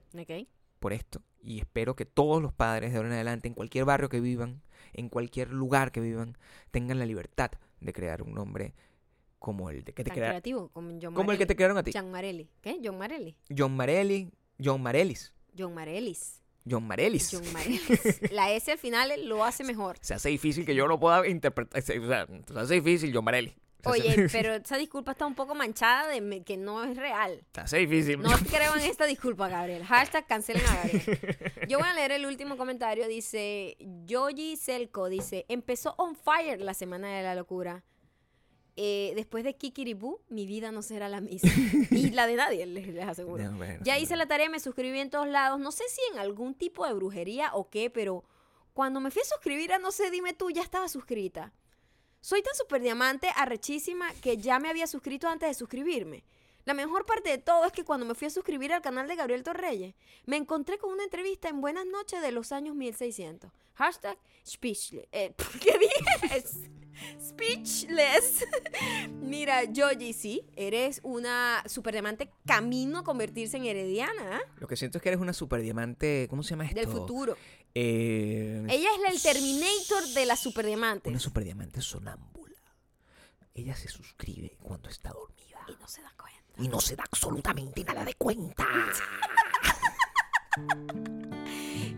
por 0.80 0.92
esto 0.94 1.22
y 1.42 1.60
espero 1.60 1.96
que 1.96 2.06
todos 2.06 2.42
los 2.42 2.52
padres 2.54 2.92
de 2.92 2.98
ahora 2.98 3.10
en 3.10 3.14
adelante, 3.16 3.48
en 3.48 3.54
cualquier 3.54 3.86
barrio 3.86 4.10
que 4.10 4.20
vivan, 4.20 4.62
en 4.94 5.08
cualquier 5.10 5.50
lugar 5.50 5.92
que 5.92 6.02
vivan, 6.02 6.38
tengan 6.72 7.00
la 7.00 7.06
libertad 7.06 7.52
de 7.80 7.94
crear 7.94 8.22
un 8.22 8.34
nombre 8.34 8.74
como 9.40 9.70
el 9.70 9.84
de 9.84 9.94
que 9.94 10.04
te 10.04 10.10
Tan 10.10 10.18
crea- 10.18 10.30
creativo 10.30 10.70
como 10.70 10.90
John 11.02 11.14
como 11.14 11.32
el 11.32 11.38
que 11.38 11.46
te 11.46 11.56
crearon 11.56 11.78
a 11.78 11.84
ti. 11.84 11.92
John 11.94 12.12
Marelli. 12.12 12.50
¿Qué? 12.62 12.80
John 12.84 12.98
Marelli. 12.98 13.36
John 13.56 13.76
Marelli, 13.76 14.32
John 14.64 14.82
Marelis, 14.82 15.34
John 15.58 15.74
Marelis. 15.74 16.42
John 16.70 16.88
Marelis. 16.88 17.30
John 17.32 17.44
Marelis. 17.54 18.32
La 18.32 18.52
S 18.54 18.72
al 18.72 18.78
final 18.78 19.12
lo 19.28 19.44
hace 19.44 19.64
mejor. 19.66 19.98
Se 20.02 20.14
hace 20.14 20.30
difícil 20.30 20.66
que 20.66 20.74
yo 20.76 20.88
lo 20.88 20.98
pueda 21.00 21.28
interpretar. 21.28 21.82
Se- 21.82 22.00
O 22.00 22.08
sea, 22.08 22.26
se 22.26 22.60
hace 22.60 22.74
difícil, 22.76 23.12
John 23.14 23.26
Marelli. 23.26 23.54
Oye, 23.86 24.28
pero 24.32 24.54
esa 24.56 24.78
disculpa 24.78 25.12
está 25.12 25.26
un 25.26 25.36
poco 25.36 25.56
manchada 25.56 26.08
de 26.08 26.22
me- 26.22 26.44
que 26.44 26.58
no 26.58 26.84
es 26.84 26.96
real. 26.98 27.44
Hace 27.56 27.80
difícil. 27.80 28.20
No 28.22 28.30
creo 28.50 28.76
en 28.76 28.82
esta 28.82 29.06
disculpa, 29.06 29.50
Gabriel. 29.50 29.84
Hashtag 29.84 30.26
cancelen 30.28 30.66
a 30.66 30.76
Gabriel. 30.76 31.54
Yo 31.68 31.80
voy 31.80 31.88
a 31.88 31.94
leer 31.94 32.12
el 32.14 32.26
último 32.26 32.58
comentario. 32.58 33.08
Dice, 33.08 33.76
Yoji 34.06 34.56
Selco, 34.58 35.10
dice, 35.10 35.46
empezó 35.50 35.96
on 35.98 36.16
fire 36.16 36.60
la 36.62 36.74
semana 36.74 37.10
de 37.16 37.24
la 37.24 37.36
locura. 37.36 37.84
Eh, 38.76 39.14
después 39.16 39.44
de 39.44 39.56
Kikiribú, 39.56 40.20
mi 40.30 40.48
vida 40.48 40.72
no 40.72 40.82
será 40.82 41.08
la 41.08 41.22
misma. 41.22 41.52
y 41.92 42.10
la 42.10 42.26
de 42.26 42.36
nadie, 42.36 42.66
les, 42.66 42.88
les 42.88 43.08
aseguro. 43.08 43.44
No, 43.44 43.58
bueno, 43.58 43.80
Ya 43.84 44.00
hice 44.00 44.16
la 44.16 44.26
tarea, 44.26 44.50
me 44.50 44.60
suscribí 44.60 45.00
en 45.00 45.10
todos 45.12 45.28
lados. 45.28 45.60
No 45.60 45.72
sé 45.72 45.84
si 45.90 46.02
en 46.12 46.20
algún 46.20 46.56
tipo 46.56 46.86
de 46.88 46.94
brujería 46.94 47.52
o 47.54 47.70
qué, 47.70 47.90
pero 47.92 48.24
cuando 48.74 49.00
me 49.00 49.12
fui 49.12 49.22
a 49.22 49.26
suscribir 49.26 49.74
a 49.74 49.78
No 49.78 49.92
sé, 49.92 50.10
dime 50.10 50.34
tú, 50.34 50.50
ya 50.50 50.64
estaba 50.64 50.88
suscrita. 50.90 51.54
Soy 52.24 52.42
tan 52.42 52.56
super 52.56 52.82
diamante, 52.82 53.28
arrechísima, 53.36 54.10
que 54.22 54.38
ya 54.38 54.58
me 54.58 54.70
había 54.70 54.88
suscrito 54.88 55.28
antes 55.28 55.50
de 55.50 55.54
suscribirme. 55.56 56.24
La 56.64 56.74
mejor 56.74 57.06
parte 57.06 57.30
de 57.30 57.38
todo 57.38 57.66
es 57.66 57.74
que 57.74 57.84
cuando 57.84 58.06
me 58.06 58.16
fui 58.16 58.28
a 58.28 58.30
suscribir 58.30 58.72
al 58.72 58.82
canal 58.82 59.10
de 59.10 59.18
Gabriel 59.18 59.44
Torreyes, 59.44 59.94
me 60.26 60.38
encontré 60.38 60.78
con 60.78 60.94
una 60.94 61.04
entrevista 61.04 61.50
en 61.50 61.60
Buenas 61.60 61.86
noches 61.86 62.22
de 62.22 62.32
los 62.32 62.54
años 62.54 62.78
1600. 62.78 63.52
Hashtag 63.74 64.18
speechless. 64.48 65.06
Eh, 65.12 65.34
¿Qué 65.62 65.78
dije? 65.78 66.38
Es- 66.38 66.70
Speechless. 67.20 68.46
Mira, 69.22 69.64
Yoji, 69.66 70.14
sí, 70.14 70.46
eres 70.56 71.02
una 71.04 71.62
super 71.66 71.92
diamante 71.94 72.30
camino 72.46 73.00
a 73.00 73.04
convertirse 73.04 73.58
en 73.58 73.66
herediana, 73.66 74.38
¿ah? 74.38 74.42
Lo 74.60 74.68
que 74.68 74.78
siento 74.78 74.98
es 75.00 75.02
que 75.02 75.10
eres 75.10 75.20
una 75.20 75.34
super 75.34 75.60
diamante. 75.62 76.28
¿Cómo 76.30 76.44
se 76.44 76.52
llama 76.52 76.66
esto? 76.66 76.80
Del 76.80 76.88
futuro. 76.88 77.36
Eh, 77.76 78.66
Ella 78.70 78.90
es 78.96 79.02
la- 79.02 79.10
el 79.10 79.22
Terminator 79.22 80.08
de 80.14 80.26
las 80.26 80.40
super 80.40 80.66
diamantes. 80.66 81.10
Una 81.10 81.20
super 81.20 81.44
diamante 81.44 81.82
sonámbula. 81.82 82.54
Ella 83.56 83.76
se 83.76 83.88
suscribe 83.88 84.58
cuando 84.62 84.90
está 84.90 85.12
dormida. 85.12 85.60
Y 85.68 85.76
no 85.80 85.88
se 85.88 86.02
da 86.02 86.12
cuenta. 86.18 86.64
Y 86.64 86.68
no 86.68 86.80
se 86.82 86.96
da 86.96 87.04
absolutamente 87.04 87.84
nada 87.84 88.06
de 88.06 88.14
cuenta. 88.16 88.68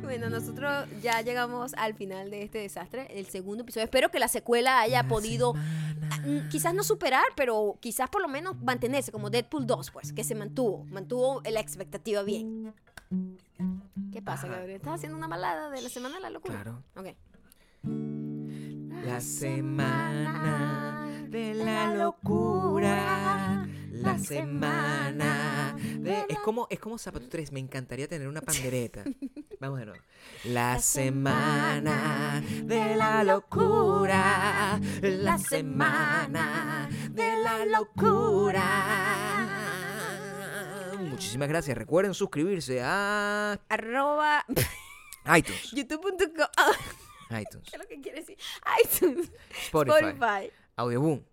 Bueno, 0.05 0.29
nosotros 0.29 0.87
ya 1.01 1.21
llegamos 1.21 1.73
al 1.73 1.95
final 1.95 2.29
de 2.29 2.43
este 2.43 2.59
desastre, 2.59 3.07
el 3.09 3.25
segundo 3.25 3.63
episodio. 3.63 3.85
Espero 3.85 4.11
que 4.11 4.19
la 4.19 4.27
secuela 4.27 4.79
haya 4.79 5.07
podido, 5.07 5.55
ah, 5.57 6.19
mm, 6.23 6.49
quizás 6.49 6.75
no 6.75 6.83
superar, 6.83 7.23
pero 7.35 7.77
quizás 7.79 8.07
por 8.09 8.21
lo 8.21 8.27
menos 8.27 8.55
mantenerse 8.61 9.11
como 9.11 9.31
Deadpool 9.31 9.65
2, 9.65 9.89
pues, 9.89 10.13
que 10.13 10.23
se 10.23 10.35
mantuvo, 10.35 10.85
mantuvo 10.85 11.41
la 11.51 11.59
expectativa 11.59 12.21
bien. 12.21 12.71
¿Qué 14.13 14.21
pasa, 14.21 14.45
Ajá. 14.45 14.57
Gabriel? 14.57 14.77
¿Estás 14.77 14.93
haciendo 14.93 15.17
una 15.17 15.27
balada 15.27 15.71
de 15.71 15.81
la 15.81 15.89
semana 15.89 16.15
de 16.15 16.21
la 16.21 16.29
locura? 16.29 16.53
Claro. 16.53 16.83
Ok. 16.95 17.07
La 19.05 19.19
semana 19.21 21.07
de 21.29 21.55
la 21.55 21.95
locura. 21.95 23.64
La 24.01 24.17
semana 24.19 25.75
de... 25.77 26.25
Es 26.29 26.39
como, 26.39 26.67
es 26.69 26.79
como 26.79 26.97
Zapato 26.97 27.27
3. 27.29 27.51
Me 27.51 27.59
encantaría 27.59 28.07
tener 28.07 28.27
una 28.27 28.41
pandereta. 28.41 29.03
Vamos 29.59 29.79
de 29.79 29.85
nuevo. 29.85 30.01
La 30.45 30.79
semana 30.79 32.43
de 32.63 32.95
la 32.95 33.23
locura. 33.23 34.79
La 35.01 35.37
semana 35.37 36.89
de 37.11 37.37
la 37.41 37.65
locura. 37.65 38.65
Muchísimas 40.99 41.47
gracias. 41.47 41.77
Recuerden 41.77 42.13
suscribirse 42.13 42.81
a 42.83 43.53
Arroba 43.69 44.45
iTunes. 45.37 45.71
youtube.com. 45.71 46.47
ITunes. 47.41 47.69
¿Qué 47.69 47.75
es 47.75 47.81
lo 47.81 47.87
que 47.87 48.01
quiere 48.01 48.19
decir? 48.19 48.37
iTunes. 48.83 49.31
Spotify. 49.67 49.97
Spotify. 50.09 50.51
Audioboom. 50.75 51.23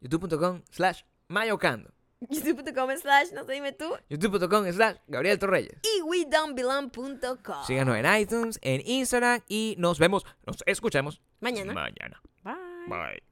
YouTube.com 0.00 0.62
slash 0.70 1.02
mayocando. 1.28 1.90
youtube.com 2.28 2.90
slash 3.00 3.30
no 3.32 3.44
sé 3.44 3.52
dime 3.52 3.72
tú 3.72 3.94
youtube.com 4.08 4.72
slash 4.72 4.96
Gabriel 5.06 5.38
Torreyes. 5.38 5.78
y 5.82 6.02
wedon'tbelong.com 6.02 7.64
Síganos 7.64 7.96
en 7.96 8.06
iTunes, 8.20 8.58
en 8.62 8.82
Instagram 8.84 9.40
y 9.48 9.76
nos 9.78 9.98
vemos, 9.98 10.24
nos 10.46 10.56
escuchamos 10.66 11.20
mañana 11.40 11.72
mañana. 11.72 12.20
bye 12.42 12.54
Bye. 12.88 13.27